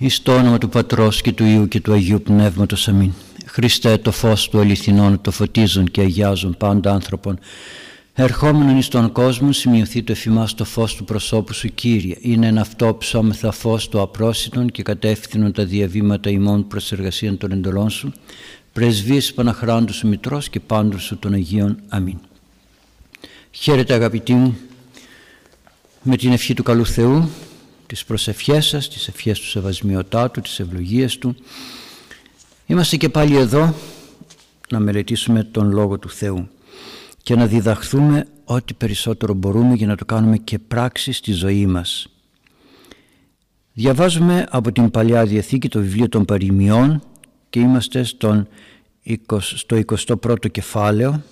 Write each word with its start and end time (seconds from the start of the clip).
Εις 0.00 0.22
το 0.22 0.34
όνομα 0.34 0.58
του 0.58 0.68
Πατρός 0.68 1.20
και 1.20 1.32
του 1.32 1.44
Υιού 1.44 1.68
και 1.68 1.80
του 1.80 1.92
Αγίου 1.92 2.22
Πνεύματος. 2.22 2.88
Αμήν. 2.88 3.12
Χριστέ 3.46 3.96
το 3.96 4.10
φως 4.10 4.48
του 4.48 4.58
αληθινών 4.58 5.20
το 5.20 5.30
φωτίζουν 5.30 5.90
και 5.90 6.00
αγιάζουν 6.00 6.56
πάντα 6.58 6.92
άνθρωπον. 6.92 7.38
Ερχόμενον 8.14 8.78
εις 8.78 8.88
τον 8.88 9.12
κόσμο 9.12 9.52
σημειωθεί 9.52 10.02
το 10.02 10.12
εφημάς 10.12 10.54
το 10.54 10.64
φως 10.64 10.94
του 10.94 11.04
προσώπου 11.04 11.52
σου 11.52 11.68
Κύριε. 11.74 12.16
Είναι 12.20 12.46
ένα 12.46 12.60
αυτό 12.60 12.96
ψώμεθα 12.98 13.52
φως 13.52 13.88
του 13.88 14.00
απρόσιτον 14.00 14.70
και 14.70 14.82
κατεύθυνον 14.82 15.52
τα 15.52 15.64
διαβήματα 15.64 16.30
ημών 16.30 16.66
προς 16.66 16.92
εργασίαν 16.92 17.38
των 17.38 17.52
εντολών 17.52 17.90
σου. 17.90 18.12
Πρεσβείες 18.72 19.32
Παναχράντου 19.32 19.92
σου 19.92 20.08
Μητρός 20.08 20.48
και 20.48 20.60
πάντων 20.60 20.98
σου 20.98 21.18
των 21.18 21.32
Αγίων. 21.32 21.78
Αμήν. 21.88 22.18
Χαίρετε 23.50 23.94
αγαπητοί 23.94 24.32
μου 24.34 24.58
με 26.02 26.16
την 26.16 26.32
ευχή 26.32 26.54
του 26.54 26.62
καλού 26.62 26.86
Θεού 26.86 27.28
τις 27.88 28.04
προσευχές 28.04 28.66
σας, 28.66 28.88
τις 28.88 29.08
ευχές 29.08 29.40
του 29.40 29.46
Σεβασμιωτάτου, 29.46 30.40
τις 30.40 30.60
ευλογίες 30.60 31.18
Του. 31.18 31.36
Είμαστε 32.66 32.96
και 32.96 33.08
πάλι 33.08 33.36
εδώ 33.36 33.74
να 34.70 34.78
μελετήσουμε 34.78 35.44
τον 35.44 35.70
Λόγο 35.70 35.98
του 35.98 36.10
Θεού 36.10 36.48
και 37.22 37.34
να 37.34 37.46
διδαχθούμε 37.46 38.26
ό,τι 38.44 38.74
περισσότερο 38.74 39.34
μπορούμε 39.34 39.74
για 39.74 39.86
να 39.86 39.96
το 39.96 40.04
κάνουμε 40.04 40.36
και 40.36 40.58
πράξη 40.58 41.12
στη 41.12 41.32
ζωή 41.32 41.66
μας. 41.66 42.08
Διαβάζουμε 43.72 44.46
από 44.50 44.72
την 44.72 44.90
Παλιά 44.90 45.24
Διαθήκη 45.24 45.68
το 45.68 45.80
βιβλίο 45.80 46.08
των 46.08 46.24
Παριμιών 46.24 47.02
και 47.50 47.60
είμαστε 47.60 48.02
στον, 48.02 48.48
στο 49.38 49.80
21ο 49.86 50.50
κεφάλαιο 50.50 51.22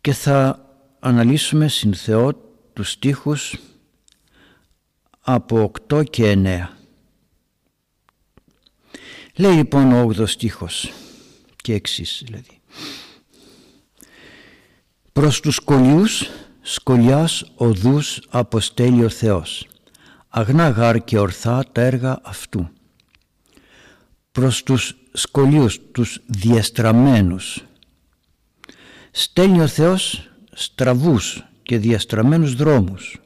και 0.00 0.12
θα 0.12 0.66
αναλύσουμε 1.00 1.68
συν 1.68 1.94
Θεό 1.94 2.32
τους 2.72 2.90
στίχους 2.90 3.56
από 5.24 5.72
8 5.88 6.04
και 6.10 6.32
9. 6.44 6.68
Λέει 9.34 9.54
λοιπόν 9.54 9.92
ο 9.92 10.02
8 10.02 10.26
στίχος 10.26 10.92
και 11.56 11.74
εξής 11.74 12.22
δηλαδή. 12.24 12.60
Προς 15.12 15.40
τους 15.40 15.54
σκολιούς 15.54 16.30
σκολιάς 16.62 17.52
οδούς 17.54 18.22
αποστέλει 18.28 19.04
ο 19.04 19.08
Θεός. 19.08 19.66
Αγνά 20.28 20.68
γάρ 20.68 21.04
και 21.04 21.18
ορθά 21.18 21.64
τα 21.72 21.80
έργα 21.80 22.20
αυτού. 22.22 22.68
Προς 24.32 24.62
τους 24.62 24.94
σκολιούς 25.12 25.80
τους 25.92 26.20
διαστραμμένους 26.26 27.64
στέλνει 29.10 29.60
ο 29.60 29.66
Θεός 29.66 30.30
στραβούς 30.52 31.44
και 31.62 31.78
διαστραμμένους 31.78 32.54
δρόμους 32.54 33.21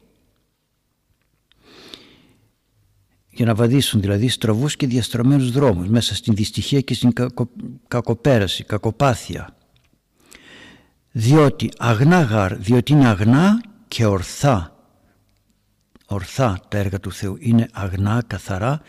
για 3.37 3.45
να 3.45 3.55
βαδίσουν 3.55 4.01
δηλαδή 4.01 4.27
στραβούς 4.27 4.75
και 4.75 4.87
διαστραμμένους 4.87 5.51
δρόμους 5.51 5.87
μέσα 5.87 6.15
στην 6.15 6.35
δυστυχία 6.35 6.81
και 6.81 6.93
στην 6.93 7.13
κακοπέραση, 7.87 8.63
κακοπάθεια. 8.63 9.55
Διότι 11.11 11.71
αγνά 11.77 12.21
γαρ, 12.21 12.55
διότι 12.55 12.91
είναι 12.91 13.07
αγνά 13.07 13.61
και 13.87 14.05
ορθά. 14.05 14.71
Ορθά 16.05 16.61
τα 16.67 16.77
έργα 16.77 16.99
του 16.99 17.11
Θεού 17.11 17.37
είναι 17.39 17.67
αγνά, 17.71 18.23
καθαρά 18.27 18.81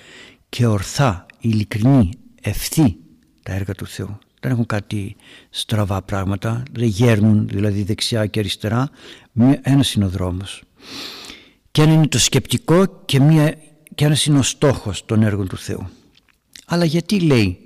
και 0.49 0.67
ορθά, 0.67 1.27
ειλικρινή, 1.41 2.11
ευθύ 2.43 2.97
τα 3.43 3.53
έργα 3.53 3.75
του 3.75 3.87
Θεού. 3.87 4.19
Δεν 4.41 4.51
έχουν 4.51 4.67
κάτι 4.67 5.17
στραβά 5.51 6.03
πράγματα, 6.03 6.62
δεν 6.73 6.87
γέρνουν 6.87 7.49
δηλαδή 7.49 7.83
δεξιά 7.83 8.27
και 8.27 8.39
αριστερά, 8.39 8.91
ένας 9.62 9.93
είναι 9.93 10.05
ο 10.05 10.09
δρόμος. 10.09 10.62
Και 11.71 11.83
αν 11.83 11.91
είναι 11.91 12.07
το 12.07 12.19
σκεπτικό 12.19 13.03
και 13.05 13.21
μία 13.21 13.55
και 13.99 14.05
ένας 14.05 14.27
είναι 14.27 14.39
ο 14.39 14.43
στόχος 14.43 15.05
των 15.05 15.23
έργων 15.23 15.49
του 15.49 15.57
Θεού. 15.57 15.89
Αλλά 16.67 16.85
γιατί 16.85 17.21
λέει 17.21 17.65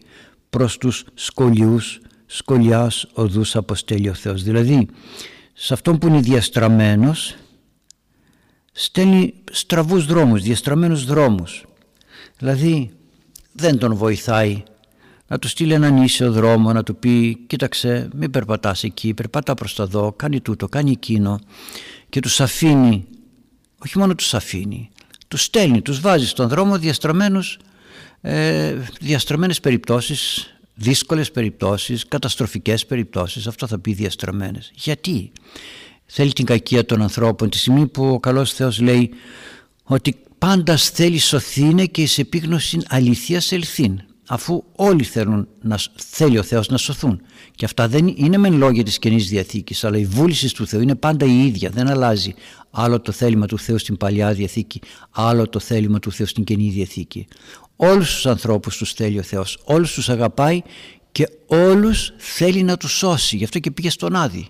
προς 0.51 0.79
τους 0.79 1.05
σκολιούς, 1.15 2.01
σκολιάς 2.27 3.07
οδούς 3.13 3.57
αποστέλει 3.57 4.09
ο 4.09 4.15
Θεός. 4.15 4.43
Δηλαδή 4.43 4.89
σε 5.53 5.75
αυτόν 5.75 5.99
που 5.99 6.07
είναι 6.07 6.21
διαστραμμένος 6.21 7.37
στέλνει 8.73 9.35
στραβούς 9.51 10.07
δρόμους, 10.07 10.43
διαστραμμένους 10.43 11.05
δρόμους. 11.05 11.65
Δηλαδή 12.39 12.91
δεν 13.53 13.79
τον 13.79 13.95
βοηθάει 13.95 14.63
να 15.27 15.39
του 15.39 15.49
στείλει 15.49 15.73
έναν 15.73 16.03
ίσιο 16.03 16.33
δρόμο, 16.33 16.73
να 16.73 16.83
του 16.83 16.97
πει 16.97 17.45
κοίταξε 17.47 18.09
μην 18.15 18.31
περπατάς 18.31 18.85
εκεί, 18.85 19.15
περπατά 19.15 19.55
προς 19.55 19.75
τα 19.75 19.87
δω, 19.87 20.13
κάνει 20.13 20.41
τούτο, 20.41 20.69
κάνει 20.69 20.91
εκείνο 20.91 21.41
και 22.09 22.21
τους 22.21 22.41
αφήνει, 22.41 23.05
όχι 23.85 23.99
μόνο 23.99 24.15
τους 24.15 24.35
αφήνει, 24.35 24.91
τους 25.33 25.43
στέλνει, 25.43 25.83
τους 25.83 26.01
βάζει 26.01 26.27
στον 26.27 26.49
δρόμο 26.49 26.79
διαστραμμένους, 26.79 27.59
ε, 28.21 28.75
διαστραμμένες 29.01 29.61
περιπτώσεις, 29.61 30.53
δύσκολες 30.75 31.31
περιπτώσεις, 31.31 32.07
καταστροφικές 32.09 32.87
περιπτώσεις, 32.87 33.47
αυτό 33.47 33.67
θα 33.67 33.79
πει 33.79 33.93
διαστραμμένες. 33.93 34.71
Γιατί; 34.75 35.33
Θέλει 36.07 36.33
την 36.33 36.45
κακία 36.45 36.85
των 36.85 37.03
ανθρώπων. 37.03 37.51
Τη 37.51 37.59
στιγμή 37.59 37.87
που 37.87 38.07
ο 38.07 38.21
καλός 38.21 38.53
Θεός 38.53 38.81
λέει 38.81 39.11
ότι 39.85 40.17
πάντα 40.39 40.77
θέλει 40.77 41.19
σωθήνε 41.19 41.87
και 41.87 42.03
εις 42.03 42.19
επίγνωση 42.19 42.79
αληθείας 42.89 43.53
ελθύν 43.53 44.03
αφού 44.33 44.65
όλοι 44.77 45.05
θέλουν 45.05 45.49
να 45.63 45.79
θέλει 45.95 46.39
ο 46.39 46.43
Θεός 46.43 46.69
να 46.69 46.77
σωθούν. 46.77 47.21
Και 47.55 47.65
αυτά 47.65 47.89
δεν 47.89 48.07
είναι 48.17 48.37
μεν 48.37 48.57
λόγια 48.57 48.83
της 48.83 48.99
Καινής 48.99 49.29
Διαθήκης 49.29 49.85
αλλά 49.85 49.99
η 49.99 50.05
βούληση 50.05 50.55
του 50.55 50.67
Θεού 50.67 50.81
είναι 50.81 50.95
πάντα 50.95 51.27
η 51.27 51.47
ίδια 51.47 51.71
δεν 51.71 51.89
αλλάζει. 51.89 52.35
Άλλο 52.71 53.01
το 53.01 53.13
θέλημα 53.13 53.47
του 53.47 53.59
Θεού 53.59 53.79
στην 53.79 53.97
Παλιά 53.97 54.33
Διαθήκη 54.33 54.81
άλλο 55.11 55.49
το 55.49 55.59
θέλημα 55.59 55.99
του 55.99 56.13
Θεού 56.13 56.27
στην 56.27 56.45
Καινή 56.45 56.71
Διαθήκη. 56.71 57.27
Όλους 57.77 58.13
τους 58.13 58.27
ανθρώπους 58.27 58.77
τους 58.77 58.93
θέλει 58.93 59.19
ο 59.19 59.23
Θεός 59.23 59.59
όλους 59.65 59.95
τους 59.95 60.09
αγαπάει 60.09 60.63
και 61.13 61.29
όλους 61.47 62.13
θέλει 62.17 62.63
να 62.63 62.77
τους 62.77 62.93
σώσει. 62.93 63.37
Γι' 63.37 63.45
αυτό 63.45 63.59
και 63.59 63.71
πήγε 63.71 63.91
στον 63.91 64.17
Άδη. 64.17 64.49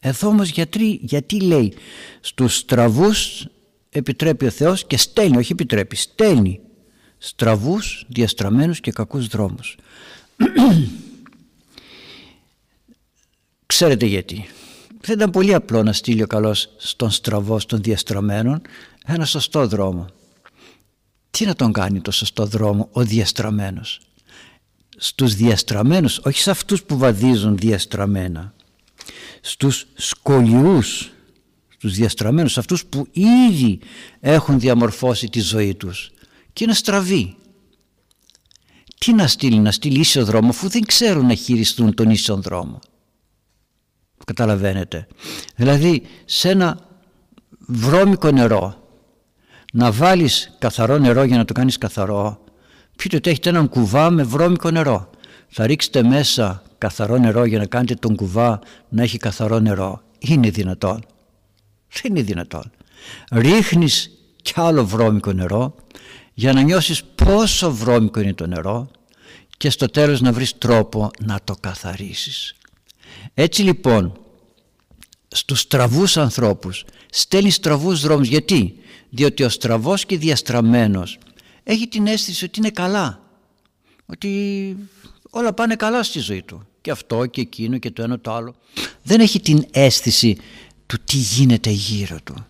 Εδώ 0.00 0.28
όμως 0.28 0.48
γιατί, 0.48 0.98
γιατί 1.02 1.40
λέει 1.40 1.72
στους 2.20 2.56
στραβούς 2.56 3.46
επιτρέπει 3.90 4.46
ο 4.46 4.50
Θεός 4.50 4.86
και 4.86 4.96
στέλνει 4.96 5.36
όχι 5.36 5.52
επιτρέπει 5.52 5.96
στέλνει 5.96 6.60
στραβούς, 7.22 8.04
διαστραμμένους 8.08 8.80
και 8.80 8.92
κακούς 8.92 9.26
δρόμους. 9.26 9.76
Ξέρετε 13.66 14.06
γιατί. 14.06 14.48
Δεν 15.00 15.16
ήταν 15.16 15.30
πολύ 15.30 15.54
απλό 15.54 15.82
να 15.82 15.92
στείλει 15.92 16.22
ο 16.22 16.26
καλός 16.26 16.68
στον 16.76 17.10
στραβό, 17.10 17.58
στον 17.58 17.82
διαστραμμένο, 17.82 18.60
ένα 19.06 19.24
σωστό 19.24 19.66
δρόμο. 19.66 20.06
Τι 21.30 21.44
να 21.44 21.54
τον 21.54 21.72
κάνει 21.72 22.00
το 22.00 22.10
σωστό 22.10 22.46
δρόμο 22.46 22.88
ο 22.92 23.04
διαστραμμένος; 23.04 24.00
Στους 24.96 25.34
διαστραμμένους, 25.34 26.18
όχι 26.18 26.38
σε 26.38 26.50
αυτούς 26.50 26.82
που 26.82 26.98
βαδίζουν 26.98 27.56
διαστραμμένα. 27.56 28.54
Στους 29.40 29.86
σκολιούς, 29.94 31.10
στους 31.68 31.94
διαστραμμένους, 31.94 32.58
αυτούς 32.58 32.84
που 32.84 33.06
ήδη 33.50 33.78
έχουν 34.20 34.60
διαμορφώσει 34.60 35.28
τη 35.28 35.40
ζωή 35.40 35.74
τους 35.74 36.10
και 36.60 36.66
είναι 36.66 36.74
στραβή. 36.74 37.36
Τι 38.98 39.12
να 39.12 39.26
στείλει, 39.26 39.58
να 39.58 39.72
στείλει 39.72 40.00
ίσιο 40.00 40.24
δρόμο 40.24 40.48
αφού 40.48 40.68
δεν 40.68 40.82
ξέρουν 40.82 41.26
να 41.26 41.34
χειριστούν 41.34 41.94
τον 41.94 42.10
ίσιο 42.10 42.36
δρόμο. 42.36 42.78
Καταλαβαίνετε. 44.24 45.06
Δηλαδή 45.56 46.02
σε 46.24 46.50
ένα 46.50 46.78
βρώμικο 47.58 48.30
νερό 48.30 48.88
να 49.72 49.92
βάλεις 49.92 50.56
καθαρό 50.58 50.98
νερό 50.98 51.22
για 51.22 51.36
να 51.36 51.44
το 51.44 51.52
κάνεις 51.52 51.78
καθαρό 51.78 52.44
πείτε 52.96 53.16
ότι 53.16 53.30
έχετε 53.30 53.48
έναν 53.48 53.68
κουβά 53.68 54.10
με 54.10 54.22
βρώμικο 54.22 54.70
νερό. 54.70 55.10
Θα 55.48 55.66
ρίξετε 55.66 56.02
μέσα 56.02 56.62
καθαρό 56.78 57.18
νερό 57.18 57.44
για 57.44 57.58
να 57.58 57.66
κάνετε 57.66 57.94
τον 57.94 58.16
κουβά 58.16 58.58
να 58.88 59.02
έχει 59.02 59.18
καθαρό 59.18 59.58
νερό. 59.58 60.02
Είναι 60.18 60.50
δυνατόν. 60.50 61.04
Δεν 62.02 62.10
είναι 62.14 62.22
δυνατόν. 62.22 62.70
Ρίχνεις 63.32 64.10
κι 64.42 64.52
άλλο 64.56 64.86
βρώμικο 64.86 65.32
νερό 65.32 65.74
για 66.34 66.52
να 66.52 66.60
νιώσεις 66.60 67.04
πόσο 67.04 67.72
βρώμικο 67.72 68.20
είναι 68.20 68.34
το 68.34 68.46
νερό 68.46 68.90
και 69.56 69.70
στο 69.70 69.86
τέλος 69.86 70.20
να 70.20 70.32
βρεις 70.32 70.58
τρόπο 70.58 71.10
να 71.20 71.40
το 71.44 71.54
καθαρίσεις. 71.60 72.54
Έτσι 73.34 73.62
λοιπόν 73.62 74.20
στους 75.28 75.60
στραβούς 75.60 76.16
ανθρώπους 76.16 76.84
στέλνεις 77.10 77.54
στραβούς 77.54 78.00
δρόμους. 78.00 78.28
Γιατί; 78.28 78.74
Διότι 79.10 79.42
ο 79.42 79.48
στραβός 79.48 80.06
και 80.06 80.18
διαστραμμένος 80.18 81.18
έχει 81.62 81.88
την 81.88 82.06
αίσθηση 82.06 82.44
ότι 82.44 82.58
είναι 82.58 82.70
καλά. 82.70 83.22
Ότι 84.06 84.76
όλα 85.30 85.52
πάνε 85.52 85.76
καλά 85.76 86.02
στη 86.02 86.18
ζωή 86.18 86.42
του. 86.42 86.66
Και 86.80 86.90
αυτό 86.90 87.26
και 87.26 87.40
εκείνο 87.40 87.78
και 87.78 87.90
το 87.90 88.02
ένα 88.02 88.20
το 88.20 88.32
άλλο. 88.32 88.54
Δεν 89.02 89.20
έχει 89.20 89.40
την 89.40 89.66
αίσθηση 89.70 90.38
του 90.86 90.98
τι 91.04 91.16
γίνεται 91.16 91.70
γύρω 91.70 92.18
του. 92.24 92.46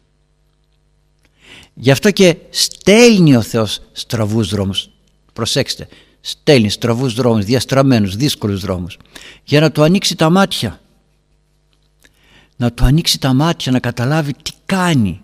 Γι' 1.80 1.90
αυτό 1.90 2.10
και 2.10 2.36
στέλνει 2.50 3.36
ο 3.36 3.42
Θεός 3.42 3.80
στραβούς 3.92 4.48
δρόμους. 4.48 4.90
Προσέξτε, 5.32 5.88
στέλνει 6.20 6.70
στραβούς 6.70 7.14
δρόμους, 7.14 7.44
διαστραμμένους, 7.44 8.16
δύσκολους 8.16 8.60
δρόμους 8.60 8.98
για 9.44 9.60
να 9.60 9.72
του 9.72 9.82
ανοίξει 9.82 10.16
τα 10.16 10.30
μάτια. 10.30 10.80
Να 12.56 12.72
του 12.72 12.84
ανοίξει 12.84 13.18
τα 13.18 13.34
μάτια, 13.34 13.72
να 13.72 13.78
καταλάβει 13.78 14.32
τι 14.32 14.50
κάνει. 14.66 15.20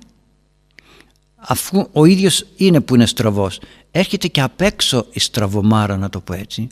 αφού 1.36 1.88
ο 1.92 2.04
ίδιος 2.04 2.46
είναι 2.56 2.80
που 2.80 2.94
είναι 2.94 3.06
στραβός 3.06 3.60
έρχεται 3.90 4.28
και 4.28 4.40
απ' 4.40 4.60
έξω 4.60 5.06
η 5.10 5.20
στραβομάρα 5.20 5.96
να 5.96 6.08
το 6.08 6.20
πω 6.20 6.32
έτσι 6.32 6.68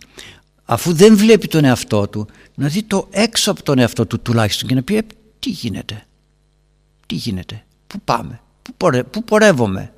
αφού 0.64 0.92
δεν 0.92 1.16
βλέπει 1.16 1.48
τον 1.48 1.64
εαυτό 1.64 2.08
του 2.08 2.26
να 2.54 2.68
δει 2.68 2.82
το 2.82 3.06
έξω 3.10 3.50
από 3.50 3.62
τον 3.62 3.78
εαυτό 3.78 4.06
του 4.06 4.20
τουλάχιστον 4.20 4.68
και 4.68 4.74
να 4.74 4.82
πει 4.82 4.96
«Ε, 4.96 5.02
τι 5.38 5.50
γίνεται 5.50 6.06
τι 7.06 7.14
γίνεται, 7.14 7.64
πού 7.86 8.00
πάμε 8.04 8.43
πού, 8.64 8.74
πορε, 8.76 9.02
πού 9.02 9.24
πορεύομαι; 9.24 9.92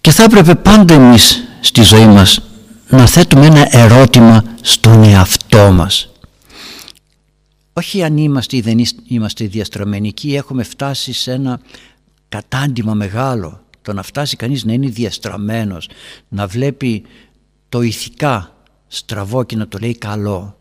Και 0.00 0.10
θα 0.10 0.22
έπρεπε 0.22 0.54
πάντα 0.54 0.94
εμείς 0.94 1.42
στη 1.60 1.82
ζωή 1.82 2.06
μας 2.06 2.40
να 2.88 3.06
θέτουμε 3.06 3.46
ένα 3.46 3.68
ερώτημα 3.70 4.44
στον 4.60 5.02
εαυτό 5.02 5.72
μας. 5.72 6.12
Όχι 7.72 8.02
αν 8.02 8.16
είμαστε 8.16 8.56
ή 8.56 8.60
δεν 8.60 8.78
είμαστε 9.08 9.46
διαστραμμένοι 9.46 10.08
εκεί 10.08 10.34
έχουμε 10.34 10.62
φτάσει 10.62 11.12
σε 11.12 11.32
ένα 11.32 11.60
κατάντημα 12.28 12.94
μεγάλο. 12.94 13.60
Το 13.82 13.92
να 13.92 14.02
φτάσει 14.02 14.36
κανείς 14.36 14.64
να 14.64 14.72
είναι 14.72 14.88
διαστραμμένος 14.88 15.88
να 16.28 16.46
βλέπει 16.46 17.04
το 17.68 17.82
ηθικά 17.82 18.54
στραβό 18.86 19.44
και 19.44 19.56
να 19.56 19.68
το 19.68 19.78
λέει 19.78 19.98
καλό 19.98 20.58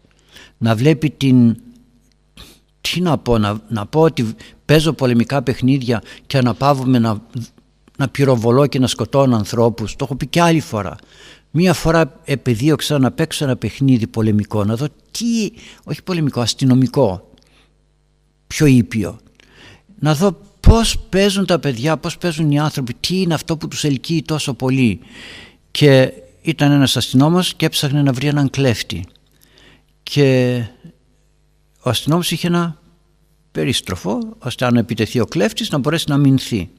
να 0.57 0.75
βλέπει 0.75 1.09
την 1.09 1.57
τι 2.81 3.01
να 3.01 3.17
πω, 3.17 3.37
να, 3.37 3.61
να 3.67 3.85
πω 3.85 4.01
ότι 4.01 4.35
παίζω 4.67 4.93
πολεμικά 4.93 5.41
παιχνίδια 5.41 6.01
και 6.27 6.37
αναπαύομαι 6.37 6.99
να, 6.99 7.21
να 7.97 8.09
πυροβολώ 8.09 8.67
και 8.67 8.79
να 8.79 8.87
σκοτώνω 8.87 9.35
ανθρώπους 9.35 9.95
το 9.95 10.03
έχω 10.03 10.15
πει 10.15 10.27
και 10.27 10.41
άλλη 10.41 10.59
φορά 10.59 10.95
Μία 11.51 11.73
φορά 11.73 12.19
επιδίωξα 12.23 12.99
να 12.99 13.11
παίξω 13.11 13.43
ένα 13.43 13.55
παιχνίδι 13.55 14.07
πολεμικό, 14.07 14.63
να 14.63 14.75
δω 14.75 14.87
τι, 15.11 15.51
όχι 15.83 16.03
πολεμικό, 16.03 16.41
αστυνομικό, 16.41 17.31
πιο 18.47 18.65
ήπιο. 18.65 19.19
Να 19.99 20.15
δω 20.15 20.37
πώς 20.59 20.99
παίζουν 21.09 21.45
τα 21.45 21.59
παιδιά, 21.59 21.97
πώς 21.97 22.17
παίζουν 22.17 22.51
οι 22.51 22.59
άνθρωποι, 22.59 22.93
τι 22.93 23.21
είναι 23.21 23.33
αυτό 23.33 23.57
που 23.57 23.67
τους 23.67 23.83
ελκύει 23.83 24.21
τόσο 24.21 24.53
πολύ. 24.53 24.99
Και 25.71 26.13
ήταν 26.41 26.71
ένας 26.71 26.97
αστυνόμος 26.97 27.53
και 27.53 27.65
έψαχνε 27.65 28.01
να 28.01 28.13
βρει 28.13 28.27
έναν 28.27 28.49
κλέφτη. 28.49 29.05
Και 30.03 30.61
ο 31.81 31.89
αστυνόμος 31.89 32.31
είχε 32.31 32.47
ένα 32.47 32.81
περίστροφο, 33.57 34.19
ώστε 34.39 34.65
αν 34.65 34.75
επιτεθεί 34.75 35.19
ο 35.19 35.25
κλέφτης 35.25 35.69
να 35.69 35.77
μπορέσει 35.77 36.05
να 36.07 36.17
μηνθεί. 36.17 36.69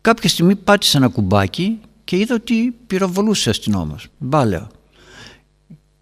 Κάποια 0.00 0.28
στιγμή 0.28 0.56
πάτησε 0.56 0.96
ένα 0.96 1.08
κουμπάκι 1.08 1.78
και 2.04 2.16
είδα 2.16 2.34
ότι 2.34 2.74
πυροβολούσε 2.86 3.50
αστυνόμος. 3.50 4.06
Μπάλαιο. 4.18 4.68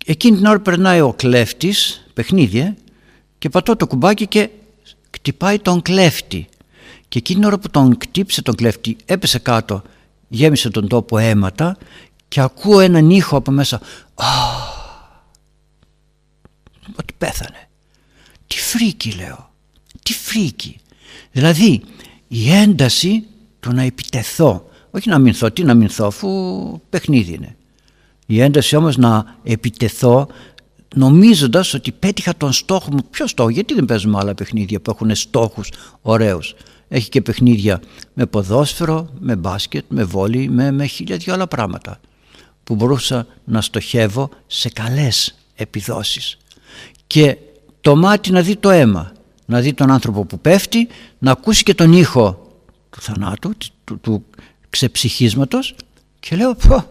Εκείνη 0.06 0.37
την 0.37 0.46
ώρα 0.46 0.61
περνάει 0.61 1.00
ο 1.00 1.12
κλέφτης, 1.12 2.06
παιχνίδι, 2.14 2.58
ε, 2.58 2.75
και 3.38 3.49
πατώ 3.49 3.76
το 3.76 3.87
κουμπάκι 3.87 4.26
και 4.26 4.50
κτυπάει 5.11 5.58
τον 5.58 5.82
κλέφτη. 5.82 6.49
Και 7.08 7.19
εκείνη 7.19 7.38
την 7.38 7.49
ώρα 7.49 7.58
που 7.58 7.70
τον 7.70 7.96
κτύπησε 7.96 8.42
τον 8.43 8.55
κλέφτη 8.55 8.96
έπεσε 9.05 9.38
κάτω, 9.38 9.82
γέμισε 10.29 10.70
τον 10.70 10.88
τόπο 10.88 11.19
αίματα 11.19 11.76
και 12.29 12.41
ακούω 12.41 12.81
έναν 12.81 13.11
ήχο 13.11 13.37
από 13.37 13.50
μέσα. 13.50 13.81
ότι 16.99 17.14
πέθανε. 17.19 17.69
Τι 18.46 18.58
φρίκη 18.58 19.12
λέω. 19.12 19.52
Τι 20.04 20.12
φρίκη. 20.12 20.76
Δηλαδή 21.32 21.82
η 22.28 22.50
ένταση 22.50 23.24
του 23.60 23.72
να 23.72 23.82
επιτεθώ 23.82 24.68
όχι 24.94 25.08
να 25.08 25.18
αμυνθώ, 25.19 25.50
τι 25.50 25.64
να 25.64 25.74
αμυνθώ 25.75 26.06
αφού 26.06 26.28
παιχνίδι 26.90 27.32
είναι. 27.32 27.56
Η 28.26 28.40
ένταση 28.40 28.76
όμως 28.76 28.96
να 28.96 29.36
επιτεθώ 29.42 30.28
νομίζοντας 30.94 31.74
ότι 31.74 31.92
πέτυχα 31.92 32.36
τον 32.36 32.52
στόχο 32.52 32.88
μου. 32.92 32.98
Ποιο 33.10 33.26
στόχο, 33.26 33.48
γιατί 33.48 33.74
δεν 33.74 33.84
παίζουμε 33.84 34.18
άλλα 34.18 34.34
παιχνίδια 34.34 34.80
που 34.80 34.90
έχουν 34.90 35.14
στόχους 35.14 35.70
ωραίους. 36.02 36.54
Έχει 36.88 37.08
και 37.08 37.22
παιχνίδια 37.22 37.80
με 38.14 38.26
ποδόσφαιρο, 38.26 39.08
με 39.18 39.36
μπάσκετ, 39.36 39.84
με 39.88 40.04
βόλι, 40.04 40.48
με, 40.48 40.70
με 40.70 40.86
χίλια 40.86 41.16
δυο 41.16 41.32
άλλα 41.32 41.46
πράγματα 41.46 42.00
που 42.64 42.74
μπορούσα 42.74 43.26
να 43.44 43.60
στοχεύω 43.60 44.30
σε 44.46 44.68
καλές 44.68 45.34
επιδόσεις. 45.54 46.38
Και 47.06 47.36
το 47.80 47.96
μάτι 47.96 48.30
να 48.30 48.42
δει 48.42 48.56
το 48.56 48.70
αίμα, 48.70 49.12
να 49.46 49.61
δει 49.61 49.75
τον 49.75 49.91
άνθρωπο 49.91 50.25
που 50.25 50.38
πέφτει, 50.38 50.88
να 51.19 51.31
ακούσει 51.31 51.62
και 51.62 51.75
τον 51.75 51.93
ήχο 51.93 52.49
του 52.91 53.00
θανάτου, 53.00 53.55
του, 53.85 54.00
του, 54.00 54.25
ξεψυχίσματος 54.70 55.75
και 56.20 56.37
λέω 56.37 56.55
πω 56.55 56.85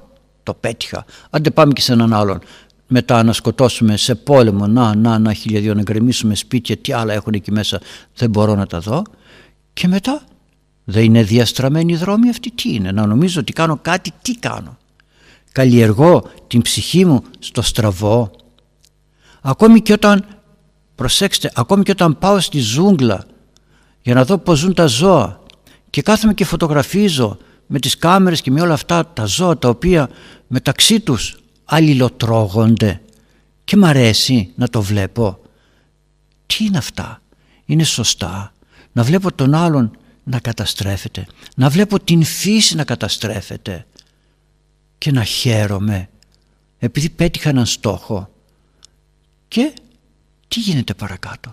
το 0.44 0.54
πέτυχα. 0.54 1.06
Άντε 1.30 1.50
πάμε 1.50 1.74
και 1.74 1.82
σε 1.82 1.94
έναν 1.94 2.14
άλλον. 2.14 2.40
Μετά 2.88 3.24
να 3.24 3.34
σκοτώσουμε 3.34 3.98
σε 3.98 4.16
πόλεμο 4.16 4.68
να 4.68 4.96
να 4.96 5.20
να 5.20 5.34
χιλιαδίο 5.34 5.74
να 5.74 5.82
γκρεμίσουμε 5.82 6.36
σπίτια 6.36 6.78
τι 6.78 6.94
άλλα 6.94 7.14
έχουν 7.14 7.34
εκεί 7.34 7.52
μέσα 7.52 7.82
δεν 8.16 8.30
μπορώ 8.30 8.56
να 8.56 8.68
τα 8.68 8.80
δω 8.80 9.04
και 9.74 9.88
μετά 9.88 10.24
δεν 10.84 11.04
είναι 11.04 11.24
διαστραμμένη 11.24 11.94
η 11.94 11.96
δρόμη 11.96 12.30
αυτή 12.30 12.52
τι 12.52 12.74
είναι 12.74 12.92
να 12.92 13.06
νομίζω 13.06 13.40
ότι 13.40 13.54
κάνω 13.54 13.80
κάτι 13.82 14.12
τι 14.22 14.36
κάνω. 14.36 14.78
Καλλιεργώ 15.52 16.24
την 16.48 16.62
ψυχή 16.62 17.06
μου 17.06 17.24
στο 17.40 17.62
στραβό 17.62 18.32
ακόμη 19.42 19.82
και 19.82 19.94
όταν 19.94 20.26
προσέξτε 20.95 21.51
ακόμη 21.56 21.84
και 21.84 21.92
όταν 21.92 22.18
πάω 22.18 22.40
στη 22.40 22.60
ζούγκλα 22.60 23.25
για 24.01 24.13
να 24.13 24.25
δω 24.25 24.38
πως 24.38 24.60
ζουν 24.60 24.74
τα 24.74 24.86
ζώα 24.86 25.40
και 25.90 26.01
κάθομαι 26.01 26.34
και 26.34 26.45
φωτογραφίζω 26.45 27.38
με 27.68 27.80
τις 27.80 27.98
κάμερες 27.98 28.42
και 28.42 28.51
με 28.51 28.62
όλα 28.62 28.74
αυτά 28.74 29.07
τα 29.07 29.25
ζώα 29.25 29.57
τα 29.57 29.69
οποία 29.69 30.10
μεταξύ 30.48 31.00
τους 31.00 31.38
αλληλοτρώγονται 31.66 33.01
και 33.63 33.78
μ' 33.78 33.86
αρέσει 33.86 34.51
να 34.56 34.68
το 34.68 34.81
βλέπω. 34.81 35.40
Τι 36.45 36.66
είναι 36.66 36.78
αυτά, 36.78 37.22
είναι 37.66 37.84
σωστά 37.84 38.54
να 38.92 39.04
βλέπω 39.04 39.34
τον 39.34 39.54
άλλον 39.54 39.98
να 40.24 40.40
καταστρέφεται, 40.40 41.25
να 41.56 41.69
βλέπω 41.69 42.00
την 42.00 42.24
φύση 42.24 42.75
να 42.75 42.84
καταστρέφεται 42.84 43.86
και 44.98 45.12
να 45.12 45.24
χαίρομαι 45.24 46.10
επειδή 46.80 47.10
πέτυχα 47.10 47.50
έναν 47.50 47.66
στόχο 47.66 48.30
και 49.48 49.74
τι 50.54 50.60
γίνεται 50.60 50.94
παρακάτω; 50.94 51.52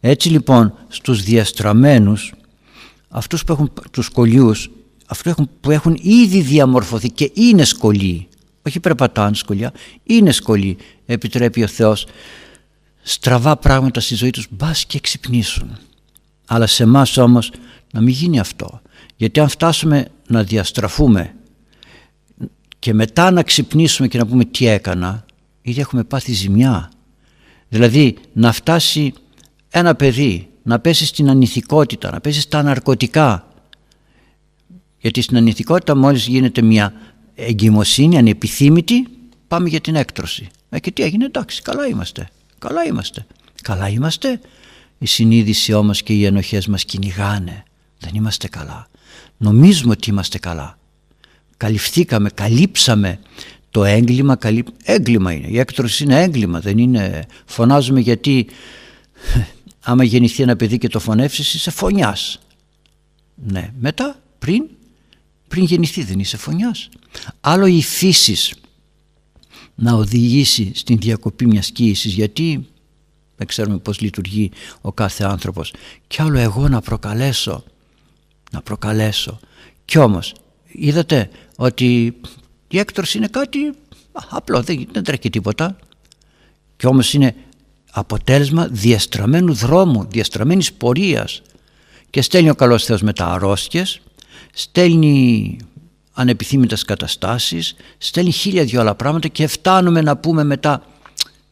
Έτσι 0.00 0.28
λοιπόν 0.28 0.74
στους 0.88 1.22
διαστραμμένους 1.22 2.32
αυτούς 3.08 3.44
που 3.44 3.52
έχουν 3.52 3.72
τους 3.90 4.08
κολλιούς 4.08 4.70
αυτού 5.06 5.48
που 5.60 5.70
έχουν 5.70 5.98
ήδη 6.02 6.40
διαμορφωθεί 6.40 7.10
και 7.10 7.30
είναι 7.34 7.64
σκολοί 7.64 8.28
όχι 8.66 8.80
περπατάνε 8.80 9.34
σκολιά 9.34 9.72
είναι 10.02 10.32
σκολοί 10.32 10.76
επιτρέπει 11.06 11.62
ο 11.62 11.66
Θεός 11.66 12.06
στραβά 13.02 13.56
πράγματα 13.56 14.00
στη 14.00 14.14
ζωή 14.14 14.30
τους 14.30 14.46
μπας 14.50 14.84
και 14.84 15.00
ξυπνήσουν 15.00 15.78
αλλά 16.46 16.66
σε 16.66 16.82
εμάς 16.82 17.16
όμως 17.16 17.52
να 17.92 18.00
μην 18.00 18.14
γίνει 18.14 18.38
αυτό 18.38 18.80
γιατί 19.16 19.40
αν 19.40 19.48
φτάσουμε 19.48 20.08
να 20.26 20.42
διαστραφούμε 20.42 21.34
και 22.78 22.94
μετά 22.94 23.30
να 23.30 23.42
ξυπνήσουμε 23.42 24.08
και 24.08 24.18
να 24.18 24.26
πούμε 24.26 24.44
τι 24.44 24.66
έκανα 24.66 25.24
ήδη 25.62 25.80
έχουμε 25.80 26.04
πάθει 26.04 26.32
ζημιά 26.32 26.90
δηλαδή 27.74 28.16
να 28.32 28.52
φτάσει 28.52 29.12
ένα 29.70 29.94
παιδί 29.94 30.48
να 30.62 30.78
πέσει 30.78 31.06
στην 31.06 31.30
ανηθικότητα 31.30 32.10
να 32.10 32.20
πέσει 32.20 32.40
στα 32.40 32.62
ναρκωτικά 32.62 33.48
γιατί 35.00 35.20
στην 35.20 35.36
ανηθικότητα 35.36 35.96
μόλις 35.96 36.26
γίνεται 36.26 36.62
μια 36.62 36.92
εγκυμοσύνη 37.34 38.18
ανεπιθύμητη 38.18 39.06
πάμε 39.48 39.68
για 39.68 39.80
την 39.80 39.94
έκτρωση. 39.94 40.48
Ε, 40.68 40.80
και 40.80 40.90
τι 40.90 41.02
έγινε 41.02 41.24
εντάξει 41.24 41.62
καλά 41.62 41.86
είμαστε. 41.86 42.28
Καλά 42.58 42.84
είμαστε. 42.84 43.26
Καλά 43.62 43.88
είμαστε. 43.88 44.40
Η 44.98 45.06
συνείδηση 45.06 45.72
όμως 45.72 46.02
και 46.02 46.12
οι 46.12 46.24
ενοχές 46.24 46.66
μας 46.66 46.84
κυνηγάνε. 46.84 47.62
Δεν 47.98 48.14
είμαστε 48.14 48.48
καλά. 48.48 48.86
Νομίζουμε 49.36 49.92
ότι 49.92 50.10
είμαστε 50.10 50.38
καλά. 50.38 50.78
Καλυφθήκαμε, 51.56 52.30
καλύψαμε 52.30 53.18
το 53.74 53.84
έγκλημα. 53.84 54.36
Καλύ... 54.36 54.64
Έγκλημα 54.84 55.32
είναι. 55.32 55.46
Η 55.46 55.58
έκτρωση 55.58 56.04
είναι 56.04 56.22
έγκλημα. 56.22 56.60
Δεν 56.60 56.78
είναι... 56.78 57.26
Φωνάζουμε 57.44 58.00
γιατί 58.00 58.46
άμα 59.80 60.04
γεννηθεί 60.04 60.42
ένα 60.42 60.56
παιδί 60.56 60.78
και 60.78 60.88
το 60.88 60.98
φωνεύσεις 60.98 61.54
είσαι 61.54 61.70
φωνιάς. 61.70 62.38
Ναι. 63.34 63.72
Μετά, 63.78 64.20
πριν 64.38 64.64
πριν 65.54 65.66
γεννηθεί 65.66 66.02
δεν 66.02 66.18
είσαι 66.18 66.36
φωνιάς. 66.36 66.88
Άλλο 67.40 67.66
η 67.66 67.82
φύσης 67.82 68.54
να 69.74 69.92
οδηγήσει 69.92 70.72
στην 70.74 70.98
διακοπή 70.98 71.46
μιας 71.46 71.70
κοίησης 71.70 72.12
γιατί 72.12 72.66
δεν 73.36 73.46
ξέρουμε 73.46 73.78
πώς 73.78 74.00
λειτουργεί 74.00 74.50
ο 74.80 74.92
κάθε 74.92 75.24
άνθρωπος 75.24 75.74
και 76.06 76.22
άλλο 76.22 76.38
εγώ 76.38 76.68
να 76.68 76.80
προκαλέσω 76.80 77.64
να 78.50 78.62
προκαλέσω 78.62 79.40
κι 79.84 79.98
όμως 79.98 80.34
είδατε 80.66 81.30
ότι 81.56 82.16
η 82.68 82.78
έκτρωση 82.78 83.16
είναι 83.16 83.28
κάτι 83.28 83.72
απλό 84.28 84.62
δεν, 84.62 84.86
δεν 84.92 85.04
τρέχει 85.04 85.30
τίποτα. 85.30 85.76
Κι 86.76 86.86
όμως 86.86 87.12
είναι 87.12 87.34
αποτέλεσμα 87.90 88.68
διαστραμμένου 88.70 89.54
δρόμου 89.54 90.06
διαστραμμένης 90.10 90.72
πορείας. 90.72 91.42
Και 92.10 92.22
στέλνει 92.22 92.50
ο 92.50 92.54
καλός 92.54 92.84
Θεός 92.84 93.02
τα 93.14 93.26
αρρώστιες 93.26 94.00
στέλνει 94.54 95.56
ανεπιθύμητες 96.12 96.84
καταστάσεις, 96.84 97.74
στέλνει 97.98 98.30
χίλια 98.30 98.64
δυο 98.64 98.80
άλλα 98.80 98.94
πράγματα 98.94 99.28
και 99.28 99.46
φτάνουμε 99.46 100.00
να 100.00 100.16
πούμε 100.16 100.44
μετά 100.44 100.82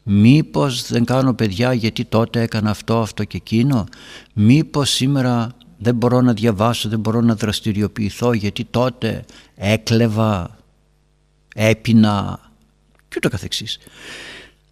μήπως 0.03 0.87
δεν 0.89 1.05
κάνω 1.05 1.35
παιδιά 1.35 1.73
γιατί 1.73 2.05
τότε 2.05 2.41
έκανα 2.41 2.71
αυτό, 2.71 3.01
αυτό 3.01 3.25
και 3.25 3.37
εκείνο, 3.37 3.87
μήπως 4.33 4.91
σήμερα 4.91 5.51
δεν 5.79 5.95
μπορώ 5.95 6.21
να 6.21 6.33
διαβάσω, 6.33 6.89
δεν 6.89 6.99
μπορώ 6.99 7.21
να 7.21 7.35
δραστηριοποιηθώ 7.35 8.33
γιατί 8.33 8.65
τότε 8.65 9.25
έκλεβα, 9.55 10.59
έπινα 11.55 12.41
και 13.09 13.15
ούτω 13.17 13.29
καθεξής. 13.29 13.79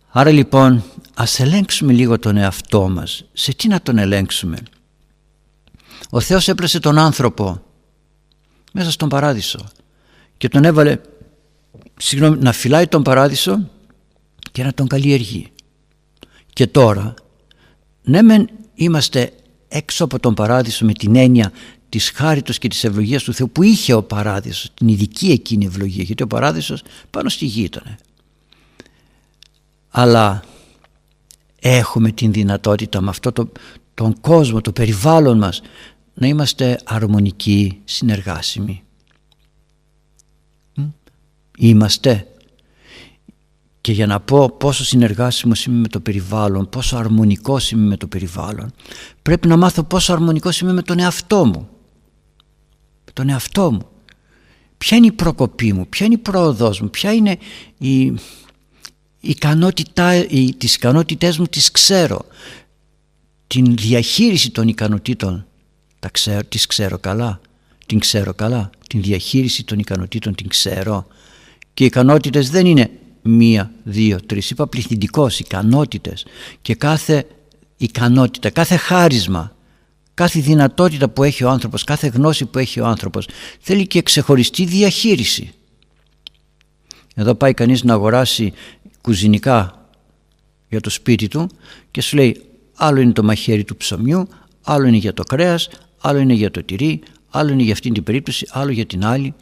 Άρα 0.09 0.31
λοιπόν 0.31 0.85
ας 1.15 1.41
ελέγξουμε 1.41 1.93
λίγο 1.93 2.19
τον 2.19 2.37
εαυτό 2.37 2.89
μας. 2.89 3.25
Σε 3.33 3.55
τι 3.55 3.69
να 3.69 3.81
τον 3.81 3.99
ελέγξουμε; 3.99 4.57
Ο 6.11 6.21
Θεός 6.21 6.49
έπλασε 6.49 6.81
τον 6.81 6.99
άνθρωπο 6.99 7.63
μέσα 8.73 8.91
στον 8.91 9.09
παράδεισο 9.09 9.69
και 10.37 10.49
τον 10.49 10.65
έβαλε 10.65 10.99
συγγνώμη, 11.97 12.37
να 12.39 12.53
φυλάει 12.53 12.87
τον 12.87 13.03
παράδεισο 13.03 13.71
και 14.53 14.63
να 14.63 14.73
τον 14.73 14.87
καλλιεργεί. 14.87 15.53
Και 16.53 16.67
τώρα, 16.67 17.15
ναι 18.03 18.23
μεν 18.23 18.49
είμαστε 18.75 19.33
έξω 19.69 20.05
από 20.05 20.19
τον 20.19 20.35
παράδεισο 20.35 20.85
με 20.85 20.93
την 20.93 21.17
έννοια 21.17 21.53
της 21.91 22.11
χάριτος 22.11 22.59
και 22.59 22.69
της 22.69 22.85
ευλογίας 22.85 23.23
του 23.23 23.35
Θεού 23.35 23.51
που 23.51 23.63
είχε 23.63 23.93
ο 23.93 24.03
παράδεισος, 24.03 24.71
την 24.75 24.89
ειδική 24.89 25.31
εκείνη 25.31 25.65
ευλογία, 25.65 26.03
γιατί 26.03 26.23
ο 26.23 26.27
παράδεισος 26.27 26.83
πάνω 27.11 27.29
στη 27.29 27.45
γη 27.45 27.63
ήταν. 27.63 27.97
Αλλά 29.91 30.45
έχουμε 31.61 32.11
την 32.11 32.33
δυνατότητα 32.33 33.01
με 33.01 33.09
αυτό 33.09 33.33
το, 33.33 33.53
τον 33.95 34.21
κόσμο, 34.21 34.61
το 34.61 34.73
περιβάλλον 34.73 35.39
μας 35.39 35.63
να 36.15 36.27
είμαστε 36.27 36.81
αρμονικοί, 36.85 37.81
συνεργάσιμοι. 37.85 38.83
Είμαστε. 41.59 42.25
Και 43.81 43.93
για 43.93 44.07
να 44.07 44.21
πω 44.21 44.51
πόσο 44.51 44.85
συνεργάσιμος 44.85 45.65
είμαι 45.65 45.81
με 45.81 45.89
το 45.89 46.01
περιβάλλον, 46.01 46.69
πόσο 46.69 46.97
αρμονικός 46.97 47.71
είμαι 47.71 47.87
με 47.87 47.97
το 47.97 48.07
περιβάλλον, 48.07 48.73
πρέπει 49.23 49.49
να 49.49 49.57
μάθω 49.57 49.83
πόσο 49.83 50.13
αρμονικός 50.13 50.61
είμαι 50.61 50.73
με 50.73 50.83
τον 50.83 50.99
εαυτό 50.99 51.45
μου. 51.45 51.69
Με 53.11 53.17
τον 53.17 53.29
εαυτό 53.29 53.73
μου. 53.73 53.87
Ποια 54.79 54.97
είναι 54.97 55.07
η 55.07 55.13
προκοπή 55.13 55.73
μου, 55.73 55.87
ποια 55.89 56.07
είναι 56.07 56.15
η 56.15 56.19
πρόοδός 56.19 56.81
μου, 56.81 56.91
ποια 56.91 57.13
είναι 57.13 57.39
η, 57.79 58.01
η 58.01 58.19
ικανότητά, 59.21 60.15
η, 60.15 60.55
τις 60.55 60.75
ικανότητές 60.75 61.39
μου 61.39 61.47
τις 61.47 61.71
ξέρω. 61.71 62.27
Την 63.47 63.77
διαχείριση 63.77 64.51
των 64.51 64.69
ικανοτήτων 64.69 65.47
τα 65.99 66.09
ξέρω, 66.09 66.45
τις 66.45 66.67
ξέρω 66.67 66.99
καλά. 66.99 67.41
Την 67.87 67.99
ξέρω 67.99 68.35
καλά. 68.35 68.71
Την 68.89 69.03
διαχείριση 69.03 69.65
των 69.65 69.79
ικανοτήτων 69.79 70.35
την 70.35 70.49
ξέρω. 70.49 71.07
Και 71.75 71.83
οι 71.83 71.87
ικανότητες 71.87 72.51
δεν 72.51 72.67
είναι 72.67 72.91
μία, 73.23 73.73
δύο, 73.83 74.21
τρεις. 74.27 74.51
Είπα 74.51 74.67
πληθυντικός, 74.67 75.39
ικανότητες. 75.39 76.27
Και 76.63 76.75
κάθε 76.75 77.27
ικανότητα, 77.77 78.51
κάθε 78.51 78.77
χάρισμα, 78.77 79.57
κάθε 80.21 80.41
δυνατότητα 80.41 81.09
που 81.09 81.23
έχει 81.25 81.45
ο 81.45 81.51
άνθρωπος, 81.51 81.85
κάθε 81.85 82.07
γνώση 82.07 82.45
που 82.45 82.59
έχει 82.59 82.81
ο 82.81 82.87
άνθρωπος 82.87 83.29
θέλει 83.61 83.87
και 83.87 84.03
ξεχωριστή 84.03 84.65
διαχείριση. 84.65 85.53
Εδώ 87.15 87.35
πάει 87.35 87.55
κανείς 87.55 87.85
να 87.85 87.95
αγοράσει 87.95 88.53
κουζινικά 89.01 89.89
για 90.69 90.81
το 90.81 90.91
σπίτι 90.91 91.29
του 91.29 91.49
και 91.91 92.01
σου 92.01 92.17
λέει 92.17 92.43
άλλο 92.75 93.01
είναι 93.01 93.13
το 93.13 93.23
μαχαίρι 93.23 93.65
του 93.65 93.77
ψωμιού, 93.77 94.29
άλλο 94.63 94.87
είναι 94.87 94.97
για 94.97 95.15
το 95.15 95.23
κρέας, 95.23 95.69
άλλο 96.01 96.19
είναι 96.19 96.35
για 96.35 96.51
το 96.51 96.65
τυρί, 96.65 97.03
άλλο 97.31 97.53
είναι 97.53 97.63
για 97.63 97.73
αυτήν 97.73 97.93
την 97.93 98.03
περίπτωση, 98.03 98.47
άλλο 98.51 98.71
για 98.71 98.87
την 98.87 99.05
άλλη. 99.05 99.35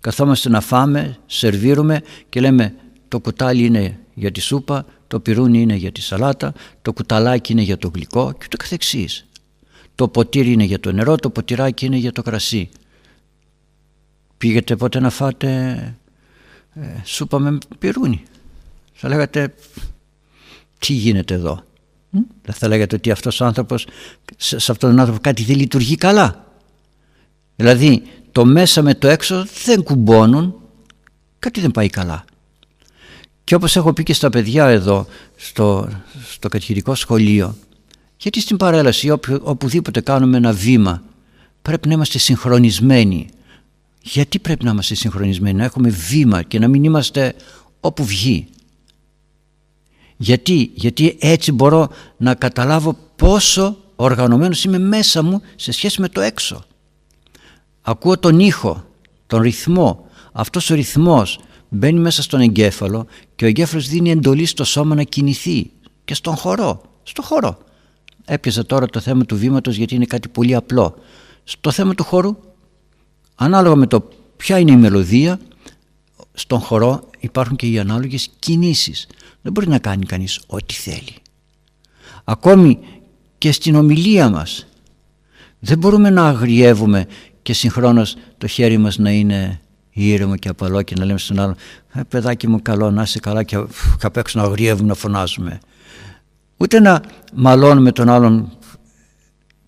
Καθόμαστε 0.00 0.48
να 0.48 0.60
φάμε, 0.60 1.18
σερβίρουμε 1.26 2.02
και 2.28 2.40
λέμε 2.40 2.74
το 3.08 3.20
κουτάλι 3.20 3.64
είναι 3.64 3.98
για 4.14 4.30
τη 4.30 4.40
σούπα, 4.40 4.86
το 5.06 5.20
πυρούνι 5.20 5.60
είναι 5.60 5.74
για 5.74 5.92
τη 5.92 6.00
σαλάτα, 6.00 6.52
το 6.82 6.92
κουταλάκι 6.92 7.52
είναι 7.52 7.62
για 7.62 7.78
το 7.78 7.90
γλυκό 7.94 8.32
και 8.38 8.46
το 8.48 8.56
καθεξής. 8.56 9.24
Το 10.00 10.08
ποτήρι 10.08 10.52
είναι 10.52 10.64
για 10.64 10.80
το 10.80 10.92
νερό, 10.92 11.16
το 11.16 11.30
ποτηράκι 11.30 11.86
είναι 11.86 11.96
για 11.96 12.12
το 12.12 12.22
κρασί. 12.22 12.68
Πήγετε 14.38 14.76
πότε 14.76 15.00
να 15.00 15.10
φάτε 15.10 15.48
ε, 16.74 16.86
σούπα 17.04 17.38
με 17.38 17.58
πυρούνι. 17.78 18.22
Θα 18.92 19.08
λέγατε 19.08 19.54
τι 20.78 20.92
γίνεται 20.92 21.34
εδώ; 21.34 21.64
Δεν 22.42 22.54
θα 22.54 22.68
λέγατε 22.68 22.96
ότι 22.96 23.10
αυτός 23.10 23.40
ο 23.40 23.44
άνθρωπος, 23.44 23.86
σε 24.36 24.56
αυτόν 24.56 24.90
τον 24.90 24.98
άνθρωπο 24.98 25.20
κάτι 25.20 25.42
δεν 25.42 25.56
λειτουργεί 25.56 25.96
καλά. 25.96 26.46
Δηλαδή 27.56 28.02
το 28.32 28.44
μέσα 28.44 28.82
με 28.82 28.94
το 28.94 29.08
έξω 29.08 29.46
δεν 29.64 29.82
κουμπώνουν, 29.82 30.54
κάτι 31.38 31.60
δεν 31.60 31.70
πάει 31.70 31.88
καλά. 31.88 32.24
Και 33.44 33.54
όπως 33.54 33.76
έχω 33.76 33.92
πει 33.92 34.02
και 34.02 34.14
στα 34.14 34.30
παιδιά 34.30 34.66
εδώ 34.66 35.06
στο, 35.36 35.88
στο 36.30 36.48
κατηχητικό 36.48 36.94
σχολείο, 36.94 37.56
γιατί 38.22 38.40
στην 38.40 38.56
παρέλαση 38.56 39.10
όπου, 39.10 39.40
οπουδήποτε 39.42 40.00
κάνουμε 40.00 40.36
ένα 40.36 40.52
βήμα 40.52 41.02
πρέπει 41.62 41.88
να 41.88 41.94
είμαστε 41.94 42.18
συγχρονισμένοι. 42.18 43.28
Γιατί 44.02 44.38
πρέπει 44.38 44.64
να 44.64 44.70
είμαστε 44.70 44.94
συγχρονισμένοι, 44.94 45.56
να 45.56 45.64
έχουμε 45.64 45.88
βήμα 45.88 46.42
και 46.42 46.58
να 46.58 46.68
μην 46.68 46.84
είμαστε 46.84 47.34
όπου 47.80 48.04
βγει; 48.04 48.46
Γιατί, 50.16 50.70
γιατί 50.74 51.16
έτσι 51.20 51.52
μπορώ 51.52 51.88
να 52.16 52.34
καταλάβω 52.34 52.96
πόσο 53.16 53.76
οργανωμένος 53.96 54.64
είμαι 54.64 54.78
μέσα 54.78 55.22
μου 55.22 55.42
σε 55.56 55.72
σχέση 55.72 56.00
με 56.00 56.08
το 56.08 56.20
έξω. 56.20 56.64
Ακούω 57.82 58.18
τον 58.18 58.40
ήχο, 58.40 58.84
τον 59.26 59.40
ρυθμό. 59.40 60.08
Αυτός 60.32 60.70
ο 60.70 60.74
ρυθμός 60.74 61.40
μπαίνει 61.68 62.00
μέσα 62.00 62.22
στον 62.22 62.40
εγκέφαλο 62.40 63.06
και 63.34 63.44
ο 63.44 63.48
εγκέφαλος 63.48 63.88
δίνει 63.88 64.10
εντολή 64.10 64.46
στο 64.46 64.64
σώμα 64.64 64.94
να 64.94 65.02
κινηθεί 65.02 65.70
και 66.04 66.14
στον 66.14 66.36
χορό, 66.36 66.82
στο 67.02 67.22
χώρο. 67.22 67.58
Έπιαζα 68.32 68.66
τώρα 68.66 68.86
το 68.86 69.00
θέμα 69.00 69.24
του 69.24 69.36
βήματος 69.36 69.76
γιατί 69.76 69.94
είναι 69.94 70.04
κάτι 70.04 70.28
πολύ 70.28 70.54
απλό. 70.54 70.94
Στο 71.44 71.70
θέμα 71.70 71.94
του 71.94 72.04
χώρου, 72.04 72.36
ανάλογα 73.34 73.74
με 73.74 73.86
το 73.86 74.08
ποια 74.36 74.58
είναι 74.58 74.70
η 74.70 74.76
μελωδία, 74.76 75.40
στον 76.32 76.60
χορό 76.60 77.10
υπάρχουν 77.18 77.56
και 77.56 77.66
οι 77.66 77.78
ανάλογες 77.78 78.30
κινήσεις. 78.38 79.06
Δεν 79.42 79.52
μπορεί 79.52 79.68
να 79.68 79.78
κάνει 79.78 80.06
κανείς 80.06 80.40
ό,τι 80.46 80.74
θέλει. 80.74 81.14
Ακόμη 82.24 82.78
και 83.38 83.52
στην 83.52 83.74
ομιλία 83.74 84.30
μας 84.30 84.66
δεν 85.58 85.78
μπορούμε 85.78 86.10
να 86.10 86.26
αγριεύουμε 86.26 87.06
και 87.42 87.52
συγχρόνως 87.52 88.16
το 88.38 88.46
χέρι 88.46 88.78
μας 88.78 88.98
να 88.98 89.10
είναι 89.10 89.60
ήρεμο 89.90 90.36
και 90.36 90.48
απαλό 90.48 90.82
και 90.82 90.94
να 90.98 91.04
λέμε 91.04 91.18
στον 91.18 91.38
άλλον 91.38 91.56
ε, 91.92 92.00
παιδάκι 92.08 92.48
μου 92.48 92.62
καλό 92.62 92.90
να 92.90 93.02
είσαι 93.02 93.18
καλά 93.18 93.42
και 93.42 93.56
απ' 94.02 94.16
έξω 94.16 94.38
να 94.38 94.44
αγριεύουμε 94.44 94.88
να 94.88 94.94
φωνάζουμε 94.94 95.60
ούτε 96.60 96.80
να 96.80 97.02
μαλώνουμε 97.34 97.92
τον 97.92 98.08
άλλον 98.08 98.52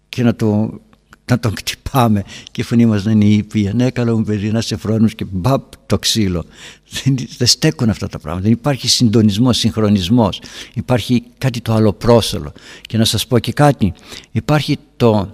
και 0.09 0.23
να 0.23 0.35
το 0.35 0.81
να 1.25 1.39
τον 1.39 1.55
κτυπάμε 1.55 2.25
και 2.51 2.61
η 2.61 2.65
φωνή 2.65 2.87
μας 2.87 3.05
να 3.05 3.11
είναι 3.11 3.25
ήπια. 3.25 3.73
Ναι, 3.75 3.91
καλό 3.91 4.17
μου 4.17 4.25
παιδί, 4.25 4.51
να 4.51 4.59
είσαι 4.59 4.77
φρόνιμος 4.77 5.15
και 5.15 5.25
μπαπ 5.31 5.63
το 5.87 5.99
ξύλο. 5.99 6.45
Δεν, 6.91 7.17
δεν 7.37 7.47
στέκουν 7.47 7.89
αυτά 7.89 8.09
τα 8.09 8.19
πράγματα. 8.19 8.45
Δεν 8.45 8.53
υπάρχει 8.53 8.89
συντονισμός, 8.89 9.59
συγχρονισμός. 9.59 10.41
Υπάρχει 10.75 11.23
κάτι 11.39 11.61
το 11.61 11.73
άλλο 11.73 11.93
πρόσωλο. 11.93 12.53
Και 12.81 12.99
να 12.99 13.05
σας 13.05 13.27
πω 13.27 13.39
και 13.39 13.53
κάτι. 13.53 13.93
Υπάρχει 14.31 14.79
το, 14.97 15.31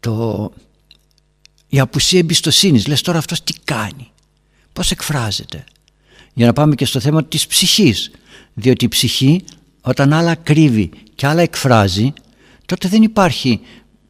το, 0.00 0.52
η 1.68 1.80
απουσία 1.80 2.18
εμπιστοσύνης. 2.18 2.86
Λες 2.86 3.00
τώρα 3.00 3.18
αυτός 3.18 3.42
τι 3.44 3.52
κάνει. 3.64 4.10
Πώς 4.72 4.90
εκφράζεται. 4.90 5.64
Για 6.34 6.46
να 6.46 6.52
πάμε 6.52 6.74
και 6.74 6.84
στο 6.84 7.00
θέμα 7.00 7.24
της 7.24 7.46
ψυχής. 7.46 8.10
Διότι 8.54 8.84
η 8.84 8.88
ψυχή 8.88 9.44
όταν 9.82 10.12
άλλα 10.12 10.34
κρύβει 10.34 10.90
και 11.14 11.26
άλλα 11.26 11.42
εκφράζει 11.42 12.12
τότε 12.66 12.88
δεν 12.88 13.02
υπάρχει 13.02 13.60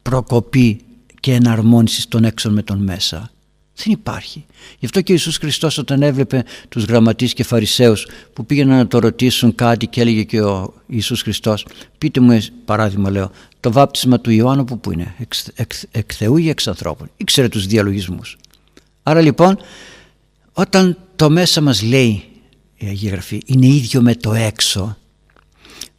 προκοπή 0.01 0.79
και 1.19 1.33
εναρμόνιση 1.33 2.07
των 2.07 2.23
έξω 2.23 2.51
με 2.51 2.61
τον 2.61 2.83
μέσα. 2.83 3.31
Δεν 3.75 3.93
υπάρχει. 3.93 4.45
Γι' 4.79 4.85
αυτό 4.85 5.01
και 5.01 5.11
ο 5.11 5.15
Ιησούς 5.15 5.37
Χριστός 5.37 5.77
όταν 5.77 6.01
έβλεπε 6.01 6.43
τους 6.69 6.83
γραμματείς 6.83 7.33
και 7.33 7.43
φαρισαίους 7.43 8.07
που 8.33 8.45
πήγαιναν 8.45 8.77
να 8.77 8.87
το 8.87 8.99
ρωτήσουν 8.99 9.55
κάτι 9.55 9.87
και 9.87 10.01
έλεγε 10.01 10.23
και 10.23 10.41
ο 10.41 10.73
Ιησούς 10.87 11.21
Χριστός 11.21 11.65
πείτε 11.97 12.19
μου 12.19 12.39
παράδειγμα 12.65 13.09
λέω 13.09 13.31
το 13.59 13.71
βάπτισμα 13.71 14.19
του 14.19 14.31
Ιωάννου 14.31 14.63
που, 14.63 14.79
που 14.79 14.91
είναι 14.91 15.15
εξ, 15.17 15.47
εξ, 15.55 15.85
εκ 15.91 16.11
Θεού 16.15 16.37
ή 16.37 16.49
εξ 16.49 16.67
ανθρώπων. 16.67 17.09
Ήξερε 17.17 17.49
τους 17.49 17.65
διαλογισμούς. 17.67 18.37
Άρα 19.03 19.21
λοιπόν 19.21 19.57
όταν 20.53 20.97
το 21.15 21.29
μέσα 21.29 21.61
μας 21.61 21.81
λέει 21.81 22.23
η 22.75 22.85
Αγία 22.85 23.11
Γραφή 23.11 23.41
είναι 23.45 23.65
ίδιο 23.65 24.01
με 24.01 24.15
το 24.15 24.33
έξω 24.33 24.97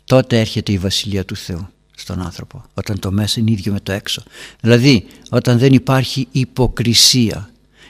τότε 0.05 0.41
έρχεται 0.41 0.73
η 0.73 0.79
Βασιλεία 0.79 1.25
του 1.25 1.37
Θεού 1.37 1.69
στον 1.97 2.23
άνθρωπο 2.23 2.65
όταν 2.75 2.99
το 2.99 3.13
μέσα 3.13 3.41
είναι 3.41 3.51
ίδιο 3.51 3.73
με 3.73 3.81
το 3.81 3.93
έξω. 3.93 4.23
Δηλαδή 4.61 5.07
όταν 5.31 5.59
δεν 5.59 5.73
υπάρχει 5.73 6.29
υποκρισία. 6.31 7.49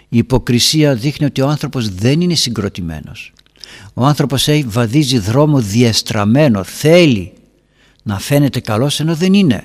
Η 0.09 0.19
υποκρισία 0.19 0.95
δείχνει 0.95 1.27
ότι 1.27 1.41
ο 1.41 1.49
άνθρωπος 1.49 1.89
δεν 1.89 2.21
είναι 2.21 2.35
συγκροτημένος. 2.35 3.33
Ο 3.95 4.05
άνθρωπος 4.05 4.49
έχει 4.49 4.63
βαδίζει 4.63 5.19
δρόμο 5.19 5.61
διεστραμμένο 5.61 6.65
θέλει 6.65 7.33
να 8.03 8.19
φαίνεται 8.19 8.61
καλός 8.61 9.01
ενώ 9.01 9.15
δεν 9.15 9.35
είναι. 9.35 9.63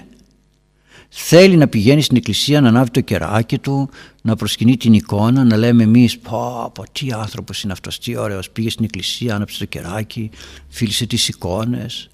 Θέλει 1.09 1.55
να 1.55 1.67
πηγαίνει 1.67 2.01
στην 2.01 2.17
εκκλησία 2.17 2.61
να 2.61 2.67
ανάβει 2.67 2.89
το 2.89 3.01
κεράκι 3.01 3.57
του 3.57 3.89
να 4.21 4.35
προσκυνεί 4.35 4.77
την 4.77 4.93
εικόνα 4.93 5.43
να 5.43 5.57
λέμε 5.57 5.83
εμείς 5.83 6.19
πω, 6.19 6.71
πω 6.73 6.83
τι 6.91 7.11
άνθρωπος 7.11 7.63
είναι 7.63 7.73
αυτός 7.73 7.99
τι 7.99 8.17
ωραίος 8.17 8.49
πήγε 8.49 8.69
στην 8.69 8.85
εκκλησία 8.85 9.35
άναψε 9.35 9.59
το 9.59 9.65
κεράκι 9.65 10.29
φίλησε 10.67 11.05
τις 11.05 11.27
εικόνες 11.27 12.09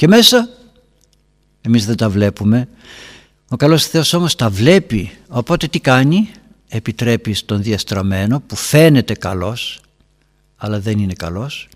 και 0.00 0.08
μέσα 0.08 0.48
εμείς 1.60 1.86
δεν 1.86 1.96
τα 1.96 2.10
βλέπουμε 2.10 2.68
Ο 3.48 3.56
καλός 3.56 3.86
Θεός 3.86 4.12
όμως 4.12 4.34
τα 4.34 4.50
βλέπει, 4.50 5.10
οπότε 5.28 5.66
τι 5.66 5.80
κάνει, 5.80 6.30
επιτρέπει 6.68 7.32
στον 7.32 7.62
διαστραμμένο 7.62 8.40
που 8.40 8.56
φαίνεται 8.56 9.14
καλός, 9.14 9.80
αλλά 10.56 10.80
δεν 10.80 10.98
είναι 10.98 11.12
καλός, 11.12 11.68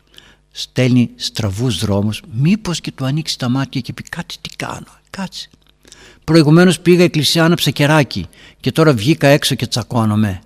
στέλνει 0.51 1.11
στραβούς 1.17 1.79
δρόμους, 1.79 2.23
μήπως 2.33 2.81
και 2.81 2.93
του 2.93 3.05
ανοίξει 3.05 3.39
τα 3.39 3.49
μάτια 3.49 3.81
και 3.81 3.93
πει 3.93 4.03
κάτι 4.03 4.37
τι 4.41 4.57
κάνω, 4.57 4.99
κάτσε. 5.11 5.49
Προηγουμένως 6.25 6.81
πήγα 6.81 7.05
εκκλησία 7.05 7.45
άναψα 7.45 7.71
κεράκι 7.71 8.27
και 8.61 8.73
τώρα 8.73 8.93
βγήκα 8.93 9.29
έξω 9.29 9.55
και 9.55 9.67
τσακώνομαι. 9.67 10.41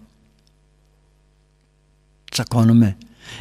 Τσακώνομαι. 2.30 2.96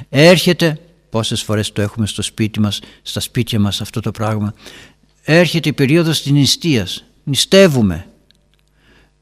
Έρχεται, 0.09 0.79
πόσες 1.09 1.41
φορές 1.41 1.71
το 1.71 1.81
έχουμε 1.81 2.07
στο 2.07 2.21
σπίτι 2.21 2.59
μας, 2.59 2.79
στα 3.01 3.19
σπίτια 3.19 3.59
μας 3.59 3.81
αυτό 3.81 3.99
το 3.99 4.11
πράγμα, 4.11 4.53
έρχεται 5.23 5.69
η 5.69 5.73
περίοδος 5.73 6.21
της 6.21 6.31
νηστείας. 6.31 7.03
Νηστεύουμε. 7.23 8.07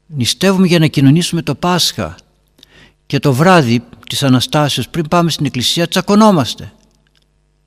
Νηστεύουμε 0.06 0.66
για 0.66 0.78
να 0.78 0.86
κοινωνήσουμε 0.86 1.42
το 1.42 1.54
Πάσχα 1.54 2.16
και 3.06 3.18
το 3.18 3.32
βράδυ 3.32 3.82
της 4.08 4.22
Αναστάσεως 4.22 4.88
πριν 4.88 5.08
πάμε 5.08 5.30
στην 5.30 5.46
εκκλησία 5.46 5.88
τσακωνόμαστε. 5.88 6.72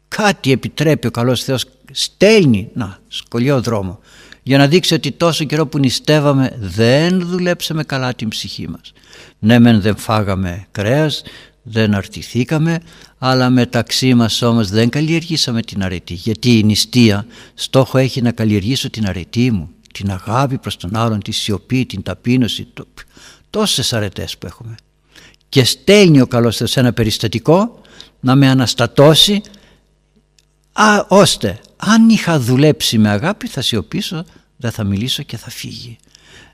Κάτι 0.07 0.51
επιτρέπει 0.51 1.07
ο 1.07 1.11
καλός 1.11 1.43
Θεός, 1.43 1.65
στέλνει, 1.91 2.69
να, 2.73 2.99
σκολιό 3.07 3.61
δρόμο, 3.61 3.99
για 4.43 4.57
να 4.57 4.67
δείξει 4.67 4.93
ότι 4.93 5.11
τόσο 5.11 5.43
καιρό 5.43 5.67
που 5.67 5.79
νηστεύαμε 5.79 6.57
δεν 6.59 7.27
δουλέψαμε 7.27 7.83
καλά 7.83 8.13
την 8.13 8.27
ψυχή 8.27 8.69
μας. 8.69 8.93
Ναι 9.39 9.59
μεν 9.59 9.81
δεν 9.81 9.97
φάγαμε 9.97 10.65
κρέας, 10.71 11.23
δεν 11.71 11.93
αρτηθήκαμε, 11.93 12.79
αλλά 13.17 13.49
μεταξύ 13.49 14.13
μας 14.13 14.41
όμως 14.41 14.69
δεν 14.69 14.89
καλλιεργήσαμε 14.89 15.61
την 15.61 15.83
αρετή. 15.83 16.13
Γιατί 16.13 16.57
η 16.57 16.63
νηστεία 16.63 17.25
στόχο 17.53 17.97
έχει 17.97 18.21
να 18.21 18.31
καλλιεργήσω 18.31 18.89
την 18.89 19.07
αρετή 19.07 19.51
μου, 19.51 19.69
την 19.93 20.11
αγάπη 20.11 20.57
προς 20.57 20.77
τον 20.77 20.95
άλλον, 20.95 21.19
τη 21.19 21.31
σιωπή, 21.31 21.85
την 21.85 22.01
ταπείνωση, 22.03 22.67
το... 22.73 22.87
τόσες 23.49 23.93
αρετές 23.93 24.37
που 24.37 24.45
έχουμε. 24.45 24.75
Και 25.49 25.63
στέλνει 25.63 26.21
ο 26.21 26.27
καλός 26.27 26.57
Θεός 26.57 26.77
ένα 26.77 26.93
περιστατικό 26.93 27.81
να 28.19 28.35
με 28.35 28.47
αναστατώσει 28.47 29.41
α, 30.73 31.05
ώστε 31.07 31.59
αν 31.77 32.09
είχα 32.09 32.39
δουλέψει 32.39 32.97
με 32.97 33.09
αγάπη 33.09 33.47
θα 33.47 33.61
σιωπήσω, 33.61 34.25
δεν 34.57 34.71
θα 34.71 34.83
μιλήσω 34.83 35.23
και 35.23 35.37
θα 35.37 35.49
φύγει. 35.49 35.97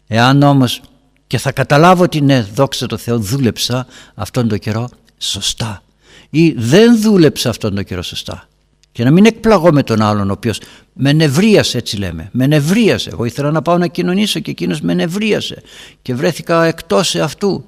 Εάν 0.08 0.42
όμως 0.44 0.82
και 1.28 1.38
θα 1.38 1.52
καταλάβω 1.52 2.04
ότι 2.04 2.22
ναι 2.22 2.42
δόξα 2.42 2.86
τω 2.86 2.98
Θεώ 2.98 3.20
δούλεψα 3.20 3.88
αυτόν 4.16 4.48
τον 4.48 4.60
καιρό 4.60 4.90
σωστά 5.18 5.84
ή 6.30 6.52
δεν 6.52 7.02
δούλεψα 7.02 7.50
αυτόν 7.50 7.76
τον 7.76 7.84
καιρό 7.84 8.02
σωστά 8.02 8.48
και 8.92 9.04
να 9.04 9.12
μην 9.12 9.26
εκπλαγώ 9.26 9.72
με 9.72 9.84
τον 9.84 10.02
άλλον 10.02 10.30
ο 10.30 10.34
οποίος 10.34 10.60
με 10.94 11.14
νευρίασε 11.14 11.78
έτσι 11.78 11.98
λέμε 11.98 12.30
με 12.32 12.48
νευρίασε 12.48 13.10
εγώ 13.10 13.26
ήθελα 13.26 13.52
να 13.52 13.62
πάω 13.62 13.78
να 13.78 13.88
κοινωνήσω 13.88 14.40
και 14.40 14.52
εκείνος 14.52 14.82
με 14.82 14.94
νευρίασε 14.94 15.62
και 16.02 16.16
βρέθηκα 16.16 16.66
εκτός 16.66 17.16
αυτού 17.16 17.66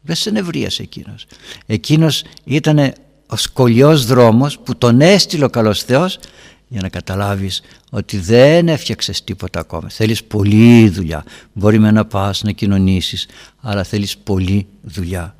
δεν 0.00 0.16
σε 0.16 0.30
νευρίασε 0.30 0.82
εκείνος 0.82 1.26
εκείνος 1.66 2.24
ήταν 2.44 2.92
ο 3.26 3.36
σκολιός 3.36 4.06
δρόμος 4.06 4.58
που 4.58 4.76
τον 4.76 5.00
έστειλε 5.00 5.44
ο 5.44 5.50
καλός 5.50 5.82
Θεός 5.82 6.18
για 6.72 6.80
να 6.80 6.88
καταλάβεις 6.88 7.62
ότι 7.90 8.18
δεν 8.18 8.68
έφτιαξες 8.68 9.24
τίποτα 9.24 9.60
ακόμα. 9.60 9.88
Θέλεις 9.88 10.24
πολλή 10.24 10.88
δουλειά. 10.88 11.24
Μπορεί 11.52 11.78
με 11.78 11.90
να 11.90 12.04
πας 12.04 12.42
να 12.42 12.52
κοινωνήσεις, 12.52 13.26
αλλά 13.60 13.84
θέλεις 13.84 14.16
πολλή 14.16 14.66
δουλειά. 14.82 15.36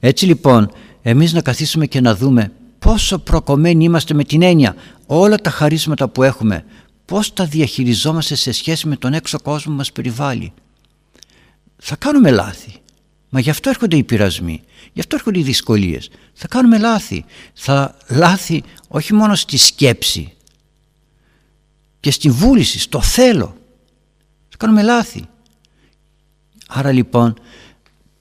Έτσι 0.00 0.26
λοιπόν, 0.26 0.70
εμείς 1.02 1.32
να 1.32 1.40
καθίσουμε 1.40 1.86
και 1.86 2.00
να 2.00 2.16
δούμε 2.16 2.52
πόσο 2.78 3.18
προκομμένοι 3.18 3.84
είμαστε 3.84 4.14
με 4.14 4.24
την 4.24 4.42
έννοια 4.42 4.76
όλα 5.06 5.36
τα 5.36 5.50
χαρίσματα 5.50 6.08
που 6.08 6.22
έχουμε, 6.22 6.64
πώς 7.04 7.32
τα 7.32 7.44
διαχειριζόμαστε 7.44 8.34
σε 8.34 8.52
σχέση 8.52 8.88
με 8.88 8.96
τον 8.96 9.12
έξω 9.12 9.40
κόσμο 9.40 9.72
που 9.72 9.78
μας 9.78 9.92
περιβάλλει. 9.92 10.52
Θα 11.76 11.96
κάνουμε 11.96 12.30
λάθη. 12.30 12.74
Μα 13.28 13.40
γι' 13.40 13.50
αυτό 13.50 13.68
έρχονται 13.68 13.96
οι 13.96 14.02
πειρασμοί, 14.02 14.62
γι' 14.92 15.00
αυτό 15.00 15.16
έρχονται 15.16 15.38
οι 15.38 15.42
δυσκολίες. 15.42 16.10
Θα 16.32 16.48
κάνουμε 16.48 16.78
λάθη. 16.78 17.24
Θα 17.52 17.96
λάθη 18.08 18.62
όχι 18.88 19.14
μόνο 19.14 19.34
στη 19.34 19.56
σκέψη, 19.56 20.36
και 22.06 22.12
στη 22.12 22.30
βούληση, 22.30 22.78
στο 22.78 23.02
θέλω. 23.02 23.56
Θα 24.48 24.56
κάνουμε 24.56 24.82
λάθη. 24.82 25.28
Άρα 26.68 26.92
λοιπόν 26.92 27.38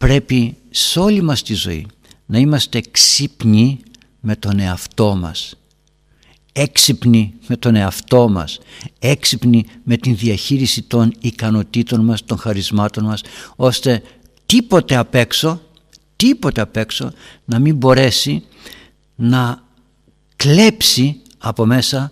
πρέπει 0.06 0.58
σε 0.70 1.00
όλη 1.00 1.22
μας 1.22 1.44
τη 1.44 1.54
ζωή 1.54 1.88
να 2.26 2.38
είμαστε 2.38 2.82
ξύπνοι 2.92 3.80
με 4.20 4.36
τον 4.36 4.60
εαυτό 4.60 5.16
μας. 5.16 5.56
Έξυπνοι 6.54 7.34
με 7.48 7.58
τον 7.58 7.76
εαυτό 7.76 8.30
μας, 8.30 8.60
έξυπνοι 9.00 9.66
με 9.84 9.98
την 9.98 10.16
διαχείριση 10.16 10.82
των 10.82 11.14
ικανοτήτων 11.20 12.06
μας, 12.06 12.26
των 12.26 12.38
χαρισμάτων 12.38 13.04
μας, 13.04 13.22
ώστε 13.56 14.02
τίποτε 14.46 14.96
απ' 14.96 15.16
έξω, 15.16 15.62
τίποτε 16.16 16.62
απ' 16.62 16.78
έξω 16.78 17.12
να 17.46 17.60
μην 17.60 17.76
μπορέσει 17.76 18.44
να 19.16 19.64
κλέψει 20.36 21.22
από 21.38 21.66
μέσα 21.66 22.12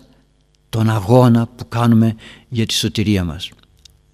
τον 0.68 0.90
αγώνα 0.90 1.46
που 1.46 1.68
κάνουμε 1.68 2.14
για 2.48 2.66
τη 2.66 2.74
σωτηρία 2.74 3.24
μας. 3.24 3.50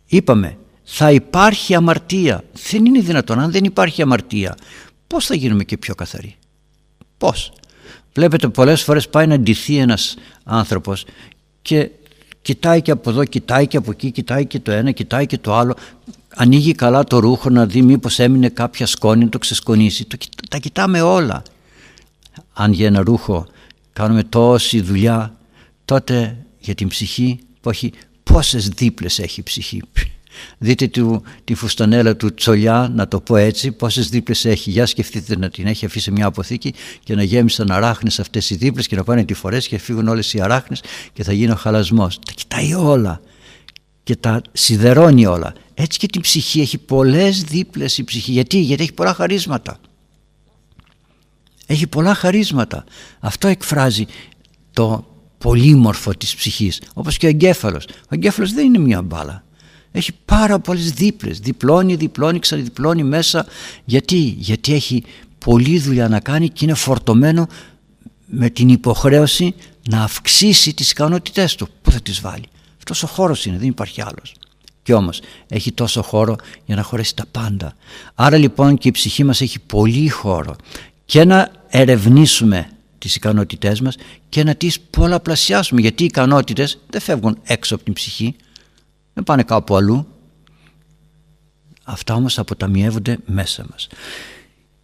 Είπαμε, 0.07 0.59
θα 0.92 1.12
υπάρχει 1.12 1.74
αμαρτία. 1.74 2.44
Δεν 2.70 2.85
είναι 2.85 3.00
δυνατόν, 3.00 3.38
αν 3.38 3.50
δεν 3.50 3.64
υπάρχει 3.64 4.03
αμαρτία, 4.03 4.57
πώς 5.07 5.26
θα 5.26 5.35
γίνουμε 5.35 5.64
και 5.64 5.76
πιο 5.76 5.94
καθαροί; 5.94 6.37
Πώς; 7.18 7.53
Βλέπετε 8.14 8.48
πολλές 8.48 8.83
φορές 8.83 9.09
πάει 9.09 9.26
να 9.26 9.38
ντυθεί 9.38 9.76
ένας 9.76 10.16
άνθρωπος 10.44 11.05
και 11.62 11.90
κοιτάει 12.42 12.83
και 12.83 12.90
από 12.90 13.11
εδώ, 13.11 13.24
κοιτάει 13.24 13.66
και 13.66 13.76
από 13.76 13.90
εκεί, 13.90 14.11
κοιτάει 14.11 14.46
και 14.46 14.61
το 14.61 14.70
ένα, 14.70 14.90
κοιτάει 14.90 15.26
και 15.26 15.38
το 15.38 15.55
άλλο. 15.55 15.74
Ανοίγει 16.37 16.72
καλά 16.72 17.05
το 17.05 17.18
ρούχο 17.18 17.50
να 17.50 17.66
δει 17.66 17.83
μήπως 17.83 18.18
έμεινε 18.18 18.48
κάποια 18.48 18.87
σκόνη, 18.87 19.24
να 19.24 19.31
το 19.31 19.38
ξεσκονίσει. 19.38 20.07
τα 20.50 20.59
κοιτάμε 20.59 21.00
όλα. 21.00 21.42
Αν 22.53 22.72
για 22.72 22.87
ένα 22.87 23.00
ρούχο 23.00 23.46
κάνουμε 23.92 24.22
τόση 24.22 24.81
δουλειά, 24.81 25.37
τότε 25.85 26.37
για 26.59 26.74
την 26.74 26.88
ψυχή 26.88 27.38
που 27.61 27.70
έχει 27.70 27.92
πόσες 28.22 28.68
δίπλες 28.68 29.18
έχει 29.18 29.40
η 29.40 29.42
ψυχή; 29.42 29.83
Δείτε 30.59 30.88
του, 30.88 31.22
τη 31.44 31.55
φουστανέλα 31.55 32.16
του 32.16 32.35
τσολιά, 32.35 32.90
να 32.94 33.09
το 33.09 33.20
πω 33.20 33.37
έτσι, 33.37 33.72
πόσες 33.72 34.09
δίπλες 34.09 34.44
έχει. 34.44 34.70
Για 34.70 34.87
σκεφτείτε 34.87 35.37
να 35.37 35.48
την 35.48 35.66
έχει 35.66 35.85
αφήσει 35.87 36.11
μια 36.11 36.26
αποθήκη 36.26 36.74
και 37.05 37.14
να 37.14 37.22
γέμισαν 37.22 37.70
αράχνες 37.70 38.20
αυτές 38.20 38.50
οι 38.50 38.55
δίπλες 38.55 38.87
και 38.87 38.96
να 38.96 39.05
πάνε 39.05 39.24
τη 39.24 39.35
φορές 39.35 39.68
και 39.68 39.79
φύγουν 39.79 40.09
όλες 40.09 40.35
οι 40.35 40.40
αράχνες 40.40 40.83
και 41.12 41.22
θα 41.22 41.33
γίνει 41.33 41.50
ο 41.50 41.57
χαλασμός. 41.57 42.18
Τα 42.18 42.33
κοιτάει 42.35 42.74
όλα 42.74 43.20
και 44.03 44.16
τα 44.16 44.42
σιδερώνει 44.53 45.26
όλα. 45.26 45.53
Έτσι 45.74 45.98
και 45.98 46.07
την 46.07 46.20
ψυχή 46.20 46.61
έχει 46.61 46.79
πολλές 46.79 47.42
δίπλες 47.42 47.98
η 47.98 48.05
ψυχή. 48.05 48.33
Γιατί, 48.33 48.59
Γιατί 48.61 48.83
έχει 48.83 48.92
πολλά 48.92 49.14
χαρίσματα. 49.14 49.79
Έχει 51.66 51.87
πολλά 51.87 52.14
χαρίσματα. 52.14 52.85
Αυτό 53.20 53.48
εκφράζει 53.48 54.07
το 54.72 55.05
πολύμορφο 55.40 56.14
της 56.14 56.35
ψυχής 56.35 56.83
όπως 56.94 57.16
και 57.16 57.26
ο 57.26 57.29
εγκέφαλος 57.29 57.85
ο 57.85 58.09
εγκέφαλος 58.09 58.53
δεν 58.53 58.64
είναι 58.64 58.79
μια 58.79 59.03
μπάλα 59.03 59.44
έχει 59.92 60.12
πάρα 60.24 60.59
πολλές 60.59 60.92
δίπλες. 60.92 61.38
Διπλώνει, 61.38 61.94
διπλώνει, 61.94 62.38
ξαναδιπλώνει 62.38 63.03
μέσα. 63.03 63.46
Γιατί, 63.85 64.16
γιατί 64.38 64.74
έχει 64.74 65.05
πολλή 65.38 65.79
δουλειά 65.79 66.09
να 66.09 66.20
κάνει 66.20 66.48
και 66.48 66.64
είναι 66.64 66.74
φορτωμένο 66.74 67.46
με 68.26 68.50
την 68.50 68.68
υποχρέωση 68.68 69.55
να 69.88 70.03
αυξήσει 70.03 70.74
τις 70.74 70.90
ικανότητές 70.90 71.55
του. 71.55 71.68
Πού 71.83 71.90
θα 71.90 72.00
τις 72.00 72.20
βάλει; 72.20 72.44
Αυτός 72.76 73.03
ο 73.03 73.07
χώρος 73.07 73.44
είναι, 73.46 73.59
δεν 73.59 73.68
υπάρχει 73.68 74.03
άλλος. 74.03 74.35
Και 74.83 74.94
όμως 74.94 75.20
έχει 75.48 75.72
τόσο 75.72 76.03
χώρο 76.03 76.37
για 76.64 76.76
να 76.76 76.83
χωρέσει 76.83 77.16
τα 77.16 77.24
πάντα. 77.31 77.74
Άρα 78.14 78.37
λοιπόν 78.37 78.79
και 78.79 78.88
η 78.88 78.90
ψυχή 78.90 79.24
μας 79.24 79.40
έχει 79.40 79.59
πολύ 79.59 80.09
χώρο 80.09 80.57
και 81.05 81.24
να 81.24 81.50
ερευνήσουμε 81.68 82.70
τις 82.98 83.16
ικανότητές 83.16 83.81
μας 83.81 83.96
και 84.29 84.44
να 84.44 84.55
τις 84.55 84.81
πολλαπλασιάσουμε 84.81 85.81
γιατί 85.81 86.03
οι 86.03 86.07
ικανότητες 86.07 86.79
δεν 86.90 87.00
φεύγουν 87.00 87.38
έξω 87.44 87.74
από 87.74 87.85
την 87.85 87.92
ψυχή 87.92 88.37
δεν 89.12 89.25
πάνε 89.25 89.42
κάπου 89.42 89.77
αλλού. 89.77 90.07
Αυτά 91.85 92.14
όμως 92.14 92.38
αποταμιεύονται 92.38 93.18
μέσα 93.27 93.66
μας. 93.70 93.88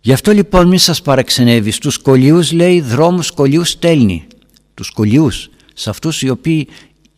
Γι' 0.00 0.12
αυτό 0.12 0.32
λοιπόν 0.32 0.68
μη 0.68 0.78
σας 0.78 1.02
παραξενεύει. 1.02 1.70
Στους 1.70 1.94
σκολιούς 1.94 2.52
λέει 2.52 2.80
δρόμους 2.80 3.26
σκολιούς 3.26 3.70
στέλνει. 3.70 4.26
Τους 4.74 4.86
σκολιούς 4.86 5.50
σε 5.74 5.90
αυτούς 5.90 6.22
οι 6.22 6.28
οποίοι 6.28 6.68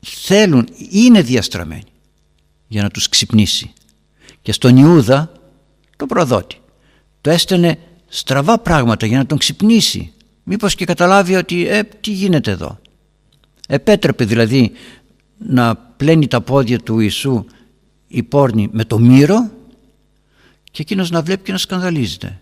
θέλουν 0.01 0.69
είναι 0.91 1.23
διαστραμμένοι 1.23 1.83
για 2.69 2.83
να 2.83 2.91
τους 2.91 3.09
ξυπνήσει. 3.09 3.73
Και 4.43 4.53
στον 4.53 4.77
Ιούδα 4.77 5.33
τον 5.97 6.09
προδότη 6.09 6.61
το 7.21 7.31
έστενε 7.31 7.79
στραβά 8.09 8.59
πράγματα 8.59 9.07
για 9.07 9.19
να 9.19 9.27
τον 9.27 9.39
ξυπνήσει. 9.39 10.13
Μήπως 10.43 10.75
και 10.75 10.85
καταλάβει 10.85 11.35
ότι 11.35 11.69
ε, 11.69 11.83
τι 11.83 12.11
γίνεται 12.11 12.51
εδώ. 12.51 12.79
Επέτρεπε 13.69 14.25
δηλαδή 14.25 14.73
να 15.39 15.88
πλένει 15.99 16.27
τα 16.27 16.41
πόδια 16.41 16.79
του 16.79 17.01
Ιησού 17.01 17.45
η 18.09 18.23
πόρνη 18.23 18.69
με 18.73 18.85
το 18.85 18.99
μύρο 18.99 19.51
και 20.71 20.83
εκείνος 20.83 21.11
να 21.11 21.23
βλέπει 21.23 21.43
και 21.43 21.53
να 21.53 21.59
σκανδαλίζεται. 21.59 22.41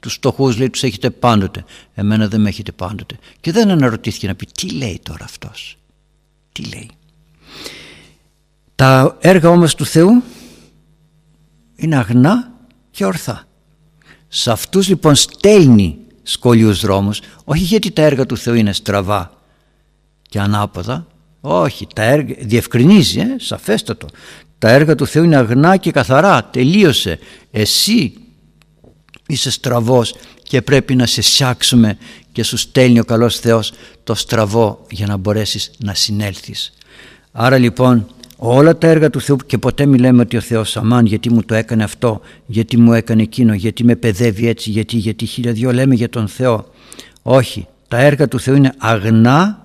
Τους 0.00 0.14
φτωχούς 0.14 0.58
λέει 0.58 0.70
τους 0.70 0.82
έχετε 0.82 1.10
πάντοτε, 1.10 1.64
εμένα 1.94 2.28
δεν 2.28 2.40
με 2.40 2.48
έχετε 2.48 2.72
πάντοτε. 2.72 3.18
Και 3.40 3.52
δεν 3.52 3.70
αναρωτήθηκε 3.70 4.26
να 4.26 4.34
πει 4.34 4.46
τι 4.46 4.70
λέει 4.70 5.00
τώρα 5.02 5.24
αυτός; 5.24 5.78
Τι 6.52 6.64
λέει; 6.64 6.90
Τα 8.74 9.16
έργα 9.20 9.48
όμως 9.48 9.74
του 9.74 9.84
Θεού 9.84 10.22
είναι 11.76 11.96
αγνά 11.96 12.52
και 12.90 13.04
ορθά. 13.04 13.46
Σε 14.28 14.50
αυτούς 14.50 14.88
λοιπόν 14.88 15.14
στέλνει 15.14 15.98
σκολιούς 16.22 16.80
δρόμους, 16.80 17.20
όχι 17.44 17.64
γιατί 17.64 17.90
τα 17.90 18.02
έργα 18.02 18.26
του 18.26 18.36
Θεού 18.36 18.54
είναι 18.54 18.72
στραβά 18.72 19.42
και 20.28 20.40
ανάποδα, 20.40 21.06
όχι, 21.44 21.86
τα 21.94 22.02
έργα, 22.02 22.34
διευκρινίζει, 22.38 23.20
ε, 23.20 23.36
σαφέστατο. 23.36 24.06
Τα 24.58 24.70
έργα 24.70 24.94
του 24.94 25.06
Θεού 25.06 25.24
είναι 25.24 25.36
αγνά 25.36 25.76
και 25.76 25.90
καθαρά, 25.90 26.44
τελείωσε. 26.44 27.18
Εσύ 27.50 28.12
είσαι 29.26 29.50
στραβός 29.50 30.14
και 30.42 30.62
πρέπει 30.62 30.94
να 30.94 31.06
σε 31.06 31.22
σιάξουμε 31.22 31.98
και 32.32 32.42
σου 32.42 32.56
στέλνει 32.56 33.00
ο 33.00 33.04
καλός 33.04 33.38
Θεός 33.38 33.72
το 34.04 34.14
στραβό 34.14 34.86
για 34.90 35.06
να 35.06 35.16
μπορέσεις 35.16 35.70
να 35.78 35.94
συνέλθεις. 35.94 36.72
Άρα 37.32 37.58
λοιπόν 37.58 38.06
όλα 38.36 38.78
τα 38.78 38.86
έργα 38.86 39.10
του 39.10 39.20
Θεού 39.20 39.36
και 39.46 39.58
ποτέ 39.58 39.86
μιλάμε 39.86 40.22
ότι 40.22 40.36
ο 40.36 40.40
Θεός 40.40 40.76
αμάν 40.76 41.06
γιατί 41.06 41.32
μου 41.32 41.42
το 41.42 41.54
έκανε 41.54 41.84
αυτό, 41.84 42.20
γιατί 42.46 42.76
μου 42.76 42.92
έκανε 42.92 43.22
εκείνο, 43.22 43.54
γιατί 43.54 43.84
με 43.84 43.96
παιδεύει 43.96 44.48
έτσι, 44.48 44.70
γιατί, 44.70 44.96
γιατί 44.96 45.26
χίλια 45.26 45.52
δυο 45.52 45.72
λέμε 45.72 45.94
για 45.94 46.08
τον 46.08 46.28
Θεό. 46.28 46.66
Όχι, 47.22 47.66
τα 47.88 47.98
έργα 47.98 48.28
του 48.28 48.40
Θεού 48.40 48.54
είναι 48.54 48.74
αγνά 48.78 49.61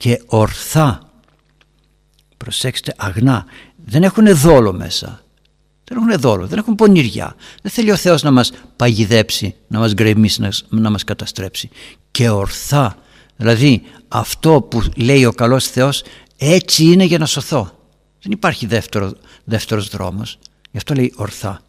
και 0.00 0.22
ορθά. 0.26 1.00
Προσέξτε, 2.36 2.94
αγνά. 2.96 3.44
Δεν 3.84 4.02
έχουν 4.02 4.36
δόλο 4.36 4.72
μέσα. 4.72 5.22
Δεν 5.84 5.98
έχουν 5.98 6.20
δόλο, 6.20 6.46
δεν 6.46 6.58
έχουν 6.58 6.74
πονηριά. 6.74 7.34
Δεν 7.62 7.70
θέλει 7.70 7.90
ο 7.90 7.96
Θεός 7.96 8.22
να 8.22 8.30
μας 8.30 8.52
παγιδέψει, 8.76 9.54
να 9.68 9.78
μας 9.78 9.94
γκρεμίσει, 9.94 10.40
να, 10.40 10.50
να 10.68 10.90
μας 10.90 11.04
καταστρέψει. 11.04 11.70
Και 12.10 12.30
ορθά. 12.30 12.96
Δηλαδή 13.36 13.82
αυτό 14.08 14.62
που 14.62 14.82
λέει 14.96 15.24
ο 15.24 15.32
καλός 15.32 15.66
Θεός 15.66 16.02
έτσι 16.36 16.84
είναι 16.84 17.04
για 17.04 17.18
να 17.18 17.26
σωθώ. 17.26 17.70
Δεν 18.22 18.32
υπάρχει 18.32 18.66
δεύτερο, 18.66 19.12
δεύτερος 19.44 19.88
δρόμος. 19.88 20.38
Γι' 20.70 20.76
αυτό 20.76 20.94
λέει 20.94 21.12
ορθά. 21.16 21.60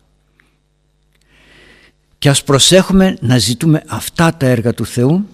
Και 2.17 2.30
ας 2.30 2.44
προσέχουμε 2.44 3.17
να 3.22 3.38
ζητούμε 3.38 3.84
αυτά 3.88 4.36
τα 4.36 4.46
έργα 4.46 4.74
του 4.74 4.86
Θεού, 4.86 5.28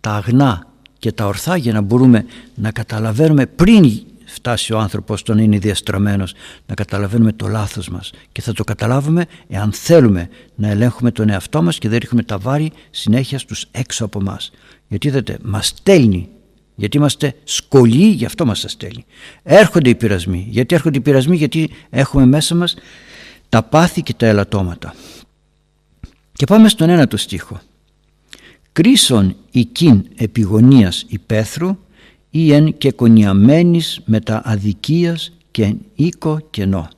τα 0.00 0.10
αγνά 0.10 0.72
και 1.04 1.12
τα 1.12 1.26
ορθά 1.26 1.56
για 1.56 1.72
να 1.72 1.80
μπορούμε 1.80 2.24
να 2.54 2.70
καταλαβαίνουμε 2.70 3.46
πριν 3.46 4.02
φτάσει 4.24 4.72
ο 4.72 4.78
άνθρωπος 4.78 5.20
στο 5.20 5.34
να 5.34 5.42
είναι 5.42 5.58
διαστραμμένος 5.58 6.34
να 6.66 6.74
καταλαβαίνουμε 6.74 7.32
το 7.32 7.46
λάθος 7.46 7.88
μας. 7.88 8.10
Και 8.32 8.40
θα 8.40 8.52
το 8.52 8.64
καταλάβουμε 8.64 9.26
εάν 9.48 9.72
θέλουμε 9.72 10.28
να 10.54 10.68
ελέγχουμε 10.68 11.10
τον 11.10 11.28
εαυτό 11.28 11.62
μας 11.62 11.78
και 11.78 11.88
δεν 11.88 11.98
ρίχνουμε 11.98 12.22
τα 12.22 12.38
βάρη 12.38 12.72
συνέχεια 12.90 13.38
στους 13.38 13.66
έξω 13.70 14.04
από 14.04 14.20
μας. 14.20 14.52
Γιατί 14.88 15.06
είδατε 15.06 15.38
μας 15.42 15.66
στέλνει. 15.66 16.28
Γιατί 16.74 16.96
είμαστε 16.96 17.34
σκολιοί 17.44 18.14
γι' 18.16 18.24
αυτό 18.24 18.46
μας 18.46 18.64
στέλνει. 18.66 19.04
Έρχονται 19.42 19.90
οι 19.90 19.94
πειρασμοί. 19.94 20.46
Γιατί 20.48 20.74
έρχονται 20.74 20.98
οι 20.98 21.00
πειρασμοί; 21.00 21.36
Γιατί 21.36 21.70
έχουμε 21.90 22.26
μέσα 22.26 22.54
μας 22.54 22.74
τα 23.48 23.62
πάθη 23.62 24.02
και 24.02 24.14
τα 24.14 24.26
ελαττώματα. 24.26 24.94
Και 26.32 26.46
πάμε 26.46 26.68
στον 26.68 26.88
ένα 26.88 27.06
του 27.06 27.16
στίχο 27.16 27.60
κρίσον 28.74 29.36
οικίν 29.50 30.04
επιγονίας 30.16 31.04
υπαίθρου 31.08 31.76
ή 32.30 32.52
εν 32.52 32.78
και 32.78 32.92
κονιαμένης 32.92 34.00
με 34.04 34.20
τα 34.20 34.42
αδικίας 34.44 35.32
και 35.50 35.64
εν 35.64 35.78
οίκο 35.94 36.40
κενό. 36.50 36.88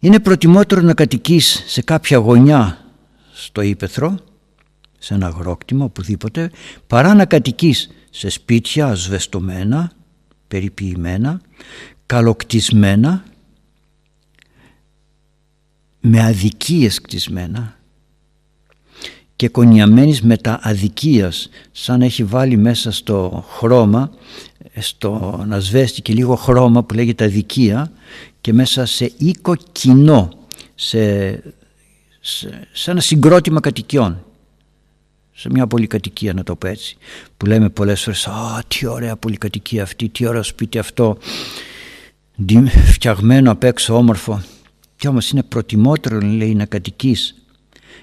Είναι 0.00 0.20
προτιμότερο 0.20 0.80
να 0.80 0.94
κατοικείς 0.94 1.62
σε 1.66 1.82
κάποια 1.82 2.18
γωνιά 2.18 2.84
στο 3.32 3.60
ύπεθρο, 3.60 4.18
σε 4.98 5.14
ένα 5.14 5.26
αγρόκτημα, 5.26 5.84
οπουδήποτε, 5.84 6.50
παρά 6.86 7.14
να 7.14 7.24
κατοικείς 7.24 7.90
σε 8.10 8.28
σπίτια 8.28 8.86
ασβεστομένα, 8.86 9.92
περιποιημένα, 10.48 11.40
καλοκτισμένα, 12.06 13.24
με 16.00 16.22
αδικίες 16.22 17.00
κτισμένα, 17.00 17.76
και 19.42 19.48
κονιαμένης 19.48 20.22
με 20.22 20.36
τα 20.36 20.58
αδικίας 20.62 21.48
σαν 21.72 22.02
έχει 22.02 22.24
βάλει 22.24 22.56
μέσα 22.56 22.90
στο 22.90 23.44
χρώμα 23.48 24.10
στο 24.78 25.42
να 25.46 25.60
σβέστη 25.60 26.02
και 26.02 26.12
λίγο 26.12 26.34
χρώμα 26.34 26.82
που 26.84 26.94
λέγεται 26.94 27.24
αδικία 27.24 27.92
και 28.40 28.52
μέσα 28.52 28.86
σε 28.86 29.12
οίκο 29.16 29.54
κοινό 29.72 30.28
σε, 30.74 31.30
σε, 32.20 32.68
σε 32.72 32.90
ένα 32.90 33.00
συγκρότημα 33.00 33.60
κατοικιών. 33.60 34.24
Σε 35.32 35.48
μια 35.50 35.66
πολυκατοικία 35.66 36.32
να 36.32 36.42
το 36.42 36.56
πω 36.56 36.66
έτσι 36.66 36.96
που 37.36 37.46
λέμε 37.46 37.68
πολλές 37.68 38.02
φορές 38.02 38.26
«Α, 38.26 38.62
τι 38.68 38.86
ωραία 38.86 39.16
πολυκατοικία 39.16 39.82
αυτή, 39.82 40.08
τι 40.08 40.26
ωραίο 40.26 40.42
σπίτι 40.42 40.78
αυτό 40.78 41.18
φτιαγμένο 42.92 43.50
απ' 43.50 43.64
έξω 43.64 43.96
όμορφο» 43.96 44.42
και 44.96 45.08
όμως 45.08 45.30
είναι 45.30 45.42
προτιμότερο 45.42 46.20
λέει 46.20 46.54
να 46.54 46.64
κατοικείς 46.64 47.41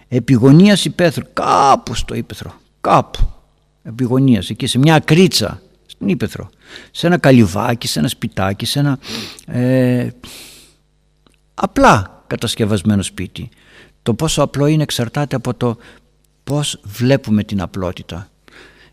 επιγονίας 0.10 0.86
υπαίθρου. 0.86 1.26
Κάπου 1.34 1.95
στο 1.95 2.15
ύπεθρο 2.15 2.54
κάπου. 2.82 3.19
Επιγονίας 3.84 4.50
εκεί 4.50 4.67
σε 4.67 4.78
μια 4.78 4.95
ακρίτσα 4.95 5.62
στην 5.86 6.08
ύπεθρο 6.08 6.50
σε 6.91 7.08
ένα 7.08 7.17
καλυβάκι, 7.17 7.88
σε 7.88 8.00
ένα 8.00 8.08
σπιτάκι 8.08 8.65
σε 8.65 8.80
ένα 8.80 9.00
ε, 9.45 10.10
απλά 11.54 12.24
κατασκευασμένο 12.28 13.02
σπίτι. 13.02 13.50
Το 14.04 14.13
πόσο 14.13 14.41
απλό 14.41 14.65
είναι 14.65 14.84
εξαρτάται 14.84 15.36
από 15.36 15.54
το 15.54 15.78
πως 16.43 16.80
βλέπουμε 16.84 17.43
την 17.43 17.62
απλότητα. 17.62 18.30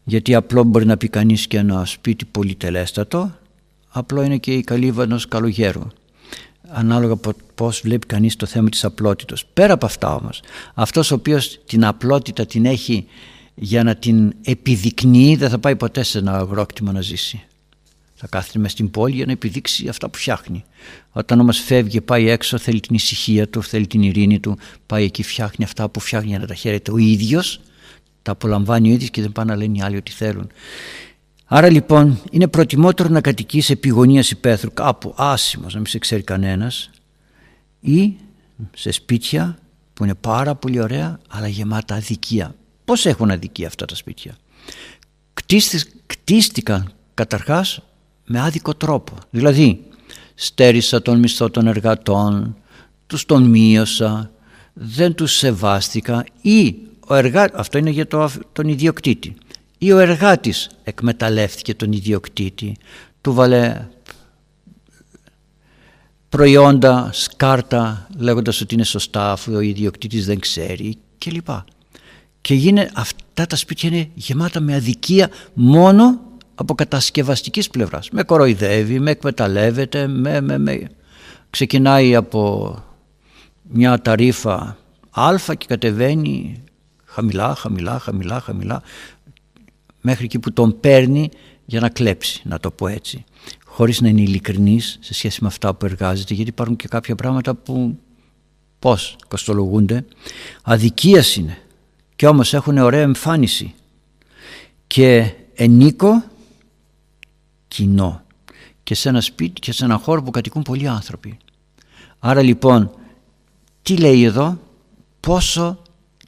Γιατί 0.04 0.34
απλό 0.34 0.62
μπορεί 0.62 0.86
να 0.86 0.96
πει 0.96 1.08
κανείς 1.08 1.46
και 1.46 1.58
ένα 1.58 1.84
σπίτι 1.84 2.24
πολυτελέστατο 2.24 3.34
απλό 3.88 4.22
είναι 4.22 4.36
και 4.36 4.52
η 4.52 4.60
καλύβα 4.60 5.02
ενός 5.02 5.28
καλογέρου 5.28 5.86
ανάλογα 6.68 7.12
από 7.12 7.32
πώς 7.54 7.80
βλέπει 7.84 8.06
κανείς 8.06 8.36
το 8.36 8.46
θέμα 8.46 8.68
της 8.68 8.84
απλότητος. 8.84 9.46
Πέρα 9.52 9.72
από 9.72 9.86
αυτά 9.86 10.14
όμως, 10.14 10.40
αυτός 10.74 11.10
ο 11.10 11.14
οποίος 11.14 11.60
την 11.66 11.84
απλότητα 11.84 12.46
την 12.46 12.64
έχει 12.64 13.06
για 13.54 13.82
να 13.82 13.94
την 13.94 14.34
επιδεικνύει 14.42 15.36
δεν 15.36 15.50
θα 15.50 15.58
πάει 15.58 15.76
ποτέ 15.76 16.02
σε 16.02 16.18
ένα 16.18 16.36
αγρόκτημα 16.36 16.92
να 16.92 17.00
ζήσει. 17.00 17.44
Θα 18.14 18.26
κάθεται 18.26 18.58
μες 18.58 18.72
στην 18.72 18.90
πόλη 18.90 19.14
για 19.14 19.26
να 19.26 19.32
επιδείξει 19.32 19.88
αυτά 19.88 20.08
που 20.08 20.18
φτιάχνει. 20.18 20.64
Όταν 21.12 21.40
όμως 21.40 21.58
φεύγει 21.58 22.00
πάει 22.00 22.28
έξω 22.28 22.58
θέλει 22.58 22.80
την 22.80 22.94
ησυχία 22.94 23.48
του, 23.48 23.62
θέλει 23.62 23.86
την 23.86 24.02
ειρήνη 24.02 24.40
του, 24.40 24.58
πάει 24.86 25.04
εκεί 25.04 25.22
φτιάχνει 25.22 25.64
αυτά 25.64 25.88
που 25.88 26.00
φτιάχνει 26.00 26.28
για 26.28 26.38
να 26.38 26.46
τα 26.46 26.54
χαίρεται 26.54 26.92
ο 26.92 26.96
ίδιος, 26.96 27.60
τα 28.22 28.32
απολαμβάνει 28.32 28.90
ο 28.90 28.92
ίδιος 28.92 29.10
και 29.10 29.22
δεν 29.22 29.32
πάνε 29.32 29.52
να 29.52 29.58
λένε 29.58 29.78
οι 29.78 29.82
άλλοι 29.82 29.96
ότι 29.96 30.12
θέλουν. 30.12 30.50
Άρα 31.48 31.70
λοιπόν 31.70 32.20
είναι 32.30 32.48
προτιμότερο 32.48 33.08
να 33.08 33.20
κατοικείς 33.20 33.70
επί 33.70 33.88
γωνίας 33.88 34.30
υπαίθρου 34.30 34.72
κάπου 34.74 35.14
άσημος 35.16 35.72
να 35.72 35.78
μην 35.78 35.88
σε 35.88 35.98
ξέρει 35.98 36.22
κανένας 36.22 36.90
ή 37.80 38.16
σε 38.74 38.90
σπίτια 38.90 39.58
που 39.94 40.04
είναι 40.04 40.14
πάρα 40.14 40.54
πολύ 40.54 40.80
ωραία 40.80 41.20
αλλά 41.28 41.48
γεμάτα 41.48 41.94
αδικία. 41.94 42.54
Πώς 42.84 43.06
έχουν 43.06 43.30
αδικία 43.30 43.66
αυτά 43.66 43.84
τα 43.84 43.94
σπίτια; 43.94 44.36
κτίστηκαν 46.06 46.92
καταρχάς 47.14 47.80
με 48.26 48.40
άδικο 48.40 48.74
τρόπο. 48.74 49.14
Δηλαδή 49.30 49.84
στέρισα 50.34 51.02
τον 51.02 51.18
μισθό 51.18 51.50
των 51.50 51.66
εργατών, 51.66 52.56
τους 53.06 53.26
τον 53.26 53.42
μείωσα, 53.42 54.30
δεν 54.72 55.14
τους 55.14 55.32
σεβάστηκα 55.32 56.24
ή 56.40 56.74
ο 57.06 57.14
εργά... 57.14 57.50
αυτό 57.54 57.78
είναι 57.78 57.90
για 57.90 58.06
τον 58.52 58.68
ιδιοκτήτη 58.68 59.36
ή 59.78 59.92
ο 59.92 59.98
εργάτης 59.98 60.70
εκμεταλλεύτηκε 60.84 61.74
τον 61.74 61.92
ιδιοκτήτη 61.92 62.76
του 63.20 63.34
βάλε 63.34 63.86
προϊόντα, 66.28 67.10
σκάρτα 67.12 68.08
λέγοντας 68.16 68.60
ότι 68.60 68.74
είναι 68.74 68.84
σωστά 68.84 69.32
αφού 69.32 69.52
ο 69.52 69.60
ιδιοκτήτης 69.60 70.26
δεν 70.26 70.40
ξέρει 70.40 70.96
κλπ. 71.18 71.48
Και 72.40 72.54
γίνε, 72.54 72.90
αυτά 72.94 73.46
τα 73.46 73.56
σπίτια 73.56 73.88
είναι 73.88 74.08
γεμάτα 74.14 74.60
με 74.60 74.74
αδικία 74.74 75.30
μόνο 75.54 76.20
από 76.54 76.74
κατασκευαστικής 76.74 77.70
πλευράς. 77.70 78.10
Με 78.10 78.22
κοροϊδεύει, 78.22 78.98
με 79.00 79.10
εκμεταλλεύεται, 79.10 80.06
με, 80.06 80.40
με, 80.40 80.58
με. 80.58 80.90
ξεκινάει 81.50 82.14
από 82.14 82.74
μια 83.62 84.00
ταρίφα 84.00 84.76
α 85.10 85.54
και 85.58 85.66
κατεβαίνει 85.68 86.62
χαμηλά, 87.04 87.54
χαμηλά, 87.54 87.98
χαμηλά, 87.98 88.40
χαμηλά 88.40 88.82
μέχρι 90.06 90.24
εκεί 90.24 90.38
που 90.38 90.52
τον 90.52 90.80
παίρνει 90.80 91.28
για 91.64 91.80
να 91.80 91.88
κλέψει, 91.88 92.42
να 92.44 92.60
το 92.60 92.70
πω 92.70 92.86
έτσι. 92.86 93.24
Χωρίς 93.64 94.00
να 94.00 94.08
είναι 94.08 94.20
ειλικρινής 94.20 94.98
σε 95.00 95.14
σχέση 95.14 95.38
με 95.42 95.48
αυτά 95.48 95.74
που 95.74 95.86
εργάζεται, 95.86 96.34
γιατί 96.34 96.50
υπάρχουν 96.50 96.76
και 96.76 96.88
κάποια 96.88 97.14
πράγματα 97.14 97.54
που 97.54 97.98
πώς 98.78 99.16
κοστολογούνται. 99.28 100.04
Αδικίας 100.62 101.36
είναι 101.36 101.58
και 102.16 102.26
όμως 102.26 102.54
έχουν 102.54 102.78
ωραία 102.78 103.00
εμφάνιση 103.00 103.74
και 104.86 105.32
ενίκο 105.54 106.24
κοινό 107.68 108.22
και 108.82 108.94
σε 108.94 109.08
ένα 109.08 109.20
σπίτι 109.20 109.60
και 109.60 109.72
σε 109.72 109.84
ένα 109.84 109.96
χώρο 109.96 110.22
που 110.22 110.30
κατοικούν 110.30 110.62
πολλοί 110.62 110.88
άνθρωποι. 110.88 111.36
Άρα 112.18 112.42
λοιπόν 112.42 112.90
τι 113.82 113.96
λέει 113.96 114.24
εδώ 114.24 114.58
πόσο 115.20 115.82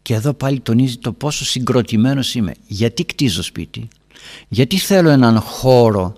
και 0.09 0.15
εδώ 0.15 0.33
πάλι 0.33 0.61
τονίζει 0.61 0.97
το 0.97 1.13
πόσο 1.13 1.45
συγκροτημένος 1.45 2.35
είμαι. 2.35 2.55
Γιατί 2.67 3.05
κτίζω 3.05 3.43
σπίτι. 3.43 3.89
Γιατί 4.49 4.77
θέλω 4.77 5.09
έναν 5.09 5.41
χώρο 5.41 6.13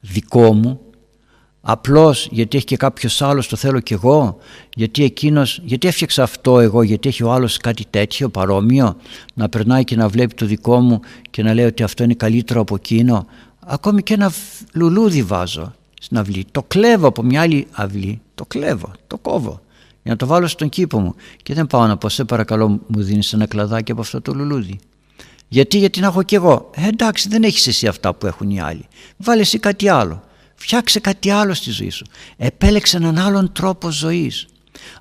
δικό 0.00 0.52
μου 0.52 0.80
απλώς 1.60 2.28
γιατί 2.30 2.56
έχει 2.56 2.66
και 2.66 2.76
κάποιος 2.76 3.22
άλλος 3.22 3.48
το 3.48 3.56
θέλω 3.56 3.80
κι 3.80 3.92
εγώ 3.92 4.38
γιατί 4.74 5.04
εκείνος, 5.04 5.60
γιατί 5.64 5.88
έφτιαξα 5.88 6.22
αυτό 6.22 6.60
εγώ 6.60 6.82
γιατί 6.82 7.08
έχει 7.08 7.22
ο 7.22 7.32
άλλος 7.32 7.56
κάτι 7.56 7.84
τέτοιο 7.90 8.28
παρόμοιο 8.28 8.96
να 9.34 9.48
περνάει 9.48 9.84
και 9.84 9.96
να 9.96 10.08
βλέπει 10.08 10.34
το 10.34 10.46
δικό 10.46 10.80
μου 10.80 11.00
και 11.30 11.42
να 11.42 11.54
λέει 11.54 11.64
ότι 11.64 11.82
αυτό 11.82 12.02
είναι 12.04 12.14
καλύτερο 12.14 12.60
από 12.60 12.74
εκείνο 12.74 13.26
ακόμη 13.60 14.02
και 14.02 14.14
ένα 14.14 14.32
λουλούδι 14.72 15.22
βάζω 15.22 15.74
στην 16.00 16.18
αυλή 16.18 16.46
το 16.50 16.62
κλέβω 16.62 17.06
από 17.06 17.22
μια 17.22 17.40
άλλη 17.40 17.66
αυλή 17.72 18.20
το 18.34 18.44
κλέβω, 18.44 18.92
το 19.06 19.18
κόβω 19.18 19.60
για 20.06 20.14
να 20.14 20.16
το 20.16 20.26
βάλω 20.26 20.46
στον 20.46 20.68
κήπο 20.68 21.00
μου 21.00 21.14
και 21.42 21.54
δεν 21.54 21.66
πάω 21.66 21.86
να 21.86 21.96
πω 21.96 22.08
σε 22.08 22.24
παρακαλώ 22.24 22.68
μου 22.68 23.02
δίνεις 23.02 23.32
ένα 23.32 23.46
κλαδάκι 23.46 23.92
από 23.92 24.00
αυτό 24.00 24.20
το 24.20 24.34
λουλούδι 24.34 24.78
γιατί, 25.48 25.78
γιατί 25.78 26.00
να 26.00 26.06
έχω 26.06 26.22
κι 26.22 26.34
εγώ. 26.34 26.70
Ε, 26.74 26.88
εντάξει, 26.88 27.28
δεν 27.28 27.42
έχεις 27.42 27.66
εσύ 27.66 27.86
αυτά 27.86 28.14
που 28.14 28.26
έχουν 28.26 28.50
οι 28.50 28.60
άλλοι. 28.60 28.88
Βάλε 29.16 29.40
εσύ 29.40 29.58
κάτι 29.58 29.88
άλλο. 29.88 30.22
Φτιάξε 30.54 31.00
κάτι 31.00 31.30
άλλο 31.30 31.54
στη 31.54 31.70
ζωή 31.70 31.90
σου. 31.90 32.06
Επέλεξε 32.36 32.96
έναν 32.96 33.18
άλλον 33.18 33.52
τρόπο 33.52 33.90
ζωής. 33.90 34.46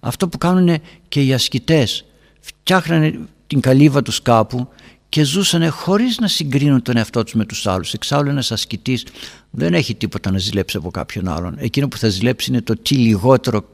Αυτό 0.02 0.28
που 0.28 0.38
κάνουν 0.38 0.78
και 1.08 1.24
οι 1.24 1.34
ασκητές. 1.34 2.06
Φτιάχνανε 2.40 3.20
την 3.48 3.60
καλύβα 3.60 4.02
τους 4.02 4.22
κάπου 4.22 4.68
και 5.10 5.24
ζούσαν 5.24 5.72
χωρίς 5.72 6.18
να 6.20 6.28
συγκρίνουν 6.28 6.82
τον 6.82 6.98
εαυτό 6.98 7.24
τους 7.24 7.34
με 7.34 7.46
τους 7.46 7.68
άλλους. 7.68 7.94
Εξάλλου 7.94 8.30
ένας 8.30 8.52
ασκητής 8.52 9.06
δεν 9.50 9.74
έχει 9.74 9.96
τίποτα 9.96 10.32
να 10.32 10.38
ζηλέψει 10.38 10.78
από 10.78 10.92
κάποιον 10.92 11.28
άλλον. 11.28 11.56
Εκείνο 11.58 11.88
που 11.88 11.98
θα 11.98 12.10
ζηλέψει 12.10 12.52
είναι 12.52 12.62
το 12.62 12.76
τι 12.76 12.96
λιγότερο 12.96 13.66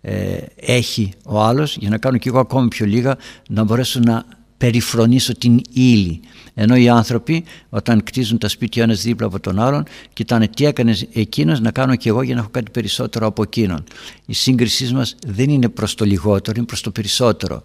ε, 0.00 0.36
έχει 0.56 1.12
ο 1.24 1.40
άλλος 1.40 1.76
για 1.76 1.88
να 1.88 1.98
κάνω 1.98 2.16
κι 2.16 2.28
εγώ 2.28 2.38
ακόμη 2.38 2.68
πιο 2.68 2.86
λίγα 2.86 3.16
να 3.48 3.64
μπορέσω 3.64 4.00
να 4.00 4.24
περιφρονήσω 4.58 5.36
την 5.36 5.60
ύλη. 5.72 6.20
Ενώ 6.54 6.76
οι 6.76 6.88
άνθρωποι 6.88 7.44
όταν 7.68 8.02
κτίζουν 8.02 8.38
τα 8.38 8.48
σπίτια 8.48 8.82
ένας 8.82 9.02
δίπλα 9.02 9.26
από 9.26 9.40
τον 9.40 9.60
άλλον 9.60 9.84
κοιτάνε 10.12 10.48
τι 10.48 10.66
έκανες 10.66 11.06
εκείνος 11.12 11.60
να 11.60 11.70
κάνω 11.70 11.96
και 11.96 12.08
εγώ 12.08 12.22
για 12.22 12.34
να 12.34 12.40
έχω 12.40 12.48
κάτι 12.50 12.70
περισσότερο 12.70 13.26
από 13.26 13.42
εκείνον. 13.42 13.84
Η 14.26 14.32
σύγκρισή 14.32 14.94
μας 14.94 15.16
δεν 15.26 15.50
είναι 15.50 15.68
προς 15.68 15.94
το 15.94 16.04
λιγότερο, 16.04 16.56
είναι 16.56 16.66
προς 16.66 16.80
το 16.80 16.90
περισσότερο. 16.90 17.62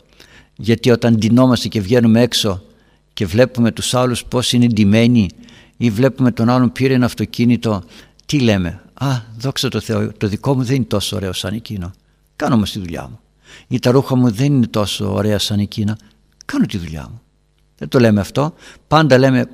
Γιατί 0.56 0.91
όταν 0.91 1.15
ντυνόμαστε 1.15 1.67
και 1.67 1.82
βγαίνουμε 1.82 2.22
έξω 2.22 2.62
και 3.13 3.26
βλέπουμε 3.26 3.72
τους 3.72 3.93
άλλους 3.93 4.26
πώς 4.26 4.54
είναι 4.54 4.67
ντυμένοι 4.67 5.30
ή 5.78 5.89
βλέπουμε 5.89 6.32
τον 6.32 6.50
άλλον 6.50 6.72
πήρε 6.72 6.93
ένα 6.93 7.06
αυτοκίνητο, 7.06 7.84
τι 8.26 8.39
λέμε; 8.39 8.82
Α, 8.99 9.21
δόξα 9.38 9.69
τω 9.69 9.79
Θεώ, 9.79 10.12
το 10.12 10.27
δικό 10.27 10.55
μου 10.55 10.63
δεν 10.63 10.75
είναι 10.75 10.85
τόσο 10.85 11.15
ωραίο 11.15 11.33
σαν 11.33 11.53
εκείνο. 11.53 11.91
Κάνω 12.35 12.55
όμως 12.55 12.71
τη 12.71 12.79
δουλειά 12.79 13.07
μου. 13.09 13.19
Ή 13.67 13.79
τα 13.79 13.91
ρούχα 13.91 14.15
μου 14.15 14.31
δεν 14.31 14.45
είναι 14.45 14.67
τόσο 14.67 15.13
ωραία 15.13 15.39
σαν 15.39 15.59
εκείνα 15.59 15.97
κάνω 16.51 16.65
τη 16.65 16.77
δουλειά 16.77 17.07
μου. 17.09 17.21
Δεν 17.77 17.88
το 17.88 17.99
λέμε 17.99 18.19
αυτό. 18.19 18.53
Πάντα 18.88 19.17
λέμε 19.17 19.45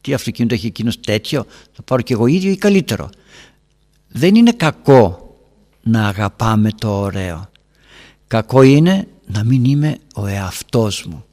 τι 0.00 0.14
αυτοκίνητο 0.14 0.54
έχει 0.54 0.66
εκείνος 0.66 1.00
τέτοιο, 1.00 1.46
θα 1.72 1.82
πάρω 1.82 2.02
και 2.02 2.12
εγώ 2.12 2.26
ίδιο 2.26 2.50
ή 2.50 2.56
καλύτερο. 2.56 3.10
Δεν 4.08 4.34
είναι 4.34 4.52
κακό 4.52 5.36
να 5.82 6.06
αγαπάμε 6.08 6.70
το 6.70 6.98
ωραίο. 6.98 7.50
Κακό 8.26 8.62
είναι 8.62 9.08
να 9.26 9.44
μην 9.44 9.64
είμαι 9.64 9.98
ο 10.14 10.26
εαυτός 10.26 11.04
μου. 11.04 11.24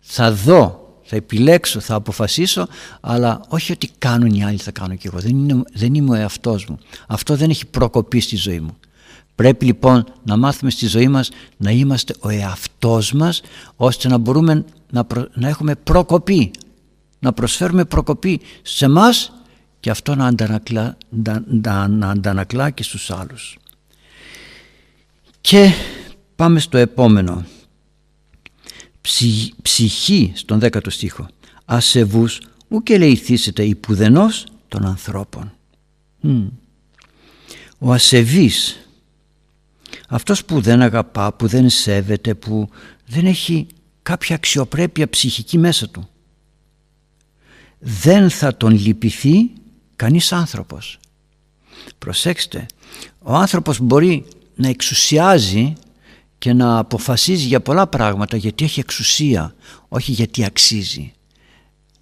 Θα 0.00 0.32
δω, 0.32 0.89
θα 1.10 1.16
επιλέξω, 1.16 1.80
θα 1.80 1.94
αποφασίσω, 1.94 2.66
αλλά 3.00 3.40
όχι 3.48 3.72
ότι 3.72 3.90
κάνουν 3.98 4.34
οι 4.34 4.44
άλλοι 4.44 4.56
θα 4.58 4.70
κάνω 4.70 4.94
και 4.94 5.08
εγώ. 5.08 5.18
Δεν, 5.18 5.30
είναι, 5.30 5.62
δεν 5.72 5.94
είμαι 5.94 6.10
ο 6.10 6.14
εαυτός 6.14 6.66
μου. 6.66 6.78
Αυτό 7.06 7.36
δεν 7.36 7.50
έχει 7.50 7.66
προκοπεί 7.66 8.20
στη 8.20 8.36
ζωή 8.36 8.60
μου. 8.60 8.76
Πρέπει 9.34 9.64
λοιπόν 9.64 10.04
να 10.24 10.36
μάθουμε 10.36 10.70
στη 10.70 10.86
ζωή 10.86 11.08
μας 11.08 11.30
να 11.56 11.70
είμαστε 11.70 12.14
ο 12.20 12.28
εαυτός 12.28 13.12
μας 13.12 13.42
ώστε 13.76 14.08
να 14.08 14.18
μπορούμε 14.18 14.64
να, 14.90 15.06
να 15.34 15.48
έχουμε 15.48 15.74
προκοπή, 15.74 16.50
να 17.18 17.32
προσφέρουμε 17.32 17.84
προκοπή 17.84 18.40
σε 18.62 18.88
μας 18.88 19.32
και 19.80 19.90
αυτό 19.90 20.14
να 20.14 20.26
αντανακλά, 20.26 20.96
να, 21.46 21.88
να 21.88 22.10
αντανακλά 22.10 22.70
και 22.70 22.82
στους 22.82 23.10
άλλους. 23.10 23.58
Και 25.40 25.72
πάμε 26.36 26.60
στο 26.60 26.78
επόμενο. 26.78 27.44
Ψυχή 29.62 30.32
στον 30.34 30.58
δέκατο 30.58 30.90
στίχο. 30.90 31.28
Ασεβούς 31.64 32.40
ουκ 32.68 32.90
ελεηθήσετε 32.90 33.64
υπουδενός 33.64 34.46
των 34.68 34.86
ανθρώπων. 34.86 35.52
Ο 37.78 37.92
ασεβής 37.92 38.88
αυτός 40.08 40.44
που 40.44 40.60
δεν 40.60 40.82
αγαπά, 40.82 41.32
που 41.32 41.46
δεν 41.46 41.68
σέβεται, 41.68 42.34
που 42.34 42.68
δεν 43.06 43.26
έχει 43.26 43.66
κάποια 44.02 44.34
αξιοπρέπεια 44.34 45.08
ψυχική 45.08 45.58
μέσα 45.58 45.88
του. 45.88 46.08
Δεν 47.78 48.30
θα 48.30 48.56
τον 48.56 48.72
λυπηθεί 48.72 49.50
κανείς 49.96 50.32
άνθρωπος. 50.32 50.98
Προσέξτε, 51.98 52.66
ο 53.18 53.34
άνθρωπος 53.34 53.78
μπορεί 53.80 54.26
να 54.54 54.68
εξουσιάζει 54.68 55.72
και 56.40 56.52
να 56.52 56.78
αποφασίζει 56.78 57.46
για 57.46 57.60
πολλά 57.60 57.86
πράγματα 57.86 58.36
γιατί 58.36 58.64
έχει 58.64 58.80
εξουσία, 58.80 59.54
όχι 59.88 60.12
γιατί 60.12 60.44
αξίζει. 60.44 61.12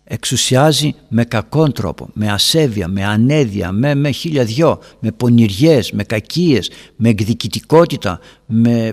Εξουσιάζει 0.04 0.94
με 1.08 1.24
κακόν 1.24 1.72
τρόπο, 1.72 2.08
με 2.12 2.32
ασέβεια, 2.32 2.88
με 2.88 3.04
ανέδεια, 3.04 3.72
με, 3.72 3.94
με 3.94 4.10
χίλια 4.10 4.44
δυο, 4.44 4.78
με 5.00 5.12
πονηριές, 5.12 5.92
με 5.92 6.04
κακίες, 6.04 6.70
με 6.96 7.08
εκδικητικότητα, 7.08 8.20
με... 8.46 8.92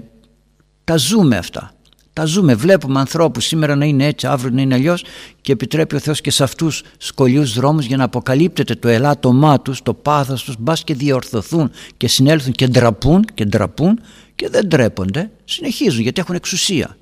τα 0.84 0.98
ζούμε 0.98 1.38
αυτά. 1.38 1.74
Τα 2.14 2.26
ζούμε, 2.26 2.56
βλέπουμε 2.56 3.00
ανθρώπους 3.00 3.46
σήμερα 3.46 3.76
να 3.76 3.86
είναι 3.86 4.06
έτσι, 4.06 4.28
αύριο 4.28 4.52
να 4.54 4.62
είναι 4.62 4.74
αλλιώς 4.74 5.04
και 5.42 5.52
επιτρέπει 5.52 5.96
ο 5.96 6.00
Θεός 6.00 6.22
και 6.22 6.32
σε 6.32 6.44
αυτούς 6.44 6.84
σκολιούς 6.98 7.54
δρόμους 7.54 7.86
για 7.86 7.98
να 7.98 8.04
αποκαλύπτεται 8.04 8.76
το 8.76 8.88
ελάττωμά 8.88 9.62
τους, 9.62 9.82
το 9.82 9.94
πάθος 9.94 10.44
τους, 10.44 10.56
μπας 10.60 10.84
και 10.84 10.94
διορθωθούν 10.94 11.72
και 11.98 12.08
συνέλθουν 12.08 12.54
και 12.54 12.68
ντραπούν 12.68 13.26
και 13.34 13.46
ντραπούν 13.46 14.00
και 14.36 14.50
δεν 14.50 14.68
ντρέπονται, 14.68 15.32
συνεχίζουν 15.46 16.02
γιατί 16.02 16.22
έχουν 16.22 16.36
εξουσία. 16.36 16.98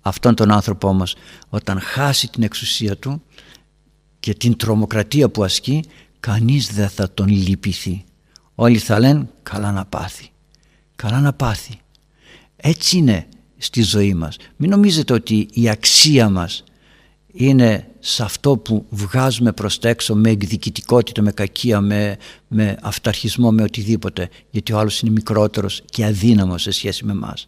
Αυτόν 0.00 0.34
τον 0.34 0.50
άνθρωπο 0.50 0.88
όμως 0.88 1.16
όταν 1.48 1.80
χάσει 1.80 2.28
την 2.28 2.42
εξουσία 2.42 2.96
του 2.96 3.22
και 4.20 4.34
την 4.34 4.56
τρομοκρατία 4.56 5.28
που 5.28 5.44
ασκεί 5.44 5.84
κανείς 6.20 6.74
δεν 6.74 6.88
θα 6.88 7.10
τον 7.10 7.28
λυπηθεί. 7.28 8.04
Όλοι 8.54 8.78
θα 8.78 8.98
λένε 8.98 9.28
καλά 9.42 9.72
να 9.72 9.84
πάθει 9.84 10.28
καλά 10.96 11.20
να 11.20 11.32
πάθει. 11.32 11.74
Έτσι 12.56 12.96
είναι 12.96 13.26
στη 13.56 13.82
ζωή 13.82 14.14
μας. 14.14 14.36
Μην 14.56 14.70
νομίζετε 14.70 15.12
ότι 15.12 15.48
η 15.52 15.68
αξία 15.68 16.28
μας 16.28 16.64
είναι 17.36 17.86
σε 17.98 18.22
αυτό 18.22 18.56
που 18.56 18.86
βγάζουμε 18.88 19.52
προς 19.52 19.78
τα 19.78 19.88
έξω 19.88 20.14
με 20.14 20.30
εκδικητικότητα, 20.30 21.22
με 21.22 21.32
κακία, 21.32 21.80
με, 21.80 22.16
με 22.48 22.76
αυταρχισμό, 22.82 23.50
με 23.50 23.62
οτιδήποτε 23.62 24.28
γιατί 24.50 24.72
ο 24.72 24.78
άλλος 24.78 25.00
είναι 25.00 25.10
μικρότερος 25.10 25.82
και 25.90 26.04
αδύναμος 26.04 26.62
σε 26.62 26.70
σχέση 26.70 27.04
με 27.04 27.14
μας 27.14 27.46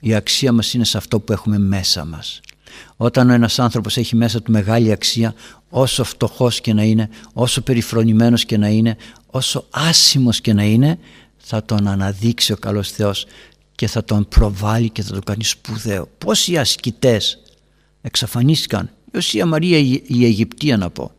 η 0.00 0.14
αξία 0.14 0.52
μας 0.52 0.74
είναι 0.74 0.84
σε 0.84 0.96
αυτό 0.96 1.20
που 1.20 1.32
έχουμε 1.32 1.58
μέσα 1.58 2.04
μας. 2.04 2.40
Όταν 2.96 3.30
ένας 3.30 3.58
άνθρωπος 3.58 3.96
έχει 3.96 4.16
μέσα 4.16 4.42
του 4.42 4.52
μεγάλη 4.52 4.92
αξία, 4.92 5.34
όσο 5.68 6.04
φτωχός 6.04 6.60
και 6.60 6.72
να 6.72 6.82
είναι, 6.82 7.08
όσο 7.32 7.60
περιφρονημένος 7.60 8.44
και 8.44 8.56
να 8.56 8.68
είναι, 8.68 8.96
όσο 9.26 9.66
άσημος 9.70 10.40
και 10.40 10.52
να 10.52 10.62
είναι, 10.62 10.98
θα 11.36 11.64
τον 11.64 11.88
αναδείξει 11.88 12.52
ο 12.52 12.56
καλός 12.56 12.90
Θεός 12.90 13.26
και 13.74 13.86
θα 13.86 14.04
τον 14.04 14.28
προβάλλει 14.28 14.90
και 14.90 15.02
θα 15.02 15.12
τον 15.12 15.22
κάνει 15.22 15.44
σπουδαίο. 15.44 16.08
Πόσοι 16.18 16.58
ασκητές 16.58 17.38
εξαφανίστηκαν, 18.00 18.90
η 19.12 19.16
Οσία 19.16 19.46
Μαρία 19.46 19.78
η 20.06 20.24
Αιγυπτία 20.24 20.76
να 20.76 20.90
πω. 20.90 21.12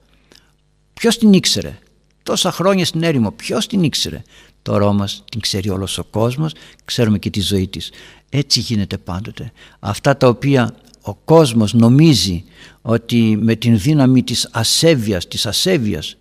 Ποιος 0.94 1.18
την 1.18 1.34
ήξερε, 1.34 1.80
τόσα 2.24 2.52
χρόνια 2.52 2.86
στην 2.86 3.04
έρημο, 3.04 3.32
ποιος 3.32 3.68
την 3.68 3.84
ήξερε; 3.84 4.22
Τώρα 4.62 4.86
όμως 4.86 5.24
την 5.32 5.40
ξέρει 5.40 5.70
όλος 5.70 5.98
ο 5.98 6.04
κόσμος, 6.04 6.52
ξέρουμε 6.86 7.20
και 7.20 7.30
τη 7.30 7.42
ζωή 7.42 7.68
της. 7.68 7.92
Έτσι 8.30 8.60
γίνεται 8.60 8.98
πάντοτε. 8.98 9.52
Αυτά 9.80 10.18
τα 10.18 10.28
οποία 10.28 10.76
ο 11.02 11.14
κόσμος 11.16 11.74
νομίζει 11.74 12.44
ότι 12.82 13.38
με 13.42 13.56
την 13.56 13.80
δύναμη 13.80 14.24
της 14.24 14.50
ασέβειας, 14.52 15.28
της 15.28 15.46
ασέβειας 15.46 16.18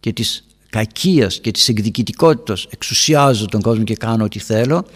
και 0.00 0.12
της 0.12 0.46
κακίας 0.70 1.40
και 1.40 1.50
της 1.50 1.68
εκδικητικότητας 1.68 2.66
εξουσιάζω 2.70 3.46
τον 3.46 3.60
κόσμο 3.60 3.84
και 3.84 3.94
κάνω 3.94 4.24
ό,τι 4.24 4.38
θέλω 4.38 4.86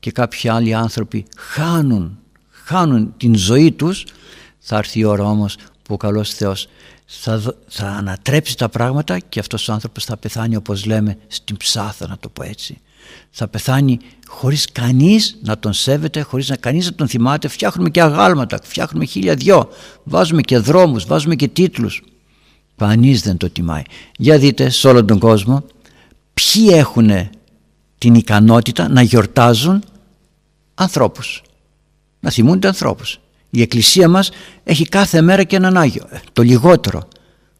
και 0.00 0.10
κάποιοι 0.10 0.50
άλλοι 0.50 0.74
άνθρωποι 0.74 1.26
χάνουν, 1.36 2.18
χάνουν 2.50 3.14
την 3.16 3.36
ζωή 3.36 3.72
τους 3.72 4.04
θα 4.60 4.76
έρθει 4.76 4.98
η 4.98 5.04
ώρα 5.04 5.24
όμως 5.24 5.56
που 5.82 5.94
ο 5.94 5.96
καλός 5.96 6.34
Θεός 6.34 6.68
θα, 7.06 7.54
θα 7.68 7.86
ανατρέψει 7.86 8.56
τα 8.56 8.68
πράγματα 8.68 9.18
και 9.18 9.40
αυτός 9.40 9.68
ο 9.68 9.72
άνθρωπος 9.72 10.04
θα 10.04 10.16
πεθάνει 10.16 10.56
όπως 10.56 10.84
λέμε 10.84 11.18
στην 11.26 11.56
ψάθα 11.56 12.08
να 12.08 12.18
το 12.18 12.28
πω 12.28 12.42
έτσι 12.42 12.80
θα 13.30 13.48
πεθάνει 13.48 13.98
χωρίς 14.26 14.72
κανείς 14.72 15.38
να 15.42 15.58
τον 15.58 15.72
σέβεται, 15.72 16.20
χωρίς 16.20 16.48
να 16.48 16.56
κανείς 16.56 16.84
να 16.84 16.94
τον 16.94 17.08
θυμάται. 17.08 17.48
Φτιάχνουμε 17.48 17.90
και 17.90 18.02
αγάλματα, 18.02 18.58
φτιάχνουμε 18.62 19.04
χίλια 19.04 19.34
δυο, 19.34 19.68
βάζουμε 20.04 20.40
και 20.40 20.58
δρόμους, 20.58 21.04
βάζουμε 21.04 21.34
και 21.34 21.48
τίτλους. 21.48 22.02
Κανείς 22.76 23.22
δεν 23.22 23.36
το 23.36 23.50
τιμάει. 23.50 23.82
Για 24.16 24.38
δείτε 24.38 24.68
σε 24.68 24.88
όλον 24.88 25.06
τον 25.06 25.18
κόσμο 25.18 25.64
ποιοι 26.34 26.68
έχουν 26.70 27.10
την 27.98 28.14
ικανότητα 28.14 28.88
να 28.88 29.02
γιορτάζουν 29.02 29.82
ανθρώπους, 30.74 31.42
να 32.20 32.30
θυμούνται 32.30 32.66
ανθρώπους. 32.66 33.20
Η 33.50 33.60
εκκλησία 33.62 34.08
μας 34.08 34.30
έχει 34.64 34.88
κάθε 34.88 35.20
μέρα 35.20 35.44
και 35.44 35.56
έναν 35.56 35.76
Άγιο, 35.76 36.06
ε, 36.10 36.18
το 36.32 36.42
λιγότερο. 36.42 37.08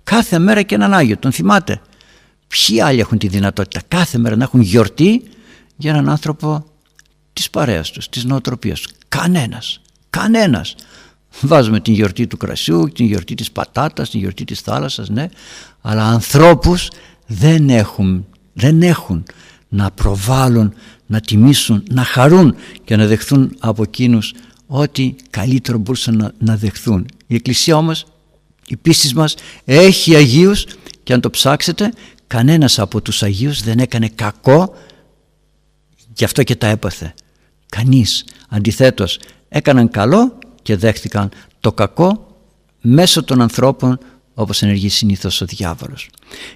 Κάθε 0.05 0.39
μέρα 0.39 0.63
και 0.63 0.75
έναν 0.75 0.95
Άγιο, 0.95 1.17
τον 1.17 1.33
θυμάται. 1.33 1.81
Ποιοι 2.49 2.81
άλλοι 2.81 3.01
έχουν 3.01 3.19
τη 3.19 3.29
δυνατότητα 3.29 3.81
κάθε 3.89 4.19
μέρα 4.19 4.37
να 4.37 4.45
έχουν 4.45 4.61
γιορτή 4.61 5.23
για 5.77 5.91
έναν 5.91 6.09
άνθρωπο 6.09 6.65
της 7.33 7.51
παρέας 7.51 7.91
τους, 7.91 8.09
της 8.09 8.25
νοοτροπίας 8.25 8.81
τους; 8.81 8.93
Κανένας, 9.09 9.81
κανένας. 10.11 10.75
Βάζουμε 11.41 11.81
την 11.81 11.95
γιορτή 11.95 12.27
του 12.27 12.37
κρασιού, 12.37 12.91
την 12.95 13.07
γιορτή 13.07 13.35
της 13.35 13.51
πατάτας, 13.51 14.11
την 14.11 14.21
γιορτή 14.21 14.45
της 14.45 14.61
θάλασσας, 14.61 15.09
ναι. 15.09 15.29
Αλλά 15.81 16.05
ανθρώπους 16.05 16.91
δεν 17.27 17.69
έχουν, 17.69 18.27
δεν 18.53 18.83
έχουν 18.83 19.25
να 19.69 19.91
προβάλλουν, 19.91 20.75
να 21.07 21.21
τιμήσουν, 21.21 21.83
να 21.91 22.05
χαρούν 22.05 22.55
και 22.85 22.97
να 22.97 23.07
δεχθούν 23.07 23.57
από 23.59 23.83
εκείνους 23.83 24.35
ό,τι 24.73 25.15
καλύτερο 25.31 25.79
μπορούσαν 25.79 26.17
να, 26.17 26.33
να 26.39 26.57
δεχθούν. 26.57 27.07
Η 27.27 27.35
Εκκλησία 27.35 27.77
όμως, 27.77 28.07
η 28.67 28.77
πίστη 28.77 29.15
μας 29.15 29.35
έχει 29.65 30.17
Αγίους 30.17 30.65
και 31.03 31.13
αν 31.13 31.21
το 31.21 31.31
ψάξετε 31.31 31.93
κανένας 32.27 32.79
από 32.79 33.01
τους 33.01 33.23
Αγίους 33.23 33.63
δεν 33.63 33.79
έκανε 33.79 34.09
κακό 34.09 34.75
γι' 36.13 36.25
αυτό 36.25 36.43
και 36.43 36.57
τα 36.57 36.67
έπαθε. 36.67 37.15
Κανείς. 37.69 38.25
Αντιθέτως 38.49 39.19
έκαναν 39.49 39.91
καλό 39.91 40.39
και 40.63 40.77
δέχτηκαν 40.77 41.31
το 41.61 41.73
κακό 41.73 42.37
μέσω 42.81 43.25
των 43.25 43.41
ανθρώπων 43.41 43.99
όπως 44.35 44.63
ενεργεί 44.63 44.89
συνήθως 44.89 45.41
ο 45.41 45.45
διάβολος. 45.45 46.09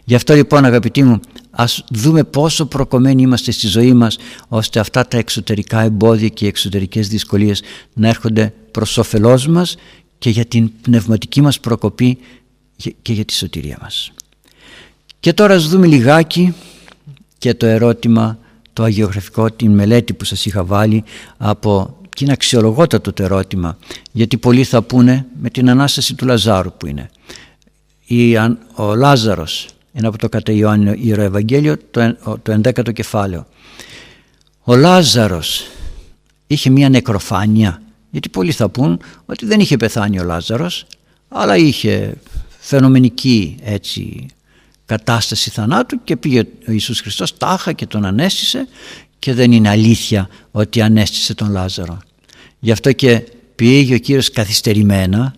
Γι' 0.04 0.14
αυτό 0.14 0.34
λοιπόν 0.34 0.64
αγαπητοί 0.64 1.02
μου 1.02 1.20
ας 1.56 1.84
δούμε 1.90 2.24
πόσο 2.24 2.66
προκομμένοι 2.66 3.22
είμαστε 3.22 3.50
στη 3.50 3.66
ζωή 3.66 3.92
μας 3.92 4.18
ώστε 4.48 4.80
αυτά 4.80 5.06
τα 5.06 5.16
εξωτερικά 5.16 5.80
εμπόδια 5.80 6.28
και 6.28 6.44
οι 6.44 6.48
εξωτερικές 6.48 7.08
δυσκολίες 7.08 7.62
να 7.92 8.08
έρχονται 8.08 8.52
προς 8.70 8.98
όφελός 8.98 9.46
μας 9.46 9.76
και 10.18 10.30
για 10.30 10.44
την 10.44 10.70
πνευματική 10.80 11.40
μας 11.40 11.60
προκοπή 11.60 12.18
και 13.02 13.12
για 13.12 13.24
τη 13.24 13.32
σωτηρία 13.32 13.78
μας. 13.82 14.12
Και 15.20 15.32
τώρα 15.32 15.54
ας 15.54 15.68
δούμε 15.68 15.86
λιγάκι 15.86 16.54
και 17.38 17.54
το 17.54 17.66
ερώτημα 17.66 18.38
το 18.72 18.82
αγιογραφικό, 18.82 19.50
την 19.50 19.70
μελέτη 19.70 20.12
που 20.14 20.24
σας 20.24 20.46
είχα 20.46 20.64
βάλει 20.64 21.04
από 21.36 21.98
και 22.14 22.24
είναι 22.24 22.32
αξιολογότατο 22.32 23.12
το 23.12 23.22
ερώτημα 23.22 23.78
γιατί 24.12 24.36
πολλοί 24.36 24.64
θα 24.64 24.82
πούνε 24.82 25.26
με 25.40 25.50
την 25.50 25.70
Ανάσταση 25.70 26.14
του 26.14 26.26
Λαζάρου 26.26 26.72
που 26.72 26.86
είναι 26.86 27.10
ο 28.74 28.94
Λάζαρος 28.94 29.68
είναι 29.94 30.06
από 30.06 30.18
το 30.18 30.28
κατά 30.28 30.52
Ιωάννη 30.52 30.98
Ιεροευαγγέλιο 31.02 31.76
το, 31.90 32.16
το 32.42 32.60
11ο 32.62 32.92
κεφάλαιο 32.92 33.46
ο 34.62 34.76
Λάζαρος 34.76 35.66
είχε 36.46 36.70
μια 36.70 36.88
νεκροφάνεια 36.88 37.82
γιατί 38.10 38.28
πολλοί 38.28 38.52
θα 38.52 38.68
πούν 38.68 39.00
ότι 39.24 39.46
δεν 39.46 39.60
είχε 39.60 39.76
πεθάνει 39.76 40.20
ο 40.20 40.24
Λάζαρος 40.24 40.86
αλλά 41.28 41.56
είχε 41.56 42.16
φαινομενική 42.58 43.56
έτσι 43.62 44.26
κατάσταση 44.86 45.50
θανάτου 45.50 46.04
και 46.04 46.16
πήγε 46.16 46.40
ο 46.68 46.72
Ιησούς 46.72 47.00
Χριστός 47.00 47.36
τάχα 47.36 47.72
και 47.72 47.86
τον 47.86 48.04
ανέστησε 48.04 48.68
και 49.18 49.34
δεν 49.34 49.52
είναι 49.52 49.68
αλήθεια 49.68 50.28
ότι 50.50 50.80
ανέστησε 50.80 51.34
τον 51.34 51.50
Λάζαρο. 51.50 51.98
Γι' 52.58 52.70
αυτό 52.70 52.92
και 52.92 53.22
πήγε 53.54 53.94
ο 53.94 53.98
Κύριος 53.98 54.30
καθυστερημένα 54.30 55.34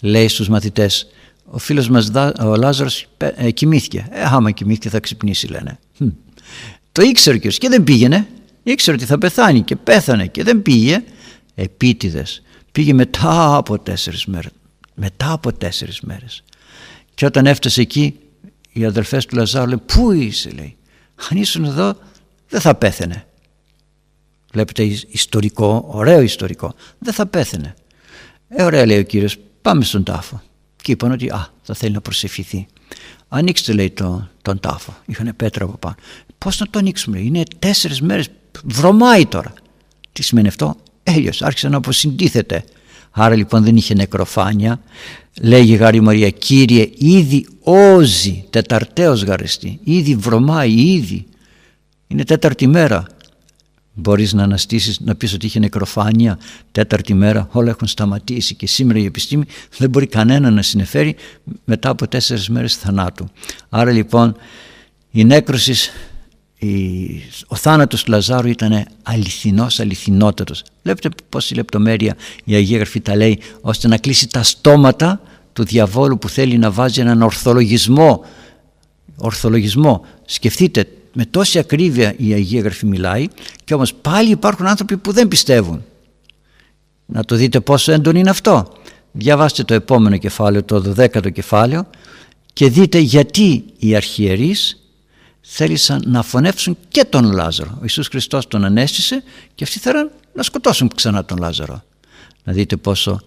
λέει 0.00 0.28
στους 0.28 0.48
μαθητές 0.48 1.06
ο 1.54 1.58
φίλος 1.58 1.88
μας 1.88 2.10
ο 2.40 2.56
Λάζαρος 2.56 3.06
ε, 3.18 3.50
κοιμήθηκε. 3.50 4.06
Ε, 4.10 4.22
άμα 4.22 4.50
κοιμήθηκε 4.50 4.88
θα 4.88 5.00
ξυπνήσει 5.00 5.46
λένε. 5.46 5.78
Το 6.92 7.02
ήξερε 7.02 7.36
ο 7.36 7.38
Κύριος 7.38 7.58
και 7.58 7.68
δεν 7.68 7.84
πήγαινε. 7.84 8.26
Ήξερε 8.62 8.96
ότι 8.96 9.06
θα 9.06 9.18
πεθάνει 9.18 9.62
και 9.62 9.76
πέθανε 9.76 10.26
και 10.26 10.42
δεν 10.42 10.62
πήγε. 10.62 11.04
Επίτηδες. 11.54 12.42
Πήγε 12.72 12.92
μετά 12.92 13.56
από 13.56 13.78
τέσσερις 13.78 14.26
μέρες. 14.26 14.50
Μετά 14.94 15.32
από 15.32 15.52
τέσσερις 15.52 16.00
μέρες. 16.00 16.42
Και 17.14 17.26
όταν 17.26 17.46
έφτασε 17.46 17.80
εκεί 17.80 18.18
οι 18.72 18.84
αδελφές 18.84 19.26
του 19.26 19.36
Λαζάρου 19.36 19.68
λένε 19.68 19.80
πού 19.86 20.12
είσαι 20.12 20.50
λέει. 20.50 20.76
Αν 21.30 21.38
ήσουν 21.38 21.64
εδώ 21.64 21.96
δεν 22.48 22.60
θα 22.60 22.74
πέθαινε. 22.74 23.26
Βλέπετε 24.52 24.82
ιστορικό, 25.08 25.84
ωραίο 25.88 26.20
ιστορικό. 26.20 26.74
Δεν 26.98 27.12
θα 27.12 27.26
πέθαινε. 27.26 27.74
Ε, 28.48 28.62
ωραία 28.62 28.86
λέει 28.86 28.98
ο 28.98 29.02
Κύριος, 29.02 29.36
πάμε 29.62 29.84
στον 29.84 30.02
τάφο. 30.02 30.42
Και 30.82 30.92
είπαν 30.92 31.12
ότι 31.12 31.28
α, 31.28 31.48
θα 31.62 31.74
θέλει 31.74 31.92
να 31.92 32.00
προσευχηθεί. 32.00 32.66
Ανοίξτε 33.28 33.72
λέει 33.72 33.90
το, 33.90 34.28
τον 34.42 34.60
τάφο. 34.60 34.96
Είχαν 35.06 35.32
πέτρα 35.36 35.64
από 35.64 35.76
πάνω. 35.76 35.94
Πώς 36.38 36.58
να 36.60 36.66
το 36.68 36.78
ανοίξουμε, 36.78 37.18
είναι 37.18 37.42
τέσσερις 37.58 38.00
μέρες, 38.00 38.28
βρωμάει 38.64 39.26
τώρα. 39.26 39.52
Τι 40.12 40.22
σημαίνει 40.22 40.48
αυτό, 40.48 40.76
έλειος, 41.02 41.42
άρχισε 41.42 41.68
να 41.68 41.76
αποσυντίθεται. 41.76 42.64
Άρα 43.10 43.34
λοιπόν 43.34 43.64
δεν 43.64 43.76
είχε 43.76 43.94
νεκροφάνεια. 43.94 44.80
Λέγει 45.40 45.74
Γάρη 45.74 46.00
Μαρία, 46.00 46.30
Κύριε, 46.30 46.90
ήδη 46.96 47.46
όζει, 47.60 48.44
τεταρτέως 48.50 49.22
γαρεστή, 49.22 49.80
ήδη 49.84 50.14
βρωμάει, 50.14 50.72
ήδη. 50.72 51.26
Είναι 52.06 52.24
τέταρτη 52.24 52.66
μέρα. 52.66 53.06
Μπορείς 53.94 54.32
να 54.32 54.42
αναστήσεις, 54.42 55.00
να 55.00 55.14
πεις 55.14 55.32
ότι 55.32 55.46
είχε 55.46 55.58
νεκροφάνεια 55.58 56.38
τέταρτη 56.72 57.14
μέρα, 57.14 57.48
όλα 57.50 57.70
έχουν 57.70 57.88
σταματήσει 57.88 58.54
και 58.54 58.66
σήμερα 58.66 58.98
η 58.98 59.04
επιστήμη 59.04 59.44
δεν 59.78 59.90
μπορεί 59.90 60.06
κανένα 60.06 60.50
να 60.50 60.62
συνεφέρει 60.62 61.16
μετά 61.64 61.88
από 61.90 62.08
τέσσερις 62.08 62.48
μέρες 62.48 62.76
θανάτου. 62.76 63.28
Άρα 63.68 63.90
λοιπόν 63.90 64.36
η 65.10 65.24
νέκρωσης 65.24 65.90
ο 67.46 67.56
θάνατος 67.56 68.02
του 68.02 68.10
Λαζάρου 68.10 68.48
ήταν 68.48 68.86
αληθινός, 69.02 69.80
αληθινότατος. 69.80 70.64
Βλέπετε 70.82 71.08
πόση 71.28 71.54
λεπτομέρεια 71.54 72.16
η 72.44 72.54
Αγία 72.54 72.76
Γραφή 72.76 73.00
τα 73.00 73.16
λέει 73.16 73.38
ώστε 73.60 73.88
να 73.88 73.96
κλείσει 73.96 74.28
τα 74.28 74.42
στόματα 74.42 75.20
του 75.52 75.64
διαβόλου 75.64 76.18
που 76.18 76.28
θέλει 76.28 76.58
να 76.58 76.70
βάζει 76.70 77.00
έναν 77.00 77.22
ορθολογισμό. 77.22 78.24
Ορθολογισμό. 79.16 80.04
Σκεφτείτε 80.24 80.88
με 81.12 81.24
τόση 81.24 81.58
ακρίβεια 81.58 82.14
η 82.16 82.32
Αγία 82.32 82.60
Γραφή 82.60 82.86
μιλάει 82.86 83.26
και 83.64 83.74
όμως 83.74 83.94
πάλι 83.94 84.30
υπάρχουν 84.30 84.66
άνθρωποι 84.66 84.96
που 84.96 85.12
δεν 85.12 85.28
πιστεύουν. 85.28 85.84
Να 87.06 87.24
το 87.24 87.36
δείτε 87.36 87.60
πόσο 87.60 87.92
έντονο 87.92 88.18
είναι 88.18 88.30
αυτό. 88.30 88.72
Διαβάστε 89.12 89.64
το 89.64 89.74
επόμενο 89.74 90.16
κεφάλαιο, 90.16 90.62
το 90.62 90.94
12ο 90.96 91.32
κεφάλαιο 91.32 91.86
και 92.52 92.68
δείτε 92.68 92.98
γιατί 92.98 93.64
οι 93.78 93.94
αρχιερείς 93.96 94.82
θέλησαν 95.40 96.02
να 96.06 96.22
φωνεύσουν 96.22 96.76
και 96.88 97.04
τον 97.04 97.32
Λάζαρο. 97.32 97.70
Ο 97.74 97.80
Ιησούς 97.82 98.08
Χριστός 98.08 98.48
τον 98.48 98.64
ανέστησε 98.64 99.22
και 99.54 99.64
αυτοί 99.64 99.78
θέλαν 99.78 100.10
να 100.34 100.42
σκοτώσουν 100.42 100.90
ξανά 100.94 101.24
τον 101.24 101.38
Λάζαρο. 101.38 101.82
Να 102.44 102.52
δείτε 102.52 102.76
πόσο 102.76 103.20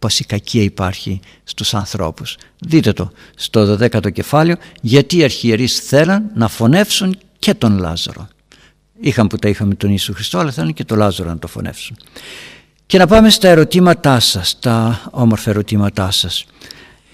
πόση 0.00 0.24
κακία 0.24 0.62
υπάρχει 0.62 1.20
στους 1.44 1.74
ανθρώπους. 1.74 2.36
Δείτε 2.58 2.92
το 2.92 3.12
στο 3.34 3.78
12ο 3.80 4.12
κεφάλαιο 4.12 4.56
γιατί 4.80 5.16
οι 5.16 5.24
αρχιερείς 5.24 5.78
θέλαν 5.78 6.30
να 6.34 6.48
φωνεύσουν 6.48 7.18
και 7.38 7.54
τον 7.54 7.78
Λάζαρο. 7.78 8.28
Είχαν 9.00 9.26
που 9.26 9.36
τα 9.36 9.48
είχαμε 9.48 9.74
τον 9.74 9.90
Ιησού 9.90 10.14
Χριστό 10.14 10.38
αλλά 10.38 10.50
θέλουν 10.50 10.72
και 10.72 10.84
τον 10.84 10.98
Λάζαρο 10.98 11.28
να 11.28 11.38
το 11.38 11.46
φωνεύσουν. 11.46 11.96
Και 12.86 12.98
να 12.98 13.06
πάμε 13.06 13.30
στα 13.30 13.48
ερωτήματά 13.48 14.20
σας, 14.20 14.58
τα 14.58 15.08
όμορφα 15.10 15.50
ερωτήματά 15.50 16.10
σας. 16.10 16.44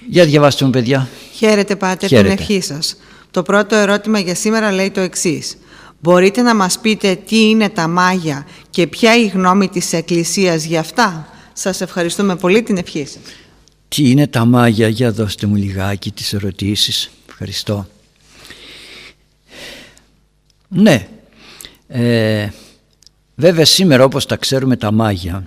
Για 0.09 0.25
διαβάστε 0.25 0.65
μου 0.65 0.71
παιδιά. 0.71 1.09
Χαίρετε 1.35 1.77
Πάτερ 1.77 2.09
την 2.09 2.27
ευχή 2.27 2.61
σας. 2.61 2.97
Το 3.31 3.43
πρώτο 3.43 3.77
ερώτημα 3.77 4.19
για 4.19 4.35
σήμερα 4.35 4.73
λέει 4.73 4.91
το 4.91 5.01
εξής. 5.01 5.57
Μπορείτε 6.01 6.43
να 6.43 6.55
μας 6.55 6.79
πείτε 6.79 7.15
τι 7.15 7.49
είναι 7.49 7.69
τα 7.69 7.89
μάγια 7.89 8.47
και 8.71 8.87
ποια 8.87 9.17
η 9.17 9.27
γνώμη 9.27 9.69
της 9.69 9.93
Εκκλησίας 9.93 10.65
για 10.65 10.81
αυτά; 10.81 11.29
Σας 11.59 11.81
ευχαριστούμε 11.81 12.37
πολύ 12.37 12.63
την 12.63 12.77
ευχή 12.77 13.05
σας. 13.05 13.23
Τι 13.89 14.11
είναι 14.11 14.27
τα 14.27 14.45
μάγια, 14.45 14.89
για 14.89 15.13
δώστε 15.13 15.47
μου 15.47 15.55
λιγάκι 15.55 16.11
τις 16.11 16.33
ερωτήσεις. 16.33 17.11
Ευχαριστώ. 17.29 17.87
Ναι, 20.69 21.09
ε, 21.87 22.49
βέβαια 23.35 23.65
σήμερα 23.65 24.05
όπως 24.05 24.27
τα 24.27 24.37
ξέρουμε 24.37 24.77
τα 24.77 24.93
μάγια 24.93 25.47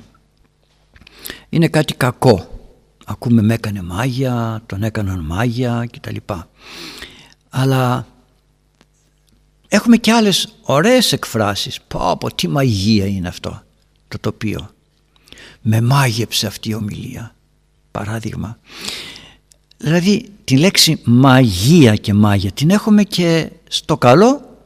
είναι 1.49 1.67
κάτι 1.67 1.93
κακό. 1.93 2.59
Ακούμε 3.05 3.41
με 3.41 3.53
έκανε 3.53 3.81
μάγια, 3.81 4.61
τον 4.65 4.83
έκαναν 4.83 5.19
μάγια 5.19 5.87
κτλ 5.91 6.15
αλλά 7.49 8.07
έχουμε 9.67 9.97
και 9.97 10.11
άλλες 10.11 10.53
ωραίες 10.61 11.11
εκφράσεις 11.11 11.81
πω 11.87 12.17
πω 12.19 12.35
τι 12.35 12.47
μαγεία 12.47 13.05
είναι 13.05 13.27
αυτό 13.27 13.63
το 14.07 14.19
τοπίο 14.19 14.69
με 15.61 15.81
μάγεψε 15.81 16.47
αυτή 16.47 16.69
η 16.69 16.73
ομιλία. 16.73 17.35
Παράδειγμα. 17.91 18.59
Δηλαδή 19.77 20.29
την 20.43 20.57
λέξη 20.57 21.01
μαγεία 21.05 21.95
και 21.95 22.13
μάγια 22.13 22.51
την 22.51 22.69
έχουμε 22.69 23.03
και 23.03 23.51
στο 23.69 23.97
καλό 23.97 24.57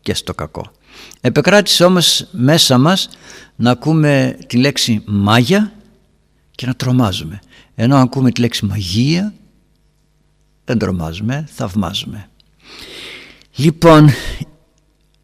και 0.00 0.14
στο 0.14 0.34
κακό. 0.34 0.72
Επεκράτησε 1.20 1.84
όμως 1.84 2.28
μέσα 2.30 2.78
μας 2.78 3.08
να 3.56 3.70
ακούμε 3.70 4.38
τη 4.46 4.56
λέξη 4.56 5.02
μάγια 5.06 5.72
και 6.50 6.66
να 6.66 6.74
τρομάζουμε. 6.74 7.40
Ενώ 7.74 7.96
ακούμε 7.96 8.30
τη 8.30 8.40
λέξη 8.40 8.64
μαγεία 8.64 9.34
δεν 10.64 10.78
τρομάζουμε, 10.78 11.48
θαυμάζουμε. 11.54 12.28
Λοιπόν, 13.56 14.10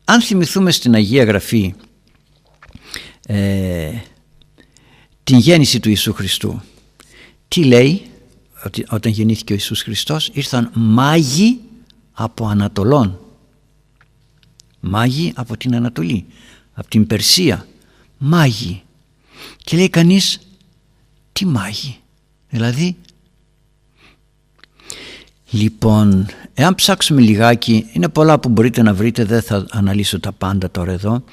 αν 0.05 0.21
θυμηθούμε 0.21 0.71
στην 0.71 0.95
Αγία 0.95 1.25
Γραφή 1.25 1.75
ε, 3.27 3.91
την 5.25 5.39
γέννηση 5.39 5.81
του 5.81 5.89
Ιησού 5.89 6.13
Χριστού, 6.13 6.61
τι 7.49 7.65
λέει; 7.65 8.03
Ότι 8.65 8.87
όταν 8.89 9.13
γεννήθηκε 9.13 9.53
ο 9.53 9.57
Ιησούς 9.57 9.83
Χριστός 9.83 10.31
ήρθαν 10.33 10.71
μάγοι 10.75 11.61
από 12.13 12.47
Ανατολών. 12.47 13.19
Μάγοι 14.81 15.33
από 15.37 15.57
την 15.57 15.75
Ανατολή 15.75 16.27
από 16.75 16.89
την 16.89 17.07
Περσία. 17.07 17.67
Μάγοι. 18.19 18.83
Και 19.57 19.77
λέει 19.77 19.89
κανείς 19.89 20.39
τι 21.33 21.47
μάγοι 21.47 21.97
δηλαδή 22.49 22.97
λοιπόν 25.51 26.27
εάν 26.55 26.75
ψάξουμε 26.75 27.21
λιγάκι 27.21 27.87
είναι 27.93 28.09
πολλά 28.09 28.39
που 28.39 28.49
μπορείτε 28.49 28.83
να 28.83 28.95
βρείτε 28.95 29.25
δεν 29.25 29.43
θα 29.43 29.67
αναλύσω 29.71 30.21
τα 30.21 30.33
πάντα 30.33 30.71
τώρα 30.71 30.93
εδώ 30.93 31.25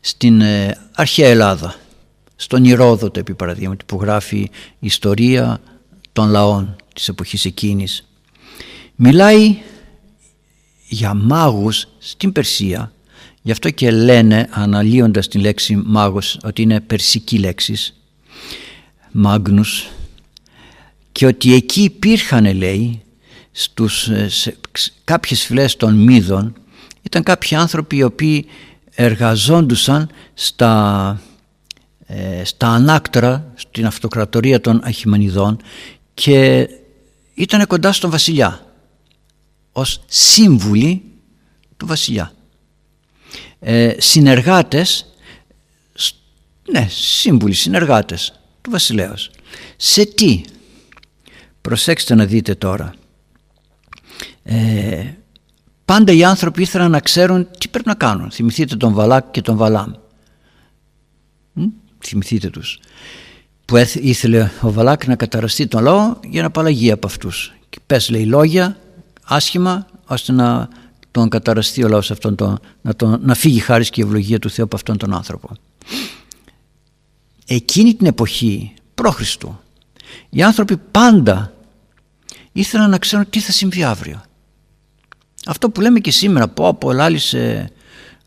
στην 0.00 0.40
ε, 0.40 0.78
αρχαία 0.94 1.28
Ελλάδα 1.28 1.74
στον 2.40 2.64
Ηρόδοτο 2.64 3.20
επί 3.20 3.34
παραδείγματι 3.34 3.84
που 3.84 3.98
γράφει 4.00 4.50
ιστορία 4.78 5.60
των 6.12 6.28
λαών 6.30 6.76
της 6.94 7.08
εποχής 7.08 7.44
εκείνης. 7.44 8.08
Μιλάει 8.94 9.56
για 10.88 11.14
μάγους 11.14 11.86
στην 11.98 12.32
Περσία 12.32 12.92
γι' 13.42 13.50
αυτό 13.50 13.70
και 13.70 13.90
λένε 13.90 14.48
αναλύοντας 14.50 15.28
την 15.28 15.40
λέξη 15.40 15.76
μάγος 15.76 16.38
ότι 16.42 16.62
είναι 16.62 16.80
περσική 16.80 17.38
λέξη 17.38 17.94
μάγνους 19.10 19.88
και 21.12 21.26
ότι 21.26 21.54
εκεί 21.54 21.82
υπήρχαν 21.82 22.54
λέει 22.54 23.02
στους, 23.52 24.10
σε 24.26 24.56
κάποιες 25.04 25.44
φυλές 25.44 25.76
των 25.76 25.94
Μύδων 25.94 26.54
ήταν 27.02 27.22
κάποιοι 27.22 27.56
άνθρωποι 27.56 27.96
οι 27.96 28.02
οποίοι 28.02 28.46
εργαζόντουσαν 28.94 30.10
στα, 30.34 31.20
ε, 31.20 31.29
στα 32.42 32.68
ανάκτρα 32.68 33.52
στην 33.54 33.86
αυτοκρατορία 33.86 34.60
των 34.60 34.80
Αχιμανιδών 34.84 35.56
και 36.14 36.68
ήταν 37.34 37.66
κοντά 37.66 37.92
στον 37.92 38.10
βασιλιά 38.10 38.66
ως 39.72 40.00
σύμβουλοι 40.06 41.02
του 41.76 41.86
βασιλιά. 41.86 42.32
Ε, 43.58 43.94
συνεργάτες, 43.98 45.06
ναι 46.72 46.86
σύμβουλοι, 46.90 47.54
συνεργάτες 47.54 48.40
του 48.60 48.70
βασιλέως. 48.70 49.30
Σε 49.76 50.04
τι, 50.04 50.44
προσέξτε 51.60 52.14
να 52.14 52.24
δείτε 52.24 52.54
τώρα, 52.54 52.94
ε, 54.42 55.12
πάντα 55.84 56.12
οι 56.12 56.24
άνθρωποι 56.24 56.62
ήθελαν 56.62 56.90
να 56.90 57.00
ξέρουν 57.00 57.48
τι 57.58 57.68
πρέπει 57.68 57.88
να 57.88 57.94
κάνουν. 57.94 58.30
Θυμηθείτε 58.30 58.76
τον 58.76 58.92
Βαλάκ 58.92 59.30
και 59.30 59.42
τον 59.42 59.56
Βαλάμ. 59.56 59.92
Θυμηθείτε 62.04 62.50
τους. 62.50 62.80
Που 63.64 63.76
ήθελε 63.94 64.50
ο 64.60 64.72
Βαλάκ 64.72 65.06
να 65.06 65.16
καταραστεί 65.16 65.66
τον 65.66 65.82
λαό 65.82 66.16
για 66.24 66.40
να 66.40 66.46
απαλλαγεί 66.46 66.90
από 66.90 67.06
αυτούς. 67.06 67.54
Και 67.68 67.78
πες 67.86 68.10
λέει 68.10 68.24
λόγια 68.24 68.76
άσχημα 69.24 69.86
ώστε 70.06 70.32
να 70.32 70.68
τον 71.10 71.28
καταραστεί 71.28 71.84
ο 71.84 71.88
λαός 71.88 72.10
αυτόν 72.10 72.34
τον, 72.34 72.60
να, 72.80 72.94
τον, 72.94 73.20
να 73.22 73.34
φύγει 73.34 73.58
χάρη 73.60 73.90
και 73.90 74.00
η 74.00 74.04
ευλογία 74.04 74.38
του 74.38 74.50
Θεού 74.50 74.64
από 74.64 74.76
αυτόν 74.76 74.96
τον 74.96 75.14
άνθρωπο. 75.14 75.48
Εκείνη 77.46 77.94
την 77.94 78.06
εποχή 78.06 78.74
Χριστού, 79.10 79.60
οι 80.30 80.42
άνθρωποι 80.42 80.76
πάντα 80.76 81.52
ήθελαν 82.52 82.90
να 82.90 82.98
ξέρουν 82.98 83.30
τι 83.30 83.40
θα 83.40 83.52
συμβεί 83.52 83.84
αύριο. 83.84 84.22
Αυτό 85.46 85.70
που 85.70 85.80
λέμε 85.80 86.00
και 86.00 86.10
σήμερα 86.10 86.48
πω 86.48 86.68
από 86.68 86.92
σε 87.16 87.70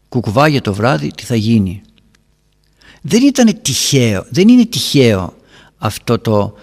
κουκουβάγια 0.10 0.62
το 0.62 0.74
βράδυ 0.74 1.12
τι 1.12 1.24
θα 1.24 1.36
γίνει. 1.36 1.82
Δεν 3.06 3.24
ήταν 3.24 3.62
τυχαίο, 3.62 4.26
δεν 4.30 4.48
είναι 4.48 4.66
τυχαίο 4.66 5.34
αυτό 5.78 6.20
το, 6.20 6.54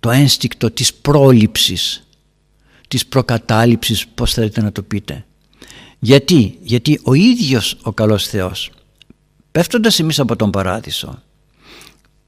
το 0.00 0.10
ένστικτο 0.10 0.70
της 0.70 0.94
πρόληψης 0.94 2.06
της 2.88 3.06
προκατάληψης 3.06 4.06
πώς 4.06 4.32
θέλετε 4.32 4.62
να 4.62 4.72
το 4.72 4.82
πείτε. 4.82 5.24
Γιατί, 5.98 6.58
γιατί 6.62 7.00
ο 7.02 7.14
ίδιος 7.14 7.76
ο 7.82 7.92
καλός 7.92 8.26
Θεός 8.26 8.70
πέφτοντας 9.52 9.98
εμείς 9.98 10.20
από 10.20 10.36
τον 10.36 10.50
παράδεισο 10.50 11.22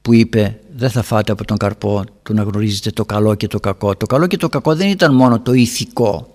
που 0.02 0.14
είπε 0.14 0.60
δεν 0.76 0.90
θα 0.90 1.02
φάτε 1.02 1.32
από 1.32 1.44
τον 1.44 1.56
καρπό 1.56 2.04
του 2.22 2.34
να 2.34 2.42
γνωρίζετε 2.42 2.90
το 2.90 3.04
καλό 3.04 3.34
και 3.34 3.46
το 3.46 3.60
κακό 3.60 3.96
το 3.96 4.06
καλό 4.06 4.26
και 4.26 4.36
το 4.36 4.48
κακό 4.48 4.74
δεν 4.74 4.88
ήταν 4.88 5.14
μόνο 5.14 5.40
το 5.40 5.52
ηθικό 5.52 6.33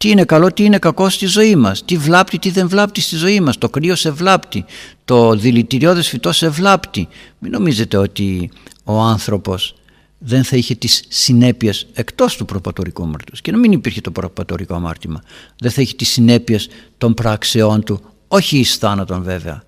τι 0.00 0.10
είναι 0.10 0.24
καλό, 0.24 0.52
τι 0.52 0.64
είναι 0.64 0.78
κακό 0.78 1.08
στη 1.08 1.26
ζωή 1.26 1.56
μας. 1.56 1.84
Τι 1.84 1.96
βλάπτει, 1.96 2.38
τι 2.38 2.50
δεν 2.50 2.68
βλάπτει 2.68 3.00
στη 3.00 3.16
ζωή 3.16 3.40
μας. 3.40 3.58
Το 3.58 3.68
κρύο 3.68 3.94
σε 3.94 4.10
βλάπτει. 4.10 4.64
Το 5.04 5.34
δηλητηριώδες 5.34 6.08
φυτό 6.08 6.32
σε 6.32 6.48
βλάπτει. 6.48 7.08
Μην 7.38 7.50
νομίζετε 7.50 7.96
ότι 7.96 8.50
ο 8.84 8.98
άνθρωπος 9.00 9.74
δεν 10.18 10.44
θα 10.44 10.56
είχε 10.56 10.74
τις 10.74 11.04
συνέπειες 11.08 11.86
εκτός 11.92 12.36
του 12.36 12.44
προπατορικού 12.44 13.02
αμάρτημα 13.02 13.38
και 13.42 13.50
να 13.50 13.58
μην 13.58 13.72
υπήρχε 13.72 14.00
το 14.00 14.10
προπατορικό 14.10 14.74
αμάρτημα. 14.74 15.22
Δεν 15.58 15.70
θα 15.70 15.82
είχε 15.82 15.94
τις 15.94 16.08
συνέπειες 16.08 16.68
των 16.98 17.14
πράξεών 17.14 17.84
του. 17.84 18.00
Όχι 18.28 18.58
εις 18.58 18.76
θάνατον 18.76 19.22
βέβαια 19.22 19.62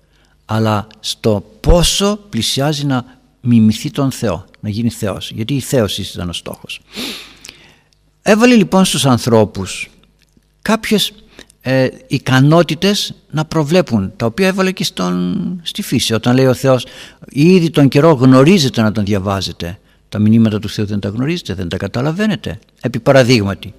αλλά 0.45 0.87
στο 0.99 1.45
πόσο 1.59 2.19
πλησιάζει 2.29 2.85
να 2.85 3.05
μιμηθεί 3.41 3.91
τον 3.91 4.11
Θεό 4.11 4.45
να 4.59 4.69
γίνει 4.69 4.89
Θεός. 4.89 5.31
Γιατί 5.31 5.53
η 5.53 5.59
Θεός 5.59 5.97
ήταν 5.97 6.29
ο 6.29 6.33
στόχος. 6.33 6.81
Έβαλε 8.21 8.55
λοιπόν 8.55 8.85
στους 8.85 9.05
ανθρώπους 9.05 9.89
κάποιες 10.63 11.11
ε, 11.61 11.87
ικανότητες 12.07 13.13
να 13.31 13.45
προβλέπουν 13.45 14.13
τα 14.15 14.25
οποία 14.25 14.47
έβαλε 14.47 14.71
και 14.71 14.83
στον, 14.83 15.59
στη 15.63 15.81
φύση 15.81 16.13
όταν 16.13 16.35
λέει 16.35 16.45
ο 16.45 16.53
Θεός 16.53 16.85
ήδη 17.29 17.69
τον 17.69 17.87
καιρό 17.87 18.11
γνωρίζετε 18.11 18.81
να 18.81 18.91
τον 18.91 19.05
διαβάζετε 19.05 19.77
τα 20.13 20.19
μηνύματα 20.19 20.59
του 20.59 20.69
Θεού 20.69 20.85
δεν 20.85 20.99
τα 20.99 21.09
γνωρίζετε, 21.09 21.53
δεν 21.53 21.69
τα 21.69 21.77
καταλαβαίνετε. 21.77 22.59
Επί 22.81 22.99
παραδείγματι, 22.99 23.73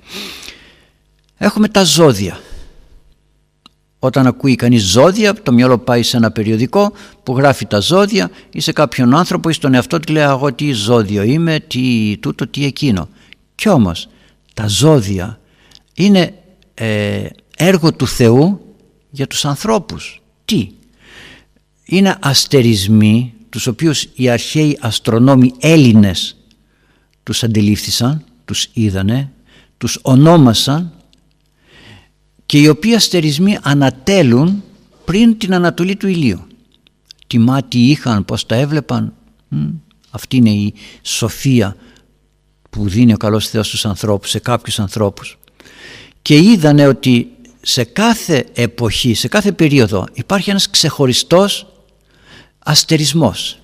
έχουμε 1.36 1.68
τα 1.68 1.84
ζώδια. 1.84 2.40
Όταν 3.98 4.26
ακούει 4.26 4.54
κανείς 4.54 4.82
ζώδια, 4.82 5.34
το 5.42 5.52
μυαλό 5.52 5.78
πάει 5.78 6.02
σε 6.02 6.16
ένα 6.16 6.30
περιοδικό 6.30 6.92
που 7.22 7.36
γράφει 7.36 7.66
τα 7.66 7.80
ζώδια 7.80 8.30
ή 8.50 8.60
σε 8.60 8.72
κάποιον 8.72 9.14
άνθρωπο 9.14 9.48
ή 9.48 9.52
στον 9.52 9.74
εαυτό 9.74 10.00
του 10.00 10.12
λέει 10.12 10.22
εγώ 10.22 10.52
τι 10.52 10.72
ζώδιο 10.72 11.22
είμαι, 11.22 11.60
τι 11.66 12.16
τούτο, 12.20 12.46
τι 12.46 12.64
εκείνο. 12.64 13.08
Κι 13.54 13.68
όμως 13.68 14.08
τα 14.54 14.66
ζώδια 14.66 15.38
είναι 15.94 16.34
ε, 16.74 17.26
έργο 17.56 17.92
του 17.92 18.06
Θεού 18.06 18.74
για 19.10 19.26
τους 19.26 19.44
ανθρώπους. 19.44 20.22
Τι; 20.44 20.70
Είναι 21.84 22.16
αστερισμοί 22.20 23.34
τους 23.48 23.66
οποίους 23.66 24.08
οι 24.14 24.28
αρχαίοι 24.28 24.78
αστρονόμοι 24.80 25.52
Έλληνες 25.60 26.36
τους 27.22 27.42
αντιλήφθησαν, 27.42 28.24
τους 28.44 28.68
είδανε, 28.72 29.32
τους 29.78 29.98
ονόμασαν 30.02 30.92
και 32.46 32.58
οι 32.58 32.68
οποίοι 32.68 32.94
αστερισμοί 32.94 33.58
ανατέλουν 33.62 34.62
πριν 35.04 35.38
την 35.38 35.54
ανατολή 35.54 35.96
του 35.96 36.08
ηλίου. 36.08 36.46
Τι 37.26 37.38
μάτι 37.38 37.78
είχαν, 37.78 38.24
πώς 38.24 38.46
τα 38.46 38.54
έβλεπαν. 38.54 39.14
Αυτή 40.10 40.36
είναι 40.36 40.50
η 40.50 40.74
σοφία 41.02 41.76
που 42.70 42.88
δίνει 42.88 43.12
ο 43.12 43.16
καλός 43.16 43.48
Θεός 43.48 43.66
στους 43.66 43.86
ανθρώπους, 43.86 44.30
σε 44.30 44.38
κάποιους 44.38 44.78
ανθρώπους. 44.78 45.38
Και 46.24 46.38
είδανε 46.38 46.86
ότι 46.86 47.28
σε 47.62 47.84
κάθε 47.84 48.46
εποχή, 48.54 49.14
σε 49.14 49.28
κάθε 49.28 49.52
περίοδο 49.52 50.06
υπάρχει 50.12 50.50
ένας 50.50 50.70
ξεχωριστός 50.70 51.66
αστερισμός. 52.58 53.58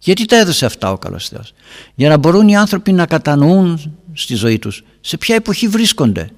Γιατί 0.00 0.24
τα 0.24 0.36
έδωσε 0.36 0.66
αυτά 0.66 0.92
ο 0.92 0.98
καλός 0.98 1.28
Θεός; 1.28 1.52
Για 1.94 2.08
να 2.08 2.16
μπορούν 2.16 2.48
οι 2.48 2.56
άνθρωποι 2.56 2.92
να 2.92 3.06
κατανοούν 3.06 3.96
στη 4.12 4.34
ζωή 4.34 4.58
τους 4.58 4.84
σε 5.00 5.16
ποια 5.16 5.34
εποχή 5.34 5.68
βρίσκονται. 5.68 6.30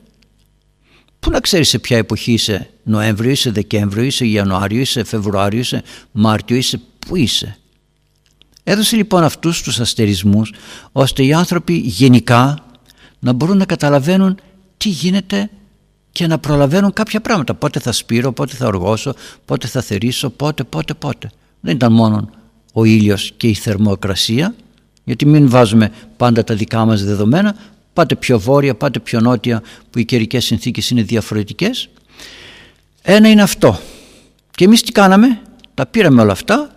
Πού 1.20 1.30
να 1.30 1.41
ξέρεις 1.41 1.68
σε 1.68 1.78
ποια 1.78 1.97
εποχή 1.97 2.32
είσαι 2.32 2.70
Νοέμβριο, 2.82 3.30
είσαι 3.30 3.51
Δεκέμβριο, 3.51 4.05
είσαι 4.05 4.26
Ιανουάριο, 4.26 4.80
είσαι 4.80 5.05
Φεβρουάριο, 5.05 5.61
είσαι 5.61 5.82
Μάρτιο, 6.12 6.57
είσαι 6.57 6.80
πού 6.99 7.16
είσαι. 7.16 7.57
Έδωσε 8.64 8.97
λοιπόν 8.97 9.24
αυτούς 9.24 9.62
τους 9.62 9.80
αστερισμούς 9.80 10.53
ώστε 10.93 11.24
οι 11.24 11.32
άνθρωποι 11.32 11.74
γενικά 11.74 12.66
να 13.18 13.32
μπορούν 13.32 13.57
να 13.57 13.64
καταλαβαίνουν 13.64 14.39
τι 14.85 14.91
γίνεται 14.91 15.51
και 16.12 16.26
να 16.26 16.39
προλαβαίνουν 16.39 16.93
κάποια 16.93 17.20
πράγματα. 17.20 17.55
Πότε 17.55 17.80
θα 17.80 17.93
σπείρω, 17.93 18.32
πότε 18.32 18.55
θα 18.55 18.66
οργώσω, 18.66 19.14
πότε 19.45 19.66
θα 19.66 19.80
θερήσω, 19.80 20.30
πότε, 20.30 20.64
πότε, 20.64 20.95
πότε. 20.95 21.30
Δεν 21.61 21.74
ήταν 21.74 21.93
μόνο 21.93 22.30
ο 22.72 22.85
ήλιος 22.85 23.32
και 23.37 23.49
η 23.49 23.55
θερμοκρασία, 23.55 24.55
γιατί 25.05 25.26
μην 25.26 25.49
βάζουμε 25.49 25.93
πάντα 26.16 26.45
τα 26.45 26.55
δικά 26.55 26.85
μας 26.85 27.05
δεδομένα, 27.05 27.57
πάτε 27.93 28.14
πιο 28.14 28.39
βόρεια, 28.41 28.74
πάτε 28.74 28.99
πιο 28.99 29.20
νότια 29.20 29.62
που 29.91 29.99
οι 29.99 30.05
καιρικές 30.05 30.45
συνθήκες 30.45 30.91
είναι 30.91 31.03
διαφορετικές. 31.03 31.89
Ένα 33.03 33.28
είναι 33.28 33.43
αυτό. 33.43 33.78
Και 34.51 34.64
εμείς 34.64 34.82
τι 34.82 34.93
κάναμε, 34.93 35.41
τα 35.74 35.87
πήραμε 35.87 36.22
όλα 36.22 36.32
αυτά 36.32 36.74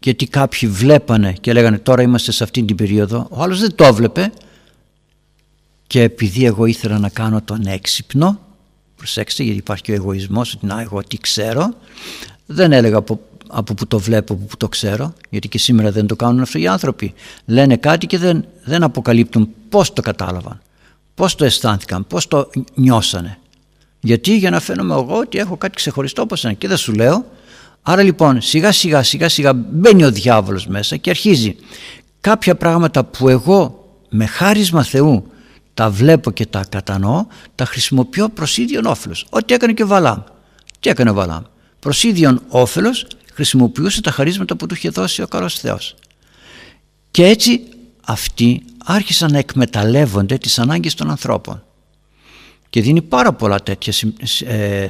γιατί 0.00 0.26
κάποιοι 0.26 0.68
βλέπανε 0.68 1.32
και 1.40 1.52
λέγανε 1.52 1.78
τώρα 1.78 2.02
είμαστε 2.02 2.32
σε 2.32 2.44
αυτή 2.44 2.62
την 2.62 2.76
περίοδο, 2.76 3.26
ο 3.30 3.42
άλλος 3.42 3.60
δεν 3.60 3.74
το 3.74 3.84
έβλεπε 3.84 4.32
και 5.88 6.02
επειδή 6.02 6.44
εγώ 6.44 6.64
ήθελα 6.66 6.98
να 6.98 7.08
κάνω 7.08 7.42
τον 7.42 7.66
έξυπνο 7.66 8.40
προσέξτε 8.96 9.42
γιατί 9.42 9.58
υπάρχει 9.58 9.82
και 9.82 9.92
ο 9.92 9.94
εγωισμός 9.94 10.54
ότι 10.54 10.66
να 10.66 10.80
εγώ 10.80 11.02
τι 11.02 11.18
ξέρω 11.18 11.74
δεν 12.46 12.72
έλεγα 12.72 12.96
από, 12.96 13.20
από 13.48 13.74
που 13.74 13.86
το 13.86 13.98
βλέπω, 13.98 14.32
από 14.32 14.44
που 14.44 14.56
το 14.56 14.68
ξέρω 14.68 15.12
γιατί 15.30 15.48
και 15.48 15.58
σήμερα 15.58 15.90
δεν 15.90 16.06
το 16.06 16.16
κάνουν 16.16 16.40
αυτοί 16.40 16.60
οι 16.60 16.66
άνθρωποι 16.66 17.14
λένε 17.46 17.76
κάτι 17.76 18.06
και 18.06 18.18
δεν, 18.18 18.44
δεν 18.64 18.82
αποκαλύπτουν 18.82 19.48
πώς 19.68 19.92
το 19.92 20.02
κατάλαβαν 20.02 20.60
πώς 21.18 21.34
το 21.34 21.44
αισθάνθηκαν, 21.44 22.06
πώς 22.06 22.28
το 22.28 22.50
νιώσανε. 22.74 23.38
Γιατί 24.00 24.36
για 24.36 24.50
να 24.50 24.60
φαίνομαι 24.60 24.94
εγώ 24.94 25.18
ότι 25.18 25.38
έχω 25.38 25.56
κάτι 25.56 25.74
ξεχωριστό 25.74 26.22
όπως 26.22 26.44
είναι 26.44 26.54
και 26.54 26.68
δεν 26.68 26.76
σου 26.76 26.92
λέω. 26.92 27.24
Άρα 27.82 28.02
λοιπόν 28.02 28.40
σιγά 28.40 28.72
σιγά 28.72 29.02
σιγά 29.02 29.28
σιγά 29.28 29.52
μπαίνει 29.52 30.04
ο 30.04 30.10
διάβολος 30.10 30.66
μέσα 30.66 30.96
και 30.96 31.10
αρχίζει 31.10 31.56
κάποια 32.20 32.54
πράγματα 32.54 33.04
που 33.04 33.28
εγώ 33.28 33.88
με 34.08 34.26
χάρισμα 34.26 34.82
Θεού 34.82 35.26
τα 35.78 35.90
βλέπω 35.90 36.30
και 36.30 36.46
τα 36.46 36.64
κατανοώ, 36.68 37.26
τα 37.54 37.64
χρησιμοποιώ 37.64 38.28
προς 38.28 38.56
ίδιον 38.56 38.86
όφελος. 38.86 39.26
Ό,τι 39.30 39.54
έκανε 39.54 39.72
και 39.72 39.82
ο 39.82 39.86
Βαλάμ. 39.86 40.20
Τι 40.80 40.90
έκανε 40.90 41.10
ο 41.10 41.14
Βαλάμ. 41.14 41.42
Προς 41.78 42.02
ίδιον 42.02 42.42
όφελος 42.48 43.06
χρησιμοποιούσε 43.32 44.02
τα 44.02 44.10
χαρίσματα 44.10 44.56
που 44.56 44.66
του 44.66 44.74
είχε 44.74 44.88
δώσει 44.88 45.22
ο 45.22 45.26
καλός 45.26 45.58
Θεός. 45.58 45.94
Και 47.10 47.26
έτσι 47.26 47.60
αυτοί 48.04 48.62
άρχισαν 48.84 49.32
να 49.32 49.38
εκμεταλλεύονται 49.38 50.38
τις 50.38 50.58
ανάγκες 50.58 50.94
των 50.94 51.10
ανθρώπων. 51.10 51.62
Και 52.70 52.80
δίνει 52.80 53.02
πάρα 53.02 53.32
πολλά 53.32 53.60
τέτοια 53.60 53.92
ε, 54.44 54.86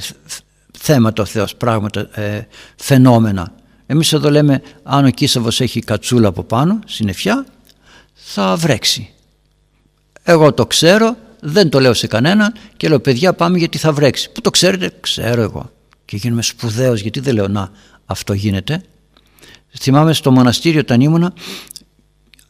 θέματα 0.79 1.23
ο 1.23 1.27
Θεός, 1.27 1.57
πράγματα, 1.57 2.21
ε, 2.21 2.47
φαινόμενα. 2.77 3.53
Εμείς 3.87 4.13
εδώ 4.13 4.31
λέμε 4.31 4.63
αν 4.83 5.05
ο 5.05 5.11
Κίσαβος 5.11 5.61
έχει 5.61 5.81
κατσούλα 5.81 6.29
από 6.29 6.43
πάνω, 6.43 6.79
συννεφιά, 6.87 7.47
θα 8.15 8.57
βρέξει. 8.57 9.13
Εγώ 10.31 10.53
το 10.53 10.67
ξέρω, 10.67 11.17
δεν 11.41 11.69
το 11.69 11.81
λέω 11.81 11.95
σε 11.95 12.07
κανέναν 12.07 12.53
και 12.77 12.89
λέω 12.89 13.01
παιδιά 13.01 13.33
πάμε 13.33 13.59
γιατί 13.59 13.79
θα 13.79 13.93
βρέξει. 13.93 14.31
Πού 14.33 14.41
το 14.41 14.51
ξέρετε, 14.51 14.93
ξέρω 15.01 15.43
εγώ. 15.43 15.71
Και 16.05 16.17
γίνομαι 16.17 16.43
σπουδαίος 16.43 17.01
γιατί 17.01 17.21
δεν 17.21 17.35
λέω 17.35 17.49
να 17.49 17.71
αυτό 18.07 18.33
γίνεται. 18.33 18.83
Θυμάμαι 19.79 20.13
στο 20.13 20.31
μοναστήριο 20.31 20.81
όταν 20.81 21.01
ήμουνα 21.01 21.33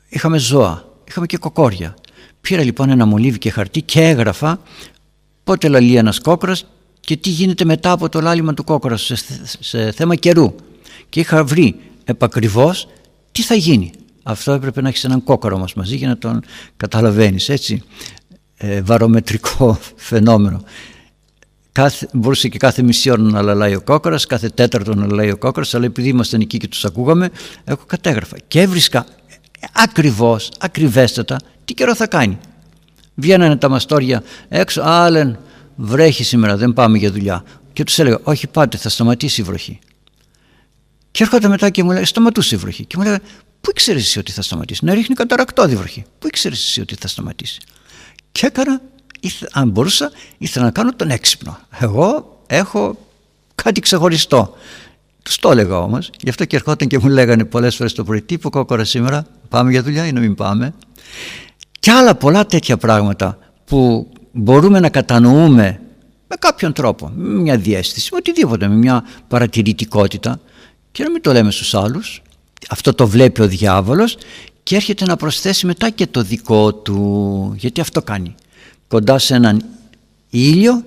είχαμε 0.09 0.39
ζώα, 0.39 0.85
είχαμε 1.09 1.26
και 1.26 1.37
κοκόρια. 1.37 1.95
Πήρα 2.41 2.62
λοιπόν 2.62 2.91
ένα 2.91 3.07
μολύβι 3.07 3.39
και 3.39 3.51
χαρτί 3.51 3.83
και 3.83 4.01
έγραφα 4.01 4.61
πότε 5.45 5.68
λαλεί 5.68 5.97
ένας 5.97 6.18
κόκορας 6.18 6.66
και 7.01 7.16
τι 7.16 7.31
γίνεται 7.31 7.64
μετά 7.64 7.91
από 7.91 8.09
το 8.09 8.20
λάλημα 8.20 8.55
του 8.55 8.64
κόκορα 8.64 8.97
σε, 8.97 9.16
σε 9.61 9.93
θέμα 9.93 10.14
καιρού. 10.14 10.55
Και 11.09 11.20
είχα 11.20 11.45
βρει 11.45 11.81
επακριβώς 12.05 12.89
τι 13.33 13.43
θα 13.43 13.55
γίνει. 13.55 13.93
Αυτό 14.29 14.53
έπρεπε 14.53 14.81
να 14.81 14.89
έχεις 14.89 15.05
έναν 15.05 15.24
κόκορο 15.24 15.59
μας 15.59 15.74
μαζί 15.74 15.97
για 15.97 16.09
να 16.09 16.18
τον 16.18 16.43
καταλαβαίνεις 16.76 17.49
έτσι. 17.49 17.83
Ε, 18.57 18.83
βαρομετρικό 18.83 19.79
φαινόμενο. 20.09 20.62
Κάθε, 21.72 22.09
μπορούσε 22.12 22.49
και 22.49 22.59
κάθε 22.59 22.83
μισή 22.83 23.11
ώρα 23.11 23.22
να 23.22 23.43
λαλάει 23.43 23.74
ο 23.74 23.81
κόκορας, 23.81 24.26
κάθε 24.26 24.49
τέταρτο 24.49 24.95
να 24.95 25.07
λαλάει 25.07 25.31
ο 25.31 25.37
κόκορας, 25.37 25.74
αλλά 25.74 25.85
επειδή 25.85 26.09
ήμασταν 26.09 26.41
εκεί 26.41 26.59
και 26.59 26.68
τους 26.68 26.85
ακούγαμε, 26.85 27.31
εγώ 27.64 27.81
κατέγραφα. 27.87 28.37
Και 28.49 28.61
έβρισκα 28.61 29.07
ακριβώς, 29.72 30.51
ακριβέστατα, 30.59 31.37
τι 31.64 31.74
καιρό 31.74 31.95
θα 31.95 32.07
κάνει. 32.07 32.39
Βγαίνανε 33.14 33.57
τα 33.57 33.68
μαστόρια 33.68 34.22
έξω, 34.49 34.83
άλεν 34.83 35.39
βρέχει 35.76 36.24
σήμερα, 36.24 36.57
δεν 36.57 36.72
πάμε 36.72 36.99
για 36.99 37.11
δουλειά. 37.11 37.45
Και 37.72 37.85
τους 37.85 37.99
έλεγα, 37.99 38.18
όχι 38.22 38.47
πάτε, 38.47 38.76
θα 38.76 38.89
σταματήσει 38.89 39.41
η 39.41 39.45
βροχή. 39.45 39.79
Και 41.11 41.22
έρχονται 41.22 41.49
μετά 41.49 41.70
και 41.70 41.83
μου 41.83 41.91
λέει, 41.91 42.05
σταματούσε 42.05 42.55
η 42.55 42.59
βροχή. 42.59 42.85
Και 42.85 42.97
μου 42.97 43.03
λέει, 43.03 43.18
πού 43.61 43.70
ήξερες 43.70 44.02
εσύ 44.02 44.18
ότι 44.18 44.32
θα 44.32 44.42
σταματήσεις; 44.42 44.82
Να 44.82 44.94
ρίχνει 44.94 45.14
καταρακτώδη 45.14 45.76
βροχή. 45.76 46.04
Πού 46.18 46.26
ήξερες 46.26 46.59
εσύ 46.59 46.80
ότι 46.80 46.94
θα 46.94 47.09
σταματήσεις; 47.09 47.59
Και 48.32 48.46
έκανα, 48.46 48.80
αν 49.52 49.68
μπορούσα, 49.68 50.11
ήθελα 50.38 50.64
να 50.64 50.70
κάνω 50.70 50.94
τον 50.94 51.11
έξυπνο. 51.11 51.59
Εγώ 51.78 52.38
έχω 52.46 52.98
κάτι 53.54 53.80
ξεχωριστό. 53.80 54.56
Τους 55.22 55.38
το 55.38 55.50
έλεγα 55.50 55.78
όμως, 55.78 56.11
γι' 56.20 56.28
αυτό 56.28 56.44
και 56.44 56.56
ερχόταν 56.56 56.88
και 56.88 56.98
μου 56.98 57.09
λέγανε 57.09 57.44
πολλές 57.44 57.76
φορές 57.76 57.92
το 57.92 58.04
πρωί: 58.04 58.22
Τι 58.22 58.36
κόκορα 58.36 58.84
σήμερα, 58.84 59.26
πάμε 59.48 59.70
για 59.70 59.82
δουλειά 59.82 60.06
ή 60.06 60.12
να 60.12 60.20
μην 60.20 60.34
πάμε; 60.34 60.74
Και 61.80 61.90
άλλα 61.90 62.14
πολλά 62.14 62.46
τέτοια 62.46 62.76
πράγματα 62.76 63.38
που 63.64 64.09
μπορούμε 64.32 64.80
να 64.80 64.88
κατανοούμε 64.88 65.80
με 66.28 66.36
κάποιον 66.38 66.72
τρόπο, 66.72 67.12
με 67.14 67.40
μια 67.40 67.56
διέστηση, 67.56 68.09
με 68.12 68.18
οτιδήποτε, 68.18 68.68
με 68.68 68.74
μια 68.74 69.04
παρατηρητικότητα 69.28 70.40
και 70.92 71.02
να 71.02 71.11
μην 71.11 71.22
το 71.22 71.32
λέμε 71.32 71.50
στους 71.50 71.74
άλλους. 71.74 72.22
Αυτό 72.68 72.94
το 72.94 73.09
βλέπει 73.09 73.42
ο 73.42 73.48
διάβολος 73.48 74.16
και 74.62 74.76
έρχεται 74.76 75.04
να 75.04 75.16
προσθέσει 75.16 75.66
μετά 75.66 75.90
και 75.90 76.06
το 76.06 76.22
δικό 76.22 76.74
του, 76.74 77.52
γιατί 77.56 77.80
αυτό 77.80 78.02
κάνει. 78.02 78.34
Κοντά 78.88 79.18
σε 79.18 79.34
έναν 79.34 79.64
ήλιο 80.30 80.84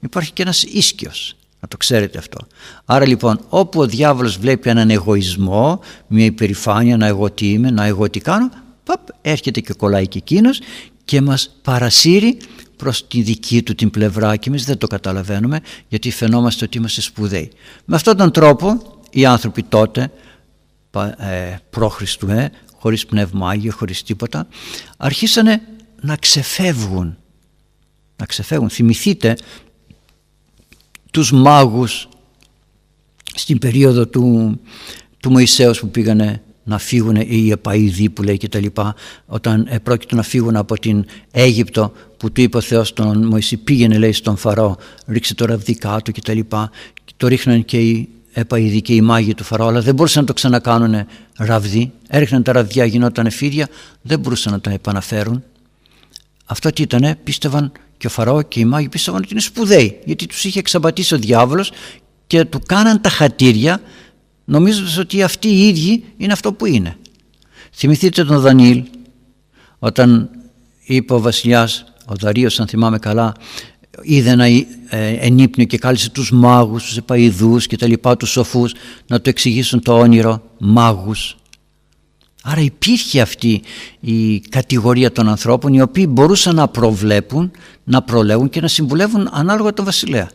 υπάρχει 0.00 0.32
και 0.32 0.42
ένας 0.42 0.62
ίσκιος, 0.62 1.36
να 1.60 1.68
το 1.68 1.76
ξέρετε 1.76 2.18
αυτό. 2.18 2.38
Άρα 2.84 3.06
λοιπόν 3.06 3.40
όπου 3.48 3.80
ο 3.80 3.86
διάβολος 3.86 4.38
βλέπει 4.38 4.70
έναν 4.70 4.90
εγωισμό, 4.90 5.80
μια 6.06 6.24
υπερηφάνεια, 6.24 6.96
να 6.96 7.06
εγώ 7.06 7.30
τι 7.30 7.50
είμαι, 7.50 7.70
να 7.70 7.84
εγώ 7.84 8.10
τι 8.10 8.20
κάνω, 8.20 8.50
παπ, 8.84 9.00
έρχεται 9.22 9.60
και 9.60 9.72
κολλάει 9.72 10.08
και 10.08 10.18
εκείνος 10.18 10.60
και 11.04 11.20
μας 11.20 11.56
παρασύρει 11.62 12.38
προς 12.76 13.06
τη 13.06 13.22
δική 13.22 13.62
του 13.62 13.74
την 13.74 13.90
πλευρά 13.90 14.36
και 14.36 14.48
εμείς 14.48 14.64
δεν 14.64 14.78
το 14.78 14.86
καταλαβαίνουμε 14.86 15.60
γιατί 15.88 16.10
φαινόμαστε 16.10 16.64
ότι 16.64 16.78
είμαστε 16.78 17.00
σπουδαίοι. 17.00 17.50
Με 17.84 17.96
αυτόν 17.96 18.16
τον 18.16 18.30
τρόπο 18.30 18.82
οι 19.10 19.26
άνθρωποι 19.26 19.62
τότε 19.62 20.00
ε, 20.02 20.10
προ 21.70 21.88
Χριστουέ, 21.88 22.50
χωρίς 22.76 23.06
πνεύμα 23.06 23.48
Άγιο, 23.48 23.72
χωρίς 23.72 24.02
τίποτα 24.02 24.46
αρχίσανε 24.96 25.60
να 26.00 26.16
ξεφεύγουν 26.16 27.16
να 28.16 28.26
ξεφεύγουν. 28.26 28.70
Θυμηθείτε 28.70 29.36
τους 31.10 31.32
μάγους 31.32 32.08
στην 33.34 33.58
περίοδο 33.58 34.06
του, 34.06 34.60
του 35.20 35.30
Μωυσέως 35.30 35.80
που 35.80 35.88
πήγανε 35.90 36.42
να 36.64 36.78
φύγουν 36.78 37.16
οι 37.16 37.50
επαειδοί 37.50 38.10
που 38.10 38.22
λέει 38.22 38.36
και 38.36 38.48
τα 38.48 38.58
λοιπά 38.58 38.94
όταν 39.26 39.68
πρόκειται 39.82 40.14
να 40.14 40.22
φύγουν 40.22 40.56
από 40.56 40.78
την 40.78 41.04
Αίγυπτο 41.30 41.92
που 42.16 42.32
του 42.32 42.40
είπε 42.40 42.56
ο 42.56 42.60
Θεός 42.60 42.92
τον 42.92 43.26
Μωυσή 43.26 43.56
πήγαινε 43.56 43.98
λέει 43.98 44.12
στον 44.12 44.36
Φαρό 44.36 44.76
ρίξε 45.06 45.34
το 45.34 45.44
ραβδί 45.44 45.74
κάτω 45.74 46.10
και 46.10 46.20
τα 46.20 46.34
λοιπά 46.34 46.70
το 47.16 47.26
ρίχναν 47.26 47.64
και 47.64 47.80
οι 47.80 48.08
επαειδοί 48.34 48.82
και 48.82 48.94
οι 48.94 49.00
μάγοι 49.00 49.34
του 49.34 49.44
Φαρό 49.44 49.66
αλλά 49.66 49.80
δεν 49.80 49.94
μπορούσαν 49.94 50.20
να 50.20 50.26
το 50.26 50.32
ξανακάνουν 50.32 51.06
ραβδί 51.36 51.92
έριχναν 52.08 52.42
τα 52.42 52.52
ραβδιά 52.52 52.84
γινόταν 52.84 53.30
φίδια 53.30 53.68
δεν 54.02 54.18
μπορούσαν 54.18 54.52
να 54.52 54.60
τα 54.60 54.70
επαναφέρουν 54.70 55.42
αυτό 56.44 56.70
τι 56.70 56.82
ήτανε 56.82 57.18
πίστευαν 57.24 57.72
και 57.96 58.06
ο 58.06 58.10
Φαρό 58.10 58.42
και 58.42 58.60
οι 58.60 58.64
μάγοι 58.64 58.88
πίστευαν 58.88 59.20
ότι 59.20 59.28
είναι 59.32 59.40
σπουδαίοι 59.40 59.98
γιατί 60.04 60.26
τους 60.26 60.44
είχε 60.44 60.58
εξαπατήσει 60.58 61.14
ο 61.14 61.18
διάβολος 61.18 61.72
και 62.26 62.44
του 62.44 62.60
κάναν 62.66 63.00
τα 63.00 63.08
χατήρια 63.08 63.80
νομίζοντας 64.44 64.98
ότι 64.98 65.22
αυτοί 65.22 65.48
οι 65.48 65.68
ίδιοι 65.68 66.04
είναι 66.16 66.32
αυτό 66.32 66.52
που 66.52 66.66
είναι. 66.66 66.96
Θυμηθείτε 67.72 68.24
τον 68.24 68.40
Δανίλ 68.40 68.84
όταν 69.78 70.30
είπε 70.84 71.14
ο 71.14 71.20
βασιλιάς, 71.20 71.84
ο 72.06 72.14
Δαρίος 72.14 72.60
αν 72.60 72.66
θυμάμαι 72.66 72.98
καλά, 72.98 73.34
είδε 74.02 74.30
ένα 74.30 74.44
ε, 74.44 74.66
ενύπνιο 74.96 75.66
και 75.66 75.78
κάλεσε 75.78 76.10
τους 76.10 76.30
μάγους, 76.30 76.84
τους 76.84 76.96
επαϊδούς 76.96 77.66
και 77.66 77.76
τα 77.76 77.86
λοιπά, 77.86 78.16
τους 78.16 78.30
σοφούς 78.30 78.74
να 79.06 79.20
του 79.20 79.28
εξηγήσουν 79.28 79.82
το 79.82 79.98
όνειρο 79.98 80.42
μάγους. 80.58 81.36
Άρα 82.42 82.60
υπήρχε 82.60 83.20
αυτή 83.20 83.62
η 84.00 84.40
κατηγορία 84.40 85.12
των 85.12 85.28
ανθρώπων 85.28 85.72
οι 85.72 85.80
οποίοι 85.80 86.06
μπορούσαν 86.08 86.54
να 86.54 86.68
προβλέπουν, 86.68 87.50
να 87.84 88.02
προλέγουν 88.02 88.48
και 88.48 88.60
να 88.60 88.68
συμβουλεύουν 88.68 89.28
ανάλογα 89.32 89.72
τον 89.72 89.84
βασιλέα. 89.84 90.30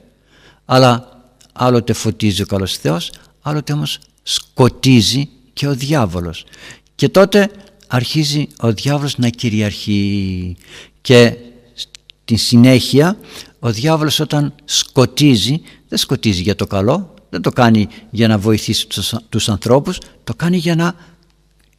Αλλά 0.65 1.21
άλλοτε 1.53 1.93
φωτίζει 1.93 2.41
ο 2.41 2.45
καλός 2.45 2.77
Θεός, 2.77 3.11
άλλοτε 3.41 3.73
όμως 3.73 3.99
σκοτίζει 4.23 5.29
και 5.53 5.67
ο 5.67 5.73
διάβολος. 5.73 6.45
Και 6.95 7.09
τότε 7.09 7.51
αρχίζει 7.87 8.47
ο 8.59 8.73
διάβολος 8.73 9.17
να 9.17 9.29
κυριαρχεί 9.29 10.55
και 11.01 11.35
στη 11.73 12.35
συνέχεια 12.35 13.17
ο 13.59 13.71
διάβολος 13.71 14.19
όταν 14.19 14.53
σκοτίζει 14.65 15.61
δεν 15.87 15.97
σκοτίζει 15.97 16.41
για 16.41 16.55
το 16.55 16.67
καλό 16.67 17.13
δεν 17.29 17.41
το 17.41 17.51
κάνει 17.51 17.87
για 18.09 18.27
να 18.27 18.37
βοηθήσει 18.37 18.87
τους, 18.87 19.13
τους 19.29 19.49
ανθρώπους 19.49 19.97
το 20.23 20.33
κάνει 20.35 20.57
για 20.57 20.75
να 20.75 20.95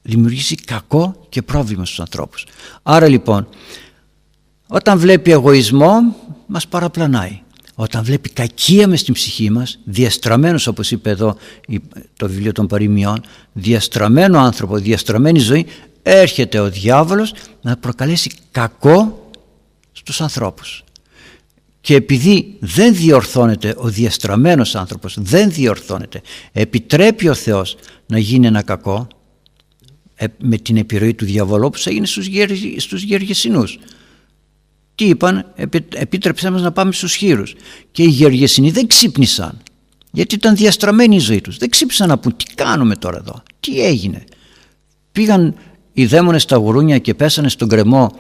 δημιουργήσει 0.03 0.55
κακό 0.55 1.27
και 1.29 1.43
πρόβλημα 1.43 1.85
στους 1.85 2.01
ανθρώπους 2.01 2.47
άρα 2.83 3.09
λοιπόν 3.09 3.49
όταν 4.67 4.99
βλέπει 4.99 5.31
εγωισμό 5.31 6.17
μας 6.47 6.69
παραπλανάει 6.69 7.41
όταν 7.81 8.05
βλέπει 8.05 8.29
κακία 8.29 8.89
μες 8.89 9.01
στην 9.01 9.15
ψυχή 9.15 9.51
μας, 9.51 9.79
διαστραμμένος 9.85 10.67
όπως 10.67 10.91
είπε 10.91 11.11
εδώ 11.11 11.37
το 12.17 12.29
βιβλίο 12.29 12.53
των 12.53 12.67
παροιμιών, 12.67 13.21
διαστραμμένο 13.53 14.39
άνθρωπο, 14.39 14.77
διαστραμμένη 14.77 15.39
ζωή, 15.39 15.67
έρχεται 16.03 16.59
ο 16.59 16.71
διάβολος 16.71 17.35
να 17.63 17.77
προκαλέσει 17.77 18.31
κακό 18.51 19.31
στους 19.93 20.21
ανθρώπους. 20.21 20.85
Και 21.81 21.95
επειδή 21.95 22.57
δεν 22.59 22.95
διορθώνεται 22.95 23.75
ο 23.77 23.89
διαστραμμένος 23.89 24.75
άνθρωπος, 24.75 25.17
δεν 25.21 25.51
διορθώνεται, 25.51 26.21
επιτρέπει 26.53 27.29
ο 27.29 27.35
Θεός 27.35 27.77
να 28.07 28.19
γίνει 28.19 28.47
ένα 28.47 28.63
κακό, 28.63 29.09
ε, 30.15 30.27
με 30.39 30.57
την 30.57 30.77
επιρροή 30.77 31.15
του 31.15 31.25
διαβολού 31.25 31.67
όπως 31.67 31.87
έγινε 31.87 32.07
στους, 32.07 32.29
στους 32.77 33.03
γεργεσινούς 33.03 33.79
τι 35.01 35.09
είπαν, 35.09 35.53
επίτρεψέ 35.95 36.51
μας 36.51 36.63
να 36.63 36.73
πάμε 36.73 36.93
στους 36.93 37.15
χείρους. 37.15 37.55
Και 37.91 38.03
οι 38.03 38.09
Γεωργιασινοί 38.09 38.71
δεν 38.71 38.87
ξύπνησαν, 38.87 39.63
γιατί 40.11 40.35
ήταν 40.35 40.57
διαστραμμένη 40.57 41.17
η 41.17 41.19
ζωή 41.19 41.41
τους. 41.41 41.57
Δεν 41.57 41.71
ξύπνησαν 41.71 42.09
να 42.09 42.19
πούν 42.19 42.37
τι 42.37 42.55
κάνουμε 42.55 42.97
τώρα 42.97 43.17
εδώ, 43.17 43.43
τι 43.61 43.81
έγινε. 43.81 44.25
Πήγαν 45.13 45.55
οι 45.93 46.07
δαίμονες 46.07 46.43
στα 46.43 46.57
γουρούνια 46.57 46.99
και 46.99 47.15
πέσανε 47.15 47.49
στον 47.49 47.69
κρεμό 47.69 48.11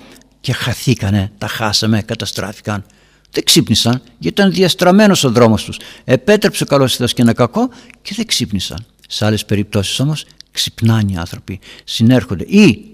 και 0.41 0.53
χαθήκανε, 0.53 1.33
τα 1.39 1.47
χάσαμε, 1.47 2.03
καταστράφηκαν. 2.03 2.85
Δεν 3.31 3.45
ξύπνησαν 3.45 4.03
γιατί 4.18 4.41
ήταν 4.41 4.53
διαστραμμένος 4.53 5.24
ο 5.24 5.31
δρόμος 5.31 5.64
τους. 5.64 5.78
Επέτρεψε 6.05 6.62
ο 6.62 6.66
καλός 6.66 6.97
Θεός 6.97 7.14
και 7.14 7.22
ένα 7.22 7.33
κακό 7.33 7.68
και 8.03 8.12
δεν 8.16 8.26
ξύπνησαν. 8.26 8.87
Σε 9.09 9.24
άλλες 9.24 9.45
περιπτώσεις 9.45 10.01
όμως 10.01 10.24
ξυπνάνε 10.51 11.12
οι 11.12 11.16
άνθρωποι, 11.16 11.61
συνέρχονται. 11.85 12.45
Ή 12.45 12.85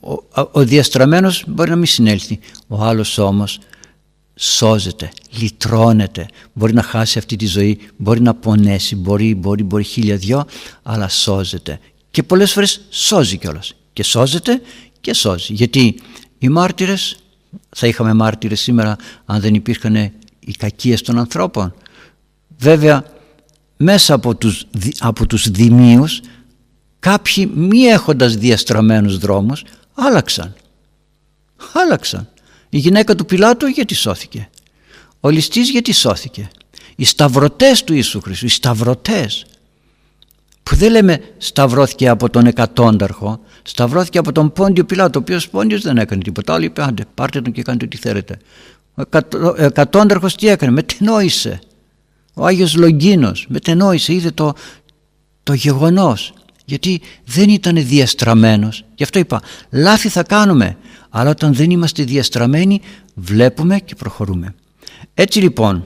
ο, 0.00 0.12
ο, 0.12 0.48
ο 0.52 0.64
διαστραμμένος 0.64 1.44
μπορεί 1.46 1.70
να 1.70 1.76
μην 1.76 1.86
συνέλθει, 1.86 2.38
ο 2.66 2.84
άλλος 2.84 3.18
όμως 3.18 3.58
σώζεται, 4.34 5.10
λυτρώνεται, 5.38 6.26
μπορεί 6.52 6.72
να 6.72 6.82
χάσει 6.82 7.18
αυτή 7.18 7.36
τη 7.36 7.46
ζωή, 7.46 7.78
μπορεί 7.96 8.20
να 8.20 8.34
πονέσει, 8.34 8.96
μπορεί, 8.96 9.34
μπορεί, 9.34 9.62
μπορεί 9.62 9.82
χίλια 9.82 10.16
δυο, 10.16 10.44
αλλά 10.82 11.08
σώζεται. 11.08 11.80
Και 12.10 12.22
πολλές 12.22 12.52
φορές 12.52 12.80
σώζει 12.90 13.36
κιόλας. 13.36 13.74
Και 13.92 14.02
σώζεται 14.02 14.60
και 15.00 15.14
σώζει. 15.14 15.52
Γιατί 15.52 16.00
οι 16.38 16.48
μάρτυρες, 16.48 17.16
θα 17.76 17.86
είχαμε 17.86 18.12
μάρτυρες 18.12 18.60
σήμερα 18.60 18.96
αν 19.24 19.40
δεν 19.40 19.54
υπήρχαν 19.54 19.94
οι 20.38 20.52
κακίες 20.58 21.02
των 21.02 21.18
ανθρώπων. 21.18 21.74
Βέβαια 22.58 23.04
μέσα 23.76 24.14
από 24.14 24.34
τους, 24.34 24.66
από 24.98 25.26
τους 25.26 25.50
δημίους 25.50 26.20
κάποιοι 26.98 27.52
μη 27.54 27.78
έχοντας 27.78 28.36
διαστραμμένους 28.36 29.18
δρόμους 29.18 29.64
άλλαξαν. 29.94 30.54
Άλλαξαν. 31.72 32.28
Η 32.68 32.78
γυναίκα 32.78 33.14
του 33.14 33.24
Πιλάτου 33.24 33.66
γιατί 33.66 33.94
σώθηκε. 33.94 34.48
Ο 35.20 35.28
ληστής 35.28 35.70
γιατί 35.70 35.92
σώθηκε. 35.92 36.48
Οι 36.96 37.04
σταυρωτές 37.04 37.84
του 37.84 37.94
Ιησού 37.94 38.20
Χριστού, 38.20 38.46
οι 38.46 38.48
σταυρωτές 38.48 39.46
που 40.62 40.76
δεν 40.76 40.90
λέμε 40.90 41.20
σταυρώθηκε 41.38 42.08
από 42.08 42.30
τον 42.30 42.46
εκατόνταρχο, 42.46 43.40
σταυρώθηκε 43.68 44.18
από 44.18 44.32
τον 44.32 44.52
Πόντιο 44.52 44.84
Πιλάτο, 44.84 45.18
ο 45.18 45.22
οποίος 45.22 45.48
Πόντιος 45.48 45.82
δεν 45.82 45.96
έκανε 45.96 46.22
τίποτα 46.22 46.54
άλλο, 46.54 46.64
είπε 46.64 46.82
άντε 46.82 47.04
πάρτε 47.14 47.40
τον 47.40 47.52
και 47.52 47.62
κάντε 47.62 47.84
ό,τι 47.84 47.96
θέλετε. 47.96 48.38
Ο 48.94 49.02
εκατόνταρχος 49.56 50.34
τι 50.34 50.48
έκανε, 50.48 50.72
μετενόησε. 50.72 51.60
Ο 52.34 52.46
Άγιος 52.46 52.76
Λογγίνος 52.76 53.46
μετενόησε, 53.48 54.12
είδε 54.12 54.30
το, 54.30 54.52
το 55.42 55.52
γεγονός 55.52 56.32
γιατί 56.64 57.00
δεν 57.24 57.48
ήταν 57.48 57.86
διαστραμμένος. 57.86 58.84
Γι' 58.94 59.02
αυτό 59.02 59.18
είπα, 59.18 59.42
λάθη 59.70 60.08
θα 60.08 60.22
κάνουμε, 60.22 60.76
αλλά 61.10 61.30
όταν 61.30 61.54
δεν 61.54 61.70
είμαστε 61.70 62.02
διαστραμμένοι 62.02 62.80
βλέπουμε 63.14 63.78
και 63.78 63.94
προχωρούμε. 63.94 64.54
Έτσι 65.14 65.40
λοιπόν, 65.40 65.84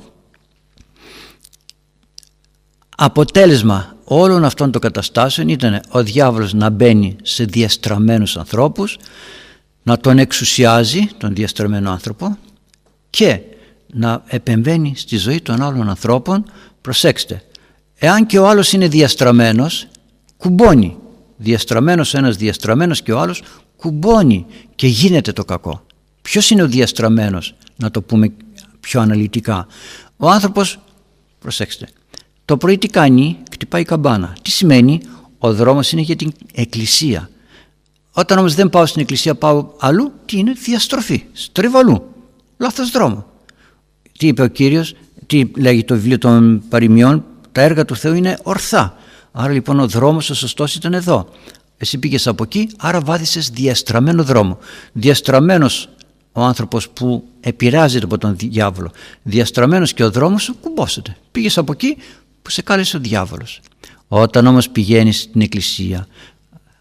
αποτέλεσμα 3.05 3.97
όλων 4.05 4.45
αυτών 4.45 4.71
των 4.71 4.81
καταστάσεων 4.81 5.49
ήταν 5.49 5.81
ο 5.89 6.03
διάβολος 6.03 6.53
να 6.53 6.71
μπαίνει 6.71 7.17
σε 7.23 7.45
διαστραμμένους 7.45 8.37
ανθρώπους, 8.37 8.99
να 9.83 9.97
τον 9.97 10.19
εξουσιάζει 10.19 11.09
τον 11.19 11.35
διαστραμμένο 11.35 11.91
άνθρωπο 11.91 12.39
και 13.11 13.41
να 13.93 14.23
επεμβαίνει 14.27 14.95
στη 14.97 15.17
ζωή 15.17 15.41
των 15.41 15.63
άλλων 15.63 15.89
ανθρώπων. 15.89 16.45
Προσέξτε, 16.81 17.43
εάν 17.99 18.27
και 18.27 18.39
ο 18.39 18.49
άλλος 18.49 18.73
είναι 18.73 18.89
διαστραμμένος 18.89 19.87
κουμπώνει. 20.37 20.97
Διαστραμμένος 21.37 22.15
ένας 22.15 22.37
διαστραμμένος 22.37 23.03
και 23.03 23.13
ο 23.13 23.21
άλλος 23.21 23.43
κουμπώνει 23.77 24.47
και 24.75 24.87
γίνεται 24.87 25.33
το 25.33 25.45
κακό. 25.45 25.87
Ποιος 26.23 26.51
είναι 26.51 26.63
ο 26.63 26.69
διαστραμμένος 26.69 27.55
να 27.77 27.91
το 27.91 28.03
πούμε 28.03 28.33
πιο 28.81 29.01
αναλυτικά. 29.01 29.67
Ο 30.17 30.31
άνθρωπος, 30.31 30.79
προσέξτε, 31.39 31.89
το 32.53 32.59
πρωί 32.59 32.79
τι 32.79 32.89
κάνει, 32.89 33.39
χτυπάει 33.53 33.85
καμπάνα. 33.85 34.37
Τι 34.43 34.51
σημαίνει, 34.51 35.01
ο 35.39 35.55
δρόμος 35.55 35.93
είναι 35.93 36.01
για 36.01 36.17
την 36.17 36.33
εκκλησία. 36.55 37.31
Όταν 38.13 38.39
όμως 38.39 38.55
δεν 38.55 38.71
πάω 38.71 38.87
στην 38.87 39.01
εκκλησία 39.01 39.35
πάω 39.35 39.67
αλλού, 39.79 40.13
τι 40.25 40.39
είναι, 40.39 40.53
διαστροφή, 40.53 41.25
στρίβω 41.33 41.79
αλλού, 41.79 42.03
λάθος 42.57 42.91
δρόμο. 42.91 43.27
Τι 44.19 44.27
είπε 44.27 44.43
ο 44.43 44.47
Κύριος, 44.47 44.95
τι 45.27 45.51
λέγει 45.57 45.85
το 45.85 45.95
βιβλίο 45.95 46.19
των 46.19 46.63
παροιμιών, 46.69 47.25
τα 47.53 47.61
έργα 47.61 47.85
του 47.85 47.97
Θεού 47.97 48.15
είναι 48.15 48.39
ορθά. 48.43 48.97
Άρα 49.33 49.53
λοιπόν 49.53 49.81
ο 49.81 49.87
δρόμος 49.87 50.31
ο 50.31 50.35
σωστός 50.35 50.75
ήταν 50.75 50.95
εδώ. 50.95 51.29
Εσύ 51.77 51.99
πήγες 51.99 52.27
από 52.27 52.43
εκεί, 52.43 52.69
άρα 52.79 53.01
βάθησες 53.01 53.51
διαστραμμένο 53.51 54.25
δρόμο. 54.25 54.59
Διαστραμμένος 54.93 55.89
ο 56.33 56.43
άνθρωπος 56.43 56.89
που 56.89 57.25
επηρεάζεται 57.41 58.05
από 58.05 58.19
τον 58.19 58.37
διάβολο. 58.37 58.91
Διαστραμμένος 59.23 59.93
και 59.93 60.05
ο 60.05 60.11
δρόμος 60.11 60.43
σου 60.43 60.57
κουμπώσετε. 60.61 61.17
Πήγες 61.33 61.59
από 61.59 61.73
εκεί 61.73 61.97
που 62.43 62.51
σε 62.51 62.63
κάλεσε 62.63 62.97
ο 62.97 63.01
διάβολος. 63.01 63.61
Όταν 64.09 64.47
όμως 64.47 64.71
πηγαίνεις 64.71 65.21
στην 65.21 65.41
εκκλησία, 65.41 66.07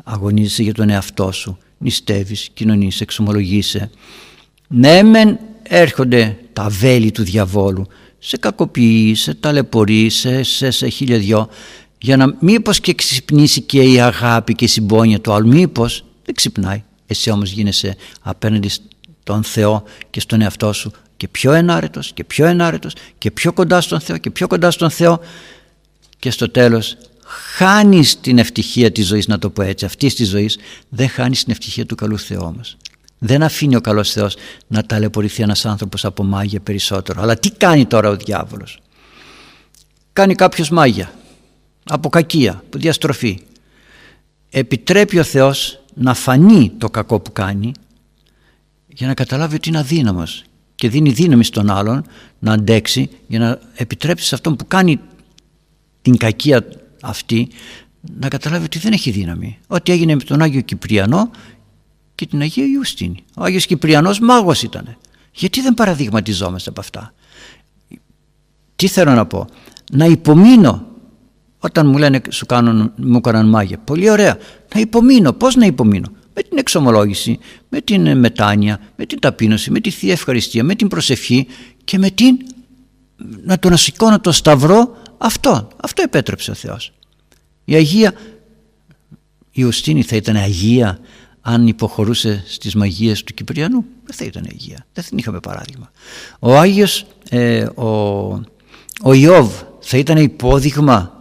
αγωνίζεσαι 0.03 0.64
για 0.64 0.74
τον 0.74 0.89
εαυτό 0.89 1.32
σου, 1.32 1.57
νηστεύεις, 1.78 2.49
κοινωνείς, 2.53 3.01
εξομολογείσαι. 3.01 3.89
Ναι 4.68 5.03
μεν 5.03 5.39
έρχονται 5.64 6.38
τα 6.53 6.70
βέλη 6.70 7.12
του 7.12 7.24
διαβόλου, 7.24 7.88
σε 8.20 8.38
κακοποιείς, 8.38 9.22
σε 9.22 9.34
ταλαιπωρείς, 9.34 10.16
σε, 10.16 10.43
σε, 10.43 10.72
σε 10.72 10.88
χίλια 10.88 11.18
δυο 11.18 11.49
για 11.97 12.18
να 12.18 12.36
μήπως 12.39 12.80
και 12.80 12.93
ξυπνήσει 12.93 13.62
και 13.62 13.82
η 13.82 13.99
αγάπη 13.99 14.55
και 14.55 14.66
η 14.66 14.68
συμπόνια 14.68 15.22
του 15.22 15.34
άλλου 15.34 15.47
μήπως 15.47 16.05
δεν 16.26 16.36
ξυπνάει 16.36 16.84
εσύ 17.12 17.30
όμως 17.30 17.51
γίνεσαι 17.51 17.95
απέναντι 18.22 18.70
στον 18.70 19.43
Θεό 19.43 19.84
και 20.09 20.20
στον 20.20 20.41
εαυτό 20.41 20.74
σου 20.74 20.91
και 21.22 21.28
πιο 21.28 21.51
ενάρετος 21.51 22.11
και 22.13 22.24
πιο 22.24 22.45
ενάρετος 22.45 22.93
και 23.17 23.32
πιο 23.32 23.53
κοντά 23.53 23.82
στον 23.82 23.99
Θεό 23.99 24.17
και 24.17 24.30
πιο 24.32 24.47
κοντά 24.47 24.72
στον 24.72 24.89
Θεό. 24.89 25.19
Και 26.19 26.32
στο 26.32 26.49
τέλος 26.51 26.97
χάνεις 27.55 28.19
την 28.19 28.38
ευτυχία 28.38 28.91
της 28.91 29.07
ζωής 29.07 29.28
να 29.28 29.39
το 29.39 29.49
πω 29.49 29.61
έτσι 29.61 29.86
αυτής 29.86 30.15
της 30.15 30.30
ζωής 30.30 30.57
δεν 30.89 31.09
χάνεις 31.09 31.43
την 31.43 31.51
ευτυχία 31.51 31.86
του 31.86 31.95
καλού 31.95 32.19
Θεού 32.19 32.53
μας 32.57 32.78
δεν 33.17 33.43
αφήνει 33.43 33.76
ο 33.76 33.82
καλός 33.82 34.11
Θεός 34.11 34.36
να 34.67 34.84
ταλαιπωρηθεί 34.84 35.41
ένας 35.41 35.65
άνθρωπος 35.65 36.05
από 36.05 36.24
μάγια 36.24 36.59
περισσότερο. 36.59 37.22
Αλλά 37.22 37.36
τι 37.36 37.51
κάνει 37.51 37.86
τώρα 37.86 38.09
ο 38.09 38.15
διάβολος; 38.15 38.80
Κάνει 40.13 40.36
κάποιος 40.36 40.69
μάγια 40.69 41.11
από 41.84 42.09
κακία, 42.09 42.51
από 42.51 42.78
διαστροφή. 42.78 43.41
Επιτρέπει 44.49 45.19
ο 45.19 45.24
Θεός 45.24 45.82
να 45.93 46.13
φανεί 46.13 46.72
το 46.78 46.89
κακό 46.89 47.19
που 47.19 47.32
κάνει 47.32 47.72
για 48.88 49.07
να 49.07 49.13
καταλάβει 49.13 49.55
ότι 49.55 49.69
είναι 49.69 49.78
αδύναμος 49.78 50.43
και 50.82 50.89
δίνει 50.89 51.11
δύναμη 51.11 51.43
στον 51.43 51.69
άλλον 51.69 52.03
να 52.39 52.53
αντέξει 52.53 53.09
για 53.27 53.39
να 53.39 53.59
επιτρέψει 53.75 54.25
σε 54.27 54.36
αυτόν 54.36 54.55
που 54.55 54.67
κάνει 54.67 54.99
την 56.01 56.17
κακία 56.17 56.65
αυτή 57.01 57.47
να 58.19 58.27
καταλάβει 58.27 58.65
ότι 58.65 58.79
δεν 58.79 58.93
έχει 58.93 59.11
δύναμη. 59.11 59.57
Ό,τι 59.67 59.91
έγινε 59.91 60.15
με 60.15 60.21
τον 60.23 60.41
Άγιο 60.41 60.61
Κυπριανό 60.61 61.32
και 62.15 62.25
την 62.25 62.41
Αγία 62.41 62.65
Ιουστίνη. 62.65 63.23
Ο 63.36 63.43
Άγιος 63.43 63.65
Κυπριανός 63.65 64.19
μάγος 64.19 64.63
ήταν. 64.63 64.97
Γιατί 65.32 65.61
δεν 65.61 65.73
παραδειγματιζόμαστε 65.73 66.69
από 66.69 66.79
αυτά; 66.79 67.13
Τι 68.75 68.88
θέλω 68.88 69.13
να 69.13 69.25
πω; 69.25 69.47
Να 69.91 70.05
υπομείνω 70.05 70.86
όταν 71.59 71.88
μου 71.88 71.97
λένε 71.97 72.21
σου 72.29 72.45
κάνουν, 72.45 72.91
μου 72.95 73.17
έκαναν 73.17 73.49
μάγια. 73.49 73.77
Πολύ 73.77 74.09
ωραία. 74.09 74.38
Να 74.73 74.79
υπομείνω. 74.79 75.34
Πώς 75.34 75.55
να 75.55 75.65
υπομείνω; 75.65 76.07
Με 76.34 76.41
την 76.41 76.57
εξομολόγηση, 76.57 77.39
με 77.69 77.82
την 77.82 78.17
μετάνοια, 78.17 78.79
με 78.95 79.05
την 79.05 79.19
ταπείνωση, 79.19 79.71
με 79.71 79.79
τη 79.79 79.89
Θεία 79.89 80.11
Ευχαριστία, 80.11 80.63
με 80.63 80.75
την 80.75 80.88
προσευχή 80.88 81.47
και 81.84 81.97
με 81.97 82.09
την 82.09 82.38
να 83.43 83.59
τον 83.59 83.77
σηκώνω 83.77 84.19
το 84.19 84.32
σταυρό 84.32 84.97
αυτό. 85.17 85.67
Αυτό 85.84 86.01
επέτρεψε 86.01 86.51
ο 86.51 86.53
Θεός. 86.53 86.91
Η 87.65 87.75
Αγία 87.75 88.13
η 89.51 89.63
Ουστίνη 89.63 90.03
θα 90.03 90.15
ήταν 90.15 90.36
Αγία 90.36 90.99
αν 91.41 91.67
υποχωρούσε 91.67 92.43
στις 92.47 92.75
μαγείες 92.75 93.23
του 93.23 93.34
Κυπριανού; 93.34 93.86
Δεν 94.05 94.15
θα 94.15 94.25
ήταν 94.25 94.47
Αγία. 94.51 94.86
Δεν 94.93 95.05
είχαμε 95.15 95.39
παράδειγμα. 95.39 95.91
Ο 96.39 96.57
Άγιος, 96.57 97.05
ε, 97.29 97.63
ο, 97.63 97.88
ο 99.03 99.13
Ιώβ 99.13 99.53
θα 99.79 99.97
ήταν 99.97 100.17
υπόδειγμα 100.17 101.20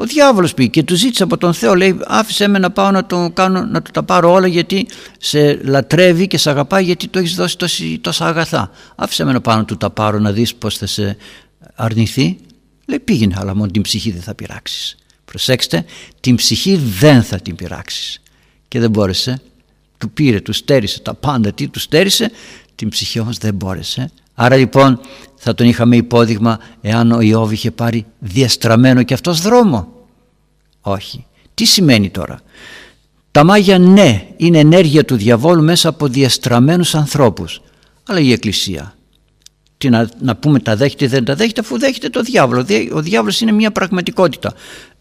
ο 0.00 0.04
διάβολος 0.04 0.54
πήγε 0.54 0.68
και 0.68 0.82
του 0.82 0.94
ζήτησε 0.94 1.22
από 1.22 1.36
τον 1.36 1.54
Θεό, 1.54 1.74
λέει 1.74 1.98
άφησέ 2.06 2.48
με 2.48 2.58
να 2.58 2.70
πάω 2.70 2.90
να 2.90 3.06
το, 3.06 3.30
κάνω, 3.34 3.64
να 3.64 3.82
το 3.82 3.90
τα 3.90 4.02
πάρω 4.02 4.32
όλα 4.32 4.46
γιατί 4.46 4.86
σε 5.18 5.62
λατρεύει 5.62 6.26
και 6.26 6.38
σε 6.38 6.50
αγαπάει 6.50 6.84
γιατί 6.84 7.08
του 7.08 7.18
έχεις 7.18 7.34
δώσει 7.34 7.58
τόση, 7.58 7.98
τόσα 7.98 8.26
αγαθά. 8.26 8.70
Άφησε 8.96 9.24
με 9.24 9.32
να 9.32 9.40
πάω 9.40 9.56
να 9.56 9.64
του 9.64 9.76
τα 9.76 9.90
πάρω 9.90 10.18
να 10.18 10.32
δεις 10.32 10.54
πώς 10.54 10.76
θα 10.76 10.86
σε 10.86 11.16
αρνηθεί. 11.74 12.38
Λέει 12.86 12.98
πήγαινε 12.98 13.36
αλλά 13.38 13.54
μόνο 13.54 13.70
την 13.70 13.82
ψυχή 13.82 14.10
δεν 14.10 14.22
θα 14.22 14.34
πειράξεις. 14.34 14.96
Προσέξτε, 15.24 15.84
την 16.20 16.34
ψυχή 16.34 16.76
δεν 16.76 17.22
θα 17.22 17.36
την 17.36 17.56
πειράξεις. 17.56 18.22
Και 18.68 18.80
δεν 18.80 18.90
μπόρεσε. 18.90 19.40
Του 19.98 20.10
πήρε, 20.10 20.40
του 20.40 20.52
στέρισε 20.52 21.00
τα 21.00 21.14
πάντα, 21.14 21.52
τι 21.52 21.68
του 21.68 21.78
στέρισε, 21.78 22.30
την 22.74 22.88
ψυχή 22.88 23.18
όμως 23.18 23.38
δεν 23.38 23.54
μπόρεσε. 23.54 24.10
Άρα 24.34 24.56
λοιπόν 24.56 25.00
θα 25.38 25.54
τον 25.54 25.66
είχαμε 25.66 25.96
υπόδειγμα 25.96 26.58
εάν 26.80 27.12
ο 27.12 27.20
Ιώβ 27.20 27.52
είχε 27.52 27.70
πάρει 27.70 28.06
διαστραμμένο 28.18 29.02
και 29.02 29.14
αυτός 29.14 29.40
δρόμο. 29.40 29.88
Όχι. 30.80 31.26
Τι 31.54 31.64
σημαίνει 31.64 32.10
τώρα; 32.10 32.40
Τα 33.30 33.44
μάγια 33.44 33.78
ναι 33.78 34.26
είναι 34.36 34.58
ενέργεια 34.58 35.04
του 35.04 35.16
διαβόλου 35.16 35.62
μέσα 35.62 35.88
από 35.88 36.06
διαστραμμένους 36.08 36.94
ανθρώπους. 36.94 37.60
Αλλά 38.06 38.20
η 38.20 38.32
Εκκλησία. 38.32 38.92
Τι 39.78 39.88
να, 39.88 40.08
να 40.20 40.36
πούμε 40.36 40.60
τα 40.60 40.76
δέχεται 40.76 41.06
δεν 41.06 41.24
τα 41.24 41.34
δέχεται 41.34 41.60
αφού 41.60 41.78
δέχεται 41.78 42.08
το 42.08 42.22
διάβολο. 42.22 42.66
Ο 42.92 43.00
διάβολος 43.02 43.40
είναι 43.40 43.52
μια 43.52 43.70
πραγματικότητα. 43.70 44.54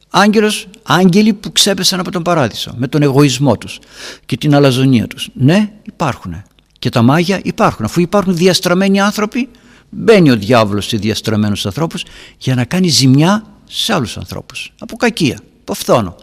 Άγγελος, 0.10 0.68
άγγελοι 0.84 1.34
που 1.34 1.52
ξέπεσαν 1.52 2.00
από 2.00 2.12
τον 2.12 2.24
παράδεισο 2.24 2.74
με 2.78 2.88
τον 2.88 3.02
εγωισμό 3.02 3.58
τους 3.58 3.80
και 4.26 4.38
την 4.38 4.56
αλαζονία 4.56 5.08
τους. 5.08 5.30
Ναι 5.34 5.72
υπάρχουν. 5.84 6.44
Και 6.80 6.90
τα 6.90 7.02
μάγια 7.02 7.40
υπάρχουν. 7.44 7.86
Αφού 7.86 8.02
υπάρχουν 8.02 8.36
διαστραμμένοι 8.36 9.00
άνθρωποι, 9.00 9.50
μπαίνει 9.90 10.32
ο 10.32 10.36
διάβολος 10.36 10.86
σε 10.86 10.98
διαστραμμένους 10.98 11.66
ανθρώπους 11.66 12.06
για 12.38 12.56
να 12.56 12.66
κάνει 12.66 12.88
ζημιά 12.88 13.46
σε 13.66 13.94
άλλους 13.94 14.18
ανθρώπους. 14.18 14.74
Από 14.80 14.96
κακία, 14.96 15.40
από 15.62 15.74
φθόνο. 15.74 16.16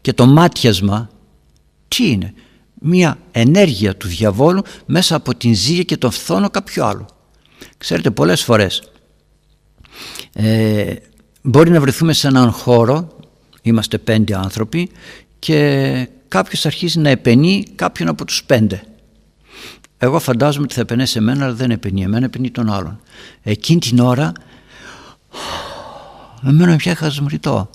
Και 0.00 0.12
το 0.12 0.26
μάτιασμα 0.26 1.10
τι 1.88 2.10
είναι; 2.10 2.34
Μια 2.82 3.18
ενέργεια 3.30 3.96
του 3.96 4.08
διαβόλου 4.08 4.62
μέσα 4.86 5.16
από 5.16 5.34
την 5.34 5.54
ζύγια 5.54 5.82
και 5.82 5.96
τον 5.96 6.10
φθόνο 6.10 6.50
κάποιου 6.50 6.84
άλλου. 6.84 7.06
Ξέρετε 7.78 8.10
πολλές 8.10 8.42
φορές 8.42 8.82
ε, 10.32 10.94
μπορεί 11.42 11.70
να 11.70 11.80
βρεθούμε 11.80 12.12
σε 12.12 12.28
έναν 12.28 12.50
χώρο, 12.50 13.16
είμαστε 13.62 13.98
πέντε 13.98 14.36
άνθρωποι 14.36 14.90
και 15.38 16.08
κάποιος 16.28 16.66
αρχίζει 16.66 16.98
να 16.98 17.08
επενεί 17.08 17.64
κάποιον 17.74 18.08
από 18.08 18.24
τους 18.24 18.44
πέντε. 18.44 18.82
Εγώ 20.02 20.18
φαντάζομαι 20.18 20.64
ότι 20.64 20.74
θα 20.74 20.80
επενέσει 20.80 21.18
εμένα 21.18 21.44
αλλά 21.44 21.54
δεν 21.54 21.70
επενεί 21.70 22.02
εμένα, 22.02 22.24
επενεί 22.24 22.50
τον 22.50 22.70
άλλον. 22.70 23.00
Εκείνη 23.42 23.80
την 23.80 23.98
ώρα 23.98 24.32
εμένα 26.46 26.76
πια 26.76 26.94
χασμουριτό 26.94 27.70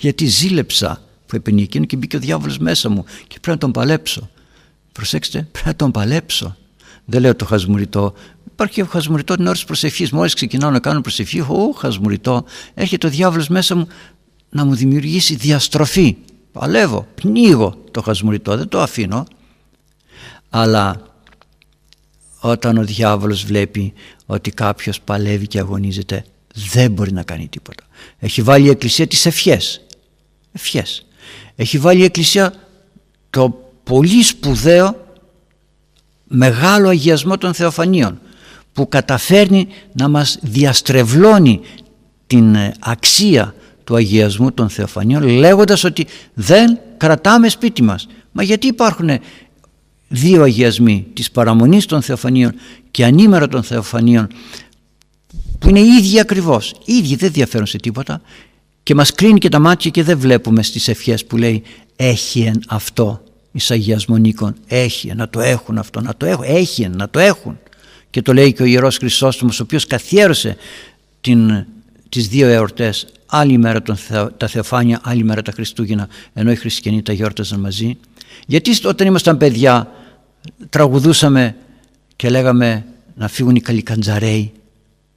γιατί 0.00 0.26
ζήλεψα 0.26 1.02
που 1.26 1.36
επενεί 1.36 1.62
εκείνο 1.62 1.84
και 1.84 1.96
μπήκε 1.96 2.16
ο 2.16 2.18
διάβολος 2.18 2.58
μέσα 2.58 2.88
μου 2.88 3.04
και 3.04 3.38
πρέπει 3.40 3.48
να 3.48 3.58
τον 3.58 3.70
παλέψω. 3.72 4.30
Προσέξτε, 4.92 5.48
πρέπει 5.52 5.66
να 5.66 5.76
τον 5.76 5.90
παλέψω. 5.90 6.56
Δεν 7.04 7.20
λέω 7.20 7.36
το 7.36 7.44
χασμουριτό. 7.44 8.14
Υπάρχει 8.52 8.84
χασμουριτό 8.88 9.34
την 9.34 9.44
ώρα 9.44 9.54
της 9.54 9.64
προσευχής. 9.64 10.10
Μόλις 10.10 10.34
ξεκινάω 10.34 10.70
να 10.70 10.80
κάνω 10.80 11.00
προσευχή, 11.00 11.40
ο 11.40 11.74
χασμουριτό, 11.76 12.44
έρχεται 12.74 13.06
ο 13.06 13.10
διάβολος 13.10 13.48
μέσα 13.48 13.74
μου 13.74 13.86
να 14.50 14.64
μου 14.64 14.74
δημιουργήσει 14.74 15.34
διαστροφή. 15.34 16.16
Παλεύω, 16.52 17.06
πνίγω 17.14 17.84
το 17.90 18.02
χασμουριτό, 18.02 18.56
δεν 18.56 18.68
το 18.68 18.80
αφήνω. 18.80 19.26
Αλλά 20.50 21.02
όταν 22.40 22.76
ο 22.76 22.84
διάβολος 22.84 23.44
βλέπει 23.44 23.92
ότι 24.26 24.50
κάποιος 24.50 25.00
παλεύει 25.00 25.46
και 25.46 25.58
αγωνίζεται 25.58 26.24
δεν 26.54 26.90
μπορεί 26.90 27.12
να 27.12 27.22
κάνει 27.22 27.48
τίποτα. 27.48 27.82
Έχει 28.18 28.42
βάλει 28.42 28.66
η 28.66 28.70
Εκκλησία 28.70 29.06
τις 29.06 29.26
ευχές. 29.26 29.80
Ευχές. 30.52 31.06
Έχει 31.56 31.78
βάλει 31.78 32.00
η 32.00 32.04
Εκκλησία 32.04 32.54
το 33.30 33.72
πολύ 33.84 34.22
σπουδαίο 34.22 35.06
μεγάλο 36.24 36.88
αγιασμό 36.88 37.38
των 37.38 37.54
θεοφανίων 37.54 38.20
που 38.72 38.88
καταφέρνει 38.88 39.68
να 39.92 40.08
μας 40.08 40.38
διαστρεβλώνει 40.42 41.60
την 42.26 42.56
αξία 42.80 43.54
του 43.84 43.94
αγιασμού 43.94 44.52
των 44.52 44.68
θεοφανίων 44.68 45.22
λέγοντας 45.22 45.84
ότι 45.84 46.06
δεν 46.34 46.78
κρατάμε 46.96 47.48
σπίτι 47.48 47.82
μας. 47.82 48.08
Μα 48.32 48.42
γιατί 48.42 48.66
υπάρχουν 48.66 49.10
δύο 50.12 50.42
αγιασμοί 50.42 51.06
της 51.14 51.30
παραμονής 51.30 51.86
των 51.86 52.02
θεοφανίων 52.02 52.54
και 52.90 53.04
ανήμερα 53.04 53.48
των 53.48 53.62
θεοφανίων 53.62 54.28
που 55.58 55.68
είναι 55.68 55.80
ίδιοι 55.80 56.20
ακριβώς, 56.20 56.74
ίδιοι 56.84 57.16
δεν 57.16 57.32
διαφέρουν 57.32 57.66
σε 57.66 57.78
τίποτα 57.78 58.20
και 58.82 58.94
μας 58.94 59.12
κλείνει 59.12 59.38
και 59.38 59.48
τα 59.48 59.58
μάτια 59.58 59.90
και 59.90 60.02
δεν 60.02 60.18
βλέπουμε 60.18 60.62
στις 60.62 60.88
ευχές 60.88 61.26
που 61.26 61.36
λέει 61.36 61.62
έχει 61.96 62.40
εν 62.40 62.62
αυτό 62.68 63.22
εις 63.52 63.70
Αγίας 63.70 64.06
Μονίκων 64.06 64.54
έχει 64.66 65.14
να 65.14 65.28
το 65.28 65.40
έχουν 65.40 65.78
αυτό 65.78 66.00
να 66.00 66.16
το 66.16 66.26
έχουν 66.26 66.44
έχει 66.46 66.88
να 66.88 67.08
το 67.08 67.18
έχουν 67.18 67.58
και 68.10 68.22
το 68.22 68.32
λέει 68.32 68.52
και 68.52 68.62
ο 68.62 68.64
Ιερός 68.64 68.96
Χρυσόστομος 68.96 69.60
ο 69.60 69.62
οποίος 69.62 69.86
καθιέρωσε 69.86 70.56
την, 71.20 71.66
τις 72.08 72.28
δύο 72.28 72.48
εορτές 72.48 73.06
άλλη 73.26 73.58
μέρα 73.58 73.82
τον, 73.82 73.96
τα 74.36 74.46
Θεοφάνια 74.46 75.00
άλλη 75.02 75.24
μέρα 75.24 75.42
τα 75.42 75.52
Χριστούγεννα 75.52 76.08
ενώ 76.32 76.50
οι 76.50 76.56
χριστιανοί 76.56 77.02
τα 77.02 77.12
γιόρταζαν 77.12 77.60
μαζί 77.60 77.98
γιατί 78.46 78.70
όταν 78.84 79.06
ήμασταν 79.06 79.36
παιδιά 79.36 79.90
τραγουδούσαμε 80.68 81.56
και 82.16 82.30
λέγαμε 82.30 82.84
να 83.14 83.28
φύγουν 83.28 83.54
οι 83.54 83.60
καλικαντζαρέοι. 83.60 84.52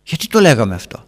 Γιατί 0.03 0.27
το 0.27 0.39
λέγαμε 0.39 0.75
αυτό; 0.75 1.05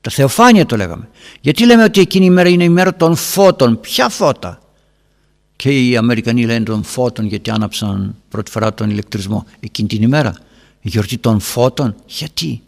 Τα 0.00 0.10
Θεοφάνια 0.10 0.66
το 0.66 0.76
λέγαμε. 0.76 1.08
Γιατί 1.40 1.66
λέμε 1.66 1.82
ότι 1.82 2.00
εκείνη 2.00 2.24
η 2.24 2.30
μέρα 2.30 2.48
είναι 2.48 2.64
η 2.64 2.68
μέρα 2.68 2.94
των 2.94 3.16
φώτων; 3.16 3.80
Ποια 3.80 4.08
φώτα; 4.08 4.58
Και 5.56 5.88
οι 5.88 5.96
Αμερικανοί 5.96 6.44
λένε 6.44 6.64
των 6.64 6.82
φώτων 6.82 7.26
γιατί 7.26 7.50
άναψαν 7.50 8.14
πρώτη 8.28 8.50
φορά 8.50 8.74
τον 8.74 8.90
ηλεκτρισμό 8.90 9.46
εκείνη 9.60 9.88
την 9.88 10.02
ημέρα. 10.02 10.34
Η 10.80 10.88
γιορτή 10.88 11.18
των 11.18 11.40
φώτων. 11.40 11.94
Γιατί; 12.06 12.62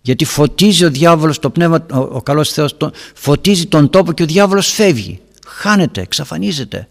Γιατί 0.00 0.24
φωτίζει 0.24 0.84
ο 0.84 0.90
διάβολος 0.90 1.38
το 1.38 1.50
πνεύμα 1.50 1.86
ο, 1.92 1.98
ο 1.98 2.22
καλός 2.22 2.52
Θεός 2.52 2.76
το, 2.76 2.90
φωτίζει 3.14 3.66
τον 3.66 3.90
τόπο 3.90 4.12
και 4.12 4.22
ο 4.22 4.26
διάβολος 4.26 4.68
φεύγει. 4.72 5.20
Χάνεται, 5.46 6.00
εξαφανίζεται. 6.00 6.88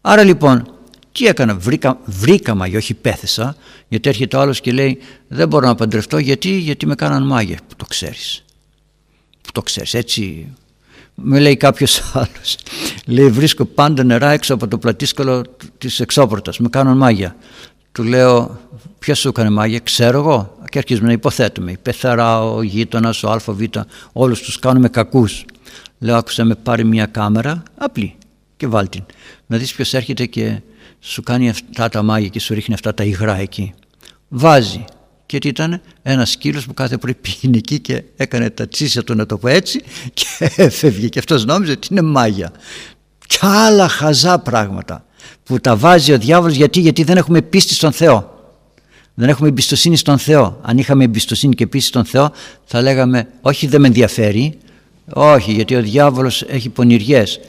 Άρα 0.00 0.24
λοιπόν 0.24 0.75
τι 1.16 1.26
έκανα, 1.26 1.54
βρήκα, 1.54 1.98
βρήκα 2.04 2.54
μάγια, 2.54 2.78
όχι 2.78 2.94
πέθεσα 2.94 3.56
γιατί 3.88 4.08
έρχεται 4.08 4.36
ο 4.36 4.40
άλλος 4.40 4.60
και 4.60 4.72
λέει 4.72 4.98
δεν 5.28 5.48
μπορώ 5.48 5.66
να 5.66 5.74
παντρευτώ 5.74 6.18
γιατί, 6.18 6.48
γιατί 6.48 6.86
με 6.86 6.94
κάναν 6.94 7.26
μάγια 7.26 7.58
που 7.68 7.74
το 7.76 7.84
ξέρεις. 7.84 8.44
Που 9.40 9.52
το 9.52 9.62
ξέρεις 9.62 9.94
έτσι. 9.94 10.52
Με 11.14 11.38
λέει 11.38 11.56
κάποιος 11.56 12.02
άλλος. 12.14 12.58
Λέει 13.06 13.28
βρίσκω 13.28 13.64
πάντα 13.64 14.04
νερά 14.04 14.30
έξω 14.30 14.54
από 14.54 14.68
το 14.68 14.78
πλατήσκολο 14.78 15.44
της 15.78 16.00
εξώπορτας. 16.00 16.58
Με 16.58 16.68
κάνουν 16.68 16.96
μάγια 16.96 17.36
του 17.92 18.02
λέω 18.02 18.60
ποιο 18.98 19.14
σου 19.14 19.28
έκανε 19.28 19.50
μάγια 19.50 19.78
ξέρω 19.78 20.18
εγώ 20.18 20.58
και 20.70 20.78
αρχίζουμε 20.78 21.06
να 21.06 21.12
υποθέτουμε. 21.12 21.70
Η 21.70 21.76
πεθαρά, 21.82 22.42
ο 22.42 22.62
γείτονας, 22.62 23.22
ο 23.22 23.30
ΑΒ 23.30 23.60
όλους 24.12 24.40
τους 24.40 24.58
κάνουμε 24.58 24.88
κακούς 24.88 25.44
λέω 25.98 26.16
άκουσα 26.16 26.44
με 26.44 26.54
πάρει 26.54 26.84
μια 26.84 27.06
κάμερα 27.06 27.62
απλή 27.78 28.14
και 28.56 28.66
βάλ 28.66 28.88
την 28.88 29.04
να 29.46 29.56
δεις 29.56 29.74
ποιος 29.74 29.94
έρχεται 29.94 30.26
και 30.26 30.60
σου 31.08 31.22
κάνει 31.22 31.48
αυτά 31.48 31.88
τα 31.88 32.02
μάγια 32.02 32.28
και 32.28 32.40
σου 32.40 32.54
ρίχνει 32.54 32.74
αυτά 32.74 32.94
τα 32.94 33.04
υγρά 33.04 33.36
εκεί. 33.36 33.74
Βάζει. 34.28 34.84
Και 35.26 35.38
τι 35.38 35.48
ήταν 35.48 35.80
ένας 36.02 36.30
σκύλος 36.30 36.66
που 36.66 36.74
κάθε 36.74 36.96
πρωί 36.96 37.14
πήγαινε 37.14 37.56
εκεί 37.56 37.80
και 37.80 38.02
έκανε 38.16 38.50
τα 38.50 38.68
τσίσια 38.68 39.04
του 39.04 39.14
να 39.14 39.26
το 39.26 39.38
πω 39.38 39.48
έτσι 39.48 39.82
και 40.14 40.26
έφευγε 40.56 41.08
και 41.08 41.18
αυτός 41.18 41.44
νόμιζε 41.44 41.72
ότι 41.72 41.88
είναι 41.90 42.02
μάγια. 42.02 42.52
Και 43.26 43.38
άλλα 43.40 43.88
χαζά 43.88 44.38
πράγματα 44.38 45.04
που 45.42 45.60
τα 45.60 45.76
βάζει 45.76 46.12
ο 46.12 46.18
διάβολος. 46.18 46.56
Γιατί, 46.56 46.80
γιατί 46.80 47.02
δεν 47.02 47.16
έχουμε 47.16 47.42
πίστη 47.42 47.74
στον 47.74 47.92
Θεό. 47.92 48.34
Δεν 49.14 49.28
έχουμε 49.28 49.48
εμπιστοσύνη 49.48 49.96
στον 49.96 50.18
Θεό. 50.18 50.60
Αν 50.62 50.78
είχαμε 50.78 51.04
εμπιστοσύνη 51.04 51.54
και 51.54 51.66
πίστη 51.66 51.88
στον 51.88 52.04
Θεό 52.04 52.32
θα 52.64 52.82
λέγαμε 52.82 53.28
όχι 53.40 53.66
δεν 53.66 53.80
με 53.80 53.86
ενδιαφέρει 53.86 54.58
όχι 55.12 55.52
γιατί 55.52 55.74
ο 55.74 55.82
διάβολος 55.82 56.42
έχει 56.42 56.68
πονηριές 56.68 57.40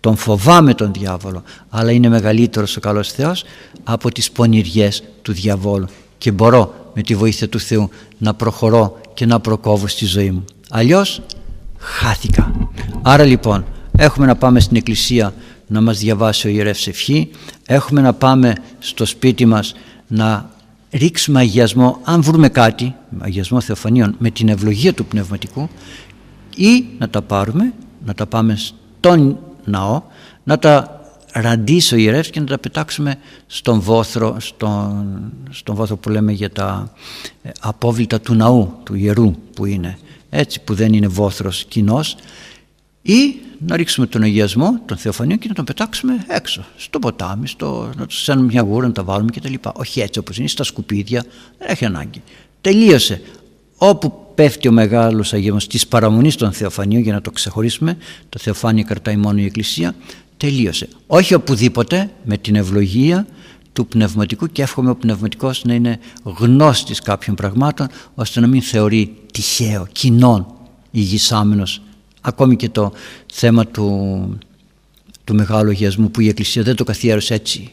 τον 0.00 0.16
φοβάμαι 0.16 0.74
τον 0.74 0.92
διάβολο 0.92 1.42
αλλά 1.68 1.90
είναι 1.90 2.08
μεγαλύτερος 2.08 2.76
ο 2.76 2.80
καλός 2.80 3.12
Θεός 3.12 3.44
από 3.84 4.12
τις 4.12 4.30
πονηριές 4.30 5.02
του 5.22 5.32
διαβόλου. 5.32 5.86
Και 6.18 6.30
μπορώ 6.30 6.74
με 6.94 7.02
τη 7.02 7.14
βοήθεια 7.14 7.48
του 7.48 7.58
Θεού 7.58 7.88
να 8.18 8.34
προχωρώ 8.34 9.00
και 9.14 9.26
να 9.26 9.40
προκόβω 9.40 9.86
στη 9.86 10.04
ζωή 10.04 10.30
μου. 10.30 10.44
Αλλιώς 10.70 11.22
χάθηκα. 11.78 12.68
Άρα 13.02 13.24
λοιπόν 13.24 13.64
έχουμε 13.96 14.26
να 14.26 14.36
πάμε 14.36 14.60
στην 14.60 14.76
εκκλησία 14.76 15.34
να 15.66 15.80
μας 15.80 15.98
διαβάσει 15.98 16.46
ο 16.46 16.50
Ιερεύς 16.50 16.86
Ευχή. 16.86 17.30
Έχουμε 17.66 18.00
να 18.00 18.12
πάμε 18.12 18.54
στο 18.78 19.04
σπίτι 19.04 19.46
μας 19.46 19.74
να 20.06 20.50
ρίξουμε 20.90 21.38
αγιασμό 21.38 21.98
αν 22.04 22.22
βρούμε 22.22 22.48
κάτι 22.48 22.94
αγιασμό 23.18 23.60
θεοφανίων 23.60 24.14
με 24.18 24.30
την 24.30 24.48
ευλογία 24.48 24.94
του 24.94 25.04
πνευματικού 25.04 25.68
ή 26.56 26.84
να 26.98 27.08
τα 27.08 27.22
πάρουμε 27.22 27.72
να 28.04 28.14
τα 28.14 28.26
πάμε 28.26 28.56
στον 28.56 29.38
ναό 29.66 30.02
να 30.44 30.58
τα 30.58 31.00
ραντίσει 31.32 31.94
ο 31.94 31.96
ιερεύς 31.96 32.30
και 32.30 32.40
να 32.40 32.46
τα 32.46 32.58
πετάξουμε 32.58 33.18
στον 33.46 33.80
βόθρο, 33.80 34.36
στον, 34.40 35.32
στον 35.50 35.74
βόθρο 35.74 35.96
που 35.96 36.08
λέμε 36.08 36.32
για 36.32 36.50
τα 36.50 36.92
ε, 37.42 37.50
απόβλητα 37.60 38.20
του 38.20 38.34
ναού, 38.34 38.78
του 38.84 38.94
ιερού 38.94 39.34
που 39.54 39.66
είναι 39.66 39.98
έτσι 40.30 40.60
που 40.60 40.74
δεν 40.74 40.92
είναι 40.92 41.06
βόθρος 41.06 41.64
κοινός 41.64 42.16
ή 43.02 43.34
να 43.58 43.76
ρίξουμε 43.76 44.06
τον 44.06 44.22
αγιασμό 44.22 44.80
των 44.86 44.96
θεοφανίων 44.96 45.38
και 45.38 45.48
να 45.48 45.54
τον 45.54 45.64
πετάξουμε 45.64 46.24
έξω 46.28 46.64
στο 46.76 46.98
ποτάμι, 46.98 47.48
στο, 47.48 47.90
να 47.96 48.06
τους 48.06 48.22
σένουμε 48.22 48.46
μια 48.46 48.62
γούρα 48.62 48.86
να 48.86 48.92
τα 48.92 49.02
βάλουμε 49.02 49.30
κτλ. 49.30 49.54
Όχι 49.74 50.00
έτσι 50.00 50.18
όπως 50.18 50.38
είναι, 50.38 50.48
στα 50.48 50.64
σκουπίδια, 50.64 51.24
δεν 51.58 51.68
έχει 51.70 51.84
ανάγκη. 51.84 52.22
Τελείωσε. 52.60 53.20
Όπου 53.76 54.26
πέφτει 54.34 54.68
ο 54.68 54.72
μεγάλος 54.72 55.32
αγιασμός 55.32 55.66
της 55.66 55.86
παραμονής 55.86 56.36
των 56.36 56.52
θεοφανίων 56.52 57.02
για 57.02 57.12
να 57.12 57.20
το 57.20 57.30
ξεχωρίσουμε, 57.30 57.96
το 58.28 58.38
θεοφάνιο 58.38 58.84
κρατάει 58.84 59.16
μόνο 59.16 59.38
η 59.38 59.44
Εκκλησία, 59.44 59.94
τελείωσε. 60.36 60.88
Όχι 61.06 61.34
οπουδήποτε 61.34 62.10
με 62.24 62.36
την 62.36 62.54
ευλογία 62.54 63.26
του 63.72 63.86
πνευματικού 63.86 64.46
και 64.46 64.62
εύχομαι 64.62 64.90
ο 64.90 64.96
πνευματικός 64.96 65.64
να 65.64 65.74
είναι 65.74 65.98
γνώστης 66.22 67.00
κάποιων 67.00 67.36
πραγμάτων 67.36 67.88
ώστε 68.14 68.40
να 68.40 68.46
μην 68.46 68.62
θεωρεί 68.62 69.16
τυχαίο, 69.32 69.86
κοινών 69.92 70.46
ηγισάμενος 70.90 71.80
ακόμη 72.20 72.56
και 72.56 72.68
το 72.68 72.92
θέμα 73.32 73.66
του, 73.66 74.38
του 75.24 75.34
μεγάλου 75.34 75.70
αγιασμού 75.70 76.10
που 76.10 76.20
η 76.20 76.28
Εκκλησία 76.28 76.62
δεν 76.62 76.76
το 76.76 76.84
καθιέρωσε 76.84 77.34
έτσι 77.34 77.72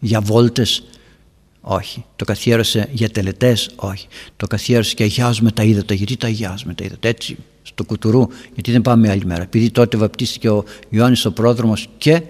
για 0.00 0.20
βόλτες 0.20 0.82
όχι. 1.60 2.04
Το 2.16 2.24
καθιέρωσε 2.24 2.88
για 2.92 3.08
τελετές 3.08 3.70
όχι. 3.76 4.06
Το 4.36 4.46
καθιέρωσε 4.46 4.94
και 4.94 5.02
αγιάζουμε 5.02 5.50
τα 5.50 5.62
ύδατα 5.62 5.94
γιατί 5.94 6.16
τα 6.16 6.26
αγιάζουμε 6.26 6.74
τα 6.74 6.84
ύδατα 6.84 7.08
έτσι 7.08 7.36
στο 7.62 7.84
κουτουρού 7.84 8.26
γιατί 8.54 8.72
δεν 8.72 8.82
πάμε 8.82 9.10
άλλη 9.10 9.24
μέρα 9.24 9.42
επειδή 9.42 9.70
τότε 9.70 9.96
βαπτίστηκε 9.96 10.48
ο 10.48 10.64
Ιωάννης 10.88 11.24
ο 11.24 11.32
πρόδρομος 11.32 11.88
και 11.98 12.22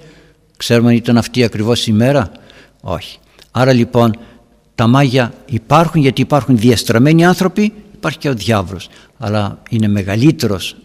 ξέρουμε 0.56 0.90
αν 0.90 0.96
ήταν 0.96 1.16
αυτή 1.16 1.44
ακριβώς 1.44 1.86
η 1.86 1.92
μέρα 1.92 2.32
όχι 2.80 3.18
άρα 3.50 3.72
λοιπόν 3.72 4.18
τα 4.80 4.86
μάγια 4.86 5.32
υπάρχουν 5.46 6.00
γιατί 6.00 6.20
υπάρχουν 6.20 6.58
διαστραμμένοι 6.58 7.24
άνθρωποι, 7.24 7.72
υπάρχει 7.94 8.18
και 8.18 8.28
ο 8.28 8.34
διάβολος. 8.34 8.88
Αλλά 9.18 9.62
είναι 9.70 9.88
μεγαλύτερος, 9.88 10.76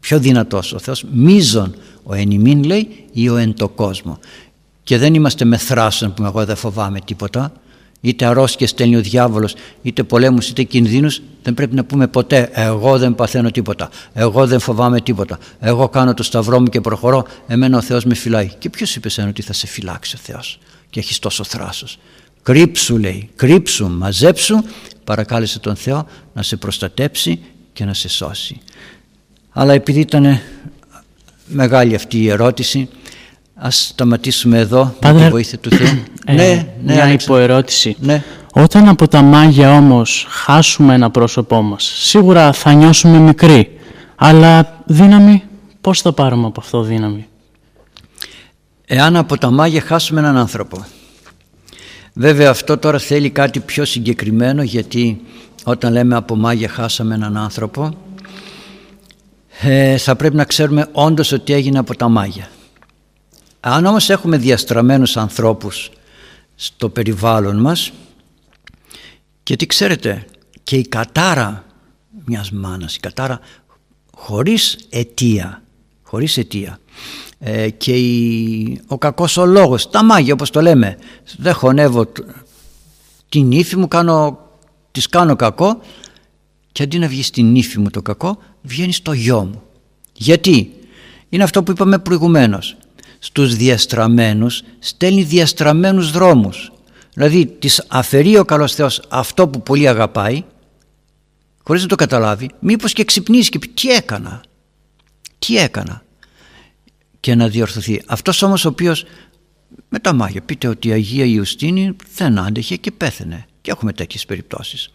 πιο 0.00 0.18
δυνατός 0.18 0.72
ο 0.72 0.78
Θεός, 0.78 1.04
μίζων 1.12 1.74
ο 2.02 2.14
ενημίν 2.14 2.64
λέει 2.64 2.88
ή 3.12 3.28
ο 3.28 3.36
εν 3.36 3.54
το 3.54 3.68
κόσμο. 3.68 4.18
Και 4.82 4.98
δεν 4.98 5.14
είμαστε 5.14 5.44
με 5.44 5.56
θράσον 5.56 6.14
που 6.14 6.24
εγώ 6.24 6.44
δεν 6.44 6.56
φοβάμαι 6.56 7.00
τίποτα, 7.00 7.52
είτε 8.08 8.24
αρρώσκες 8.24 8.70
στέλνει 8.70 8.96
ο 8.96 9.00
διάβολος, 9.00 9.54
είτε 9.82 10.02
πολέμους, 10.02 10.48
είτε 10.48 10.62
κινδύνους, 10.62 11.22
δεν 11.42 11.54
πρέπει 11.54 11.74
να 11.74 11.84
πούμε 11.84 12.06
ποτέ 12.06 12.50
εγώ 12.52 12.98
δεν 12.98 13.14
παθαίνω 13.14 13.50
τίποτα, 13.50 13.90
εγώ 14.12 14.46
δεν 14.46 14.60
φοβάμαι 14.60 15.00
τίποτα, 15.00 15.38
εγώ 15.60 15.88
κάνω 15.88 16.14
το 16.14 16.22
σταυρό 16.22 16.60
μου 16.60 16.66
και 16.66 16.80
προχωρώ, 16.80 17.26
εμένα 17.46 17.76
ο 17.76 17.80
Θεός 17.80 18.04
με 18.04 18.14
φυλάει. 18.14 18.50
Και 18.58 18.70
ποιος 18.70 18.96
είπε 18.96 19.08
σένα 19.08 19.28
ότι 19.28 19.42
θα 19.42 19.52
σε 19.52 19.66
φυλάξει 19.66 20.16
ο 20.16 20.18
Θεός 20.22 20.58
και 20.90 21.00
έχεις 21.00 21.18
τόσο 21.18 21.44
θράσος. 21.44 21.98
Κρύψου 22.42 22.98
λέει, 22.98 23.30
κρύψου, 23.36 23.88
μαζέψου, 23.88 24.62
παρακάλεσε 25.04 25.58
τον 25.58 25.76
Θεό 25.76 26.06
να 26.34 26.42
σε 26.42 26.56
προστατέψει 26.56 27.40
και 27.72 27.84
να 27.84 27.94
σε 27.94 28.08
σώσει. 28.08 28.60
Αλλά 29.50 29.72
επειδή 29.72 30.00
ήταν 30.00 30.40
μεγάλη 31.46 31.94
αυτή 31.94 32.18
η 32.18 32.28
ερώτηση, 32.28 32.88
ας 33.56 33.86
σταματήσουμε 33.86 34.58
εδώ 34.58 34.94
με 35.02 35.12
τη 35.12 35.28
βοήθεια 35.28 35.58
του 35.58 35.70
Θεού. 35.70 35.98
Ε, 36.28 36.32
ναι, 36.32 36.66
ναι, 36.84 36.94
μια 36.94 37.12
υποερώτηση. 37.12 37.96
Ναι. 38.00 38.22
Όταν 38.52 38.88
από 38.88 39.08
τα 39.08 39.22
μάγια 39.22 39.76
όμως 39.76 40.26
χάσουμε 40.28 40.94
ένα 40.94 41.10
πρόσωπό 41.10 41.62
μας, 41.62 41.92
σίγουρα 41.96 42.52
θα 42.52 42.72
νιώσουμε 42.72 43.18
μικροί, 43.18 43.78
αλλά 44.16 44.82
δύναμη, 44.86 45.42
πώς 45.80 46.00
θα 46.00 46.12
πάρουμε 46.12 46.46
από 46.46 46.60
αυτό 46.60 46.82
δύναμη; 46.82 47.26
Εάν 48.86 49.16
από 49.16 49.38
τα 49.38 49.50
μάγια 49.50 49.80
χάσουμε 49.80 50.20
έναν 50.20 50.36
άνθρωπο, 50.36 50.84
Βέβαια 52.18 52.50
αυτό 52.50 52.78
τώρα 52.78 52.98
θέλει 52.98 53.30
κάτι 53.30 53.60
πιο 53.60 53.84
συγκεκριμένο 53.84 54.62
γιατί 54.62 55.20
όταν 55.64 55.92
λέμε 55.92 56.16
από 56.16 56.36
μάγια 56.36 56.68
χάσαμε 56.68 57.14
έναν 57.14 57.36
άνθρωπο 57.36 57.90
ε, 59.62 59.96
θα 59.96 60.16
πρέπει 60.16 60.36
να 60.36 60.44
ξέρουμε 60.44 60.86
όντως 60.92 61.32
ότι 61.32 61.52
έγινε 61.52 61.78
από 61.78 61.96
τα 61.96 62.08
μάγια. 62.08 62.48
Αν 63.68 63.86
όμως 63.86 64.10
έχουμε 64.10 64.36
διαστραμμένους 64.36 65.16
ανθρώπους 65.16 65.90
στο 66.54 66.88
περιβάλλον 66.88 67.56
μας 67.56 67.92
και 69.42 69.56
τι 69.56 69.66
ξέρετε 69.66 70.26
και 70.62 70.76
η 70.76 70.86
κατάρα 70.88 71.64
μιας 72.24 72.50
μάνας, 72.50 72.96
η 72.96 73.00
κατάρα 73.00 73.40
χωρίς 74.14 74.78
αιτία, 74.90 75.62
χωρίς 76.02 76.36
αιτία 76.36 76.78
ε, 77.38 77.70
και 77.70 77.94
ο 78.86 78.98
κακός 78.98 79.36
ο 79.36 79.46
λόγος, 79.46 79.90
τα 79.90 80.04
μάγια 80.04 80.32
όπως 80.32 80.50
το 80.50 80.60
λέμε. 80.60 80.98
Δεν 81.36 81.54
χωνεύω 81.54 82.12
την 83.28 83.52
ύφη 83.52 83.76
μου, 83.76 83.88
κάνω, 83.88 84.38
της 84.90 85.08
κάνω 85.08 85.36
κακό 85.36 85.80
και 86.72 86.82
αντί 86.82 86.98
να 86.98 87.08
βγεις 87.08 87.26
στην 87.26 87.54
ύφη 87.54 87.78
μου 87.78 87.90
το 87.90 88.02
κακό 88.02 88.38
βγαίνεις 88.62 88.96
στο 88.96 89.12
γιο 89.12 89.44
μου. 89.44 89.62
Γιατί; 90.12 90.74
Είναι 91.28 91.42
αυτό 91.44 91.62
που 91.62 91.70
είπαμε 91.70 91.98
προηγουμένως. 91.98 92.76
Στους 93.18 93.56
διαστραμμένους 93.56 94.62
στέλνει 94.78 95.22
διαστραμμένους 95.22 96.10
δρόμους. 96.10 96.72
Δηλαδή 97.14 97.46
της 97.46 97.84
αφαιρεί 97.88 98.38
ο 98.38 98.44
καλός 98.44 98.74
Θεός 98.74 99.02
αυτό 99.08 99.48
που 99.48 99.62
πολύ 99.62 99.88
αγαπάει 99.88 100.44
χωρίς 101.62 101.82
να 101.82 101.88
το 101.88 101.94
καταλάβει 101.94 102.50
μήπως 102.60 102.92
και 102.92 103.04
ξυπνήσει 103.04 103.50
και 103.50 103.58
πει 103.58 103.68
τι 103.68 103.90
έκανα. 103.90 104.42
Τι 105.38 105.56
έκανα 105.58 106.02
και 107.20 107.34
να 107.34 107.48
διορθωθεί. 107.48 108.02
Αυτός 108.06 108.42
όμως 108.42 108.64
ο 108.64 108.68
οποίος 108.68 109.04
με 109.88 109.98
τα 109.98 110.12
μάγια 110.12 110.40
πείτε 110.40 110.68
ότι 110.68 110.88
η 110.88 110.92
Αγία 110.92 111.24
Ιουστίνη 111.24 111.96
δεν 112.14 112.38
άντεχε 112.38 112.76
και 112.76 112.90
πέθαινε 112.90 113.46
και 113.60 113.70
έχουμε 113.70 113.92
τέτοιες 113.92 114.26
περιπτώσεις. 114.26 114.90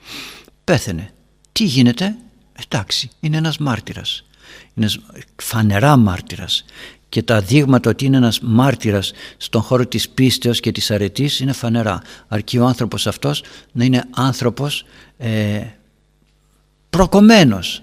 Πέθαινε. 0.63 1.13
Τι 1.51 1.63
γίνεται, 1.63 2.15
εντάξει, 2.65 3.09
είναι 3.19 3.37
ένας 3.37 3.57
μάρτυρας. 3.57 4.25
Είναι 4.73 4.89
φανερά 5.35 5.95
μάρτυρας 5.97 6.65
και 7.11 7.23
τα 7.23 7.41
δείγματα 7.41 7.89
ότι 7.89 8.05
είναι 8.05 8.17
ένας 8.17 8.39
μάρτυρας 8.39 9.11
στον 9.37 9.61
χώρο 9.61 9.85
της 9.85 10.09
πίστεως 10.09 10.59
και 10.59 10.71
της 10.71 10.91
αρετής 10.91 11.39
είναι 11.39 11.51
φανερά. 11.51 12.01
Αρκεί 12.27 12.57
ο 12.57 12.65
άνθρωπος 12.65 13.07
αυτός 13.07 13.43
να 13.71 13.83
είναι 13.83 14.03
άνθρωπος 14.15 14.85
ε, 15.17 15.61
προκομμένος. 16.89 17.81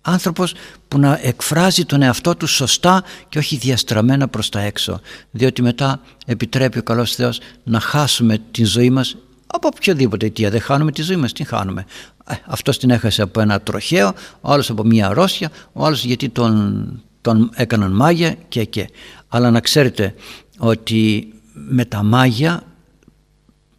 Άνθρωπος 0.00 0.54
που 0.88 0.98
να 0.98 1.18
εκφράζει 1.22 1.84
τον 1.84 2.02
εαυτό 2.02 2.36
του 2.36 2.46
σωστά 2.46 3.04
και 3.28 3.38
όχι 3.38 3.56
διαστραμμένα 3.56 4.28
προς 4.28 4.48
τα 4.48 4.60
έξω. 4.60 5.00
Διότι 5.30 5.62
μετά 5.62 6.00
επιτρέπει 6.26 6.78
ο 6.78 6.82
καλός 6.82 7.14
Θεός 7.14 7.40
να 7.64 7.80
χάσουμε 7.80 8.38
τη 8.50 8.64
ζωή 8.64 8.90
μας 8.90 9.16
από 9.46 9.68
οποιοδήποτε 9.74 10.26
αιτία. 10.26 10.50
Δεν 10.50 10.60
χάνουμε 10.60 10.92
τη 10.92 11.02
ζωή 11.02 11.16
μας, 11.16 11.32
την 11.32 11.46
χάνουμε; 11.46 11.84
Ε, 12.26 12.34
αυτός 12.46 12.78
την 12.78 12.90
έχασε 12.90 13.22
από 13.22 13.40
ένα 13.40 13.60
τροχαίο 13.60 14.14
ο 14.40 14.52
άλλος 14.52 14.70
από 14.70 14.84
μια 14.84 15.06
αρρώστια 15.06 15.50
ο 15.72 15.84
άλλος 15.84 16.04
γιατί 16.04 16.28
τον, 16.28 17.02
τον 17.26 17.50
έκαναν 17.54 17.92
μάγια 17.92 18.36
και 18.48 18.64
και. 18.64 18.88
Αλλά 19.28 19.50
να 19.50 19.60
ξέρετε 19.60 20.14
ότι 20.58 21.32
με 21.52 21.84
τα 21.84 22.02
μάγια 22.02 22.62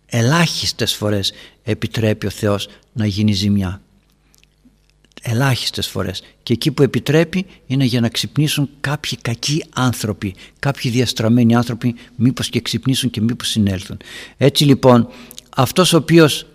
ελάχιστες 0.05 0.93
φορές 0.93 1.31
επιτρέπει 1.63 2.25
ο 2.25 2.29
Θεός 2.29 2.67
να 2.93 3.05
γίνει 3.05 3.31
ζημιά. 3.31 3.81
Ελάχιστες 5.21 5.87
φορές. 5.87 6.23
Και 6.43 6.53
εκεί 6.53 6.71
που 6.71 6.83
επιτρέπει 6.83 7.45
είναι 7.67 7.83
για 7.83 8.01
να 8.01 8.09
ξυπνήσουν 8.09 8.69
κάποιοι 8.79 9.17
κακοί 9.21 9.63
άνθρωποι 9.73 10.35
κάποιοι 10.59 10.91
διαστραμμένοι 10.91 11.55
άνθρωποι 11.55 11.95
μήπως 12.15 12.49
και 12.49 12.61
ξυπνήσουν 12.61 13.09
και 13.09 13.21
μήπως 13.21 13.49
συνέλθουν. 13.49 13.97
Έτσι 14.37 14.63
λοιπόν 14.63 15.07
αυτός 15.55 15.93
ο 15.93 15.97
οποίος 15.97 16.45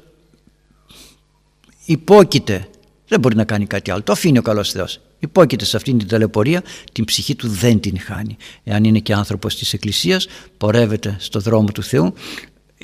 υπόκειται 1.84 2.68
δεν 3.09 3.20
μπορεί 3.20 3.36
να 3.36 3.45
κάνει 3.45 3.66
κάτι 3.66 3.90
άλλο. 3.90 4.03
Το 4.03 4.12
αφήνει 4.12 4.38
ο 4.38 4.43
καλός 4.43 4.70
Θεός 4.70 5.01
υπόκειται 5.23 5.64
σε 5.64 5.77
αυτήν 5.77 5.99
την 5.99 6.09
ταλαιπωρία 6.09 6.62
την 6.93 7.05
ψυχή 7.05 7.35
του 7.35 7.49
δεν 7.49 7.81
την 7.81 8.01
χάνει. 8.01 8.37
Εάν 8.64 8.85
είναι 8.85 8.99
και 8.99 9.12
άνθρωπος 9.12 9.57
της 9.57 9.73
Εκκλησίας 9.73 10.27
πορεύεται 10.57 11.16
στο 11.18 11.41
δρόμο 11.41 11.68
του 11.68 11.83
Θεού. 11.83 12.14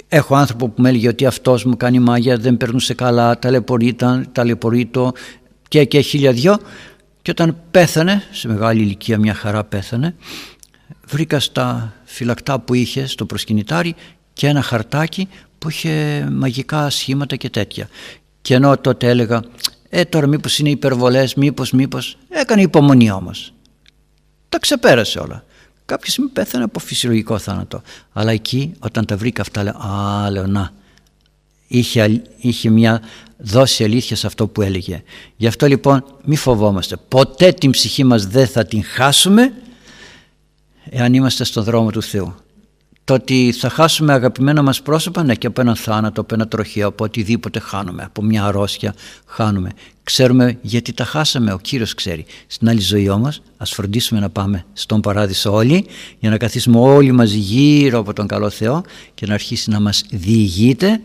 Έχω 0.09 0.35
άνθρωπο 0.35 0.69
που 0.69 0.83
με 0.83 0.89
έλεγε 0.89 1.09
ότι 1.09 1.27
αυτός 1.27 1.65
μου 1.65 1.77
κάνει 1.77 1.99
μάγια, 1.99 2.37
δεν 2.37 2.57
περνούσε 2.57 2.95
καλά, 2.95 3.39
ταλαιπωρείτο, 4.33 5.13
και 5.69 5.85
και 5.85 6.01
χίλια 6.01 6.33
δυο. 6.33 6.59
Και 7.23 7.31
όταν 7.31 7.61
πέθανε, 7.71 8.23
σε 8.31 8.49
μεγάλη 8.49 8.81
ηλικία 8.81 9.19
μια 9.19 9.35
χαρά 9.35 9.65
πέθανε, 9.65 10.15
βρήκα 11.07 11.41
στα 11.41 11.95
φυλακτά 12.05 12.61
που 12.61 12.75
είχε 12.75 13.07
στο 13.07 13.25
προσκυνητάρι 13.25 13.95
και 14.33 14.47
ένα 14.47 14.63
χαρτάκι 14.63 15.29
που 15.59 15.71
είχε 15.71 16.27
μαγικά 16.33 16.91
σχήματα 16.91 17.37
και 17.37 17.51
τέτοια. 17.51 17.89
Και 18.43 18.55
ενώ 18.55 18.79
τότε 18.79 19.09
έλεγα, 19.09 19.43
ε 19.89 20.05
τώρα 20.05 20.27
μήπως 20.27 20.59
είναι 20.59 20.71
υπερβολές, 20.71 21.35
μήπως, 21.35 21.73
μήπως, 21.73 22.19
έκανε 22.29 22.63
υπομονή 22.63 23.11
όμως. 23.11 23.53
Τα 24.49 24.59
ξεπέρασε 24.59 25.19
όλα. 25.19 25.45
Κάποια 25.85 26.11
στιγμή 26.11 26.31
πέθανε 26.31 26.65
από 26.65 26.79
φυσιολογικό 26.79 27.39
θάνατο. 27.39 27.83
Αλλά 28.13 28.33
εκεί 28.33 28.73
όταν 28.79 29.05
τα 29.05 29.17
βρήκα 29.17 29.43
αυτά 29.43 29.63
λέω, 29.63 29.77
α 29.77 30.31
λέω 30.31 30.47
να, 30.47 30.73
είχε, 31.67 32.23
είχε 32.37 32.71
μια 32.71 33.03
δώσει 33.37 33.85
αλήθεια 33.85 34.17
σε 34.17 34.27
αυτό 34.27 34.47
που 34.47 34.63
έλεγε. 34.63 35.03
Γι' 35.37 35.47
αυτό 35.47 35.67
λοιπόν 35.67 36.05
μη 36.25 36.37
φοβόμαστε. 36.37 36.97
Ποτέ 37.09 37.53
την 37.53 37.71
ψυχή 37.71 38.05
μας 38.05 38.27
δεν 38.27 38.47
θα 38.47 38.65
την 38.65 38.85
χάσουμε 38.85 39.53
εάν 40.91 41.15
είμαστε 41.15 41.45
στον 41.45 41.65
δρόμο 41.65 41.91
του 41.91 42.03
Θεού. 42.03 42.35
Το 43.09 43.15
ότι 43.15 43.55
θα 43.59 43.69
χάσουμε 43.69 44.13
αγαπημένα 44.13 44.63
μας 44.63 44.83
πρόσωπα, 44.83 45.23
ναι 45.23 45.35
και 45.35 45.47
από 45.47 45.61
έναν 45.61 45.77
θάνατο, 45.77 46.21
από 46.21 46.35
ένα 46.35 46.49
τροχείο, 46.49 46.87
από 46.87 47.05
οτιδήποτε 47.05 47.59
χάνουμε, 47.59 48.03
από 48.03 48.23
μια 48.23 48.45
αρρώστια 48.45 48.95
χάνουμε. 49.27 49.71
Ξέρουμε 50.03 50.59
γιατί 50.61 50.93
τα 50.93 51.05
χάσαμε, 51.05 51.53
ο 51.53 51.59
Κύριος 51.59 51.95
ξέρει. 51.95 52.27
Στην 52.47 52.69
άλλη 52.69 52.81
ζωή 52.81 53.09
όμως 53.09 53.41
ας 53.57 53.71
φροντίσουμε 53.71 54.21
να 54.21 54.29
πάμε 54.29 54.65
στον 54.73 55.01
παράδεισο 55.01 55.53
όλοι 55.53 55.87
για 56.19 56.31
να 56.31 56.37
καθίσουμε 56.37 56.79
όλοι 56.79 57.13
μαζί 57.13 57.39
γύρω 57.39 57.99
από 57.99 58.13
τον 58.13 58.27
καλό 58.27 58.51
Θεό 58.51 58.83
και 59.15 59.27
να 59.27 59.35
αρχίσει 59.35 59.71
να 59.71 59.81
μας 59.81 60.05
διηγείται 60.11 61.01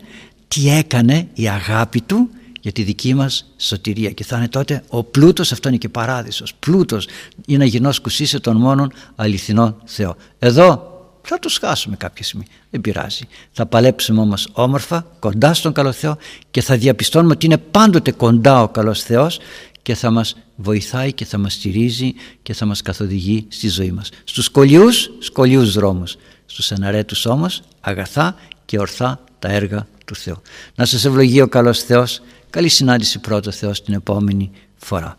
τι 0.48 0.70
έκανε 0.70 1.28
η 1.34 1.48
αγάπη 1.48 2.00
του 2.00 2.28
για 2.60 2.72
τη 2.72 2.82
δική 2.82 3.14
μας 3.14 3.54
σωτηρία 3.56 4.10
και 4.10 4.24
θα 4.24 4.36
είναι 4.36 4.48
τότε 4.48 4.82
ο 4.88 5.04
πλούτος 5.04 5.52
αυτό 5.52 5.68
είναι 5.68 5.78
και 5.78 5.88
παράδεισος 5.88 6.54
πλούτος 6.54 7.08
είναι 7.46 7.58
να 7.58 7.64
γινώς 7.64 8.00
κουσίσε 8.00 8.40
τον 8.40 8.56
μόνον 8.56 8.92
αληθινό 9.16 9.76
Θεό 9.84 10.16
εδώ 10.38 10.93
θα 11.24 11.38
τους 11.38 11.58
χάσουμε 11.58 11.96
κάποια 11.96 12.24
στιγμή 12.24 12.46
δεν 12.70 12.80
πειράζει 12.80 13.24
θα 13.52 13.66
παλέψουμε 13.66 14.20
όμως 14.20 14.48
όμορφα 14.52 15.06
κοντά 15.18 15.54
στον 15.54 15.72
καλό 15.72 15.92
Θεό 15.92 16.16
και 16.50 16.62
θα 16.62 16.76
διαπιστώνουμε 16.76 17.32
ότι 17.32 17.46
είναι 17.46 17.58
πάντοτε 17.58 18.12
κοντά 18.12 18.62
ο 18.62 18.68
καλός 18.68 19.02
Θεός 19.02 19.38
και 19.82 19.94
θα 19.94 20.10
μας 20.10 20.36
βοηθάει 20.56 21.12
και 21.12 21.24
θα 21.24 21.38
μας 21.38 21.52
στηρίζει 21.52 22.14
και 22.42 22.54
θα 22.54 22.66
μας 22.66 22.82
καθοδηγεί 22.82 23.46
στη 23.48 23.68
ζωή 23.68 23.90
μας 23.90 24.08
στους 24.24 24.44
σκολιούς, 24.44 25.10
σκολιούς 25.18 25.72
δρόμους 25.72 26.16
στους 26.46 26.72
αναρέτους 26.72 27.26
όμως 27.26 27.62
αγαθά 27.80 28.36
και 28.64 28.78
ορθά 28.78 29.20
τα 29.38 29.48
έργα 29.48 29.86
του 30.04 30.14
Θεού. 30.14 30.42
Να 30.74 30.84
σας 30.84 31.04
ευλογεί 31.04 31.40
ο 31.40 31.48
καλός 31.48 31.82
Θεός. 31.82 32.20
Καλή 32.50 32.68
συνάντηση 32.68 33.18
πρώτο 33.18 33.50
Θεός 33.50 33.82
την 33.82 33.94
επόμενη 33.94 34.50
φορά. 34.76 35.16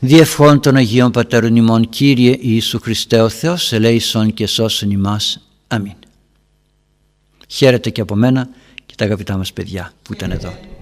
Διευχών 0.00 0.60
των 0.60 0.76
Αγίων 0.76 1.10
Πατέρων 1.10 1.56
ημών 1.56 1.88
Κύριε 1.88 2.36
Ιησού 2.40 2.80
Χριστέ 2.80 3.20
ο 3.20 3.28
Θεός 3.28 3.72
ελέησον 3.72 4.34
και 4.34 4.46
σώσον 4.46 4.90
ημάς. 4.90 5.48
Αμήν. 5.68 5.96
Χαίρετε 7.48 7.90
και 7.90 8.00
από 8.00 8.14
μένα 8.14 8.48
και 8.86 8.94
τα 8.96 9.04
αγαπητά 9.04 9.36
μας 9.36 9.52
παιδιά 9.52 9.92
που 10.02 10.12
ήταν 10.12 10.30
εδώ. 10.30 10.77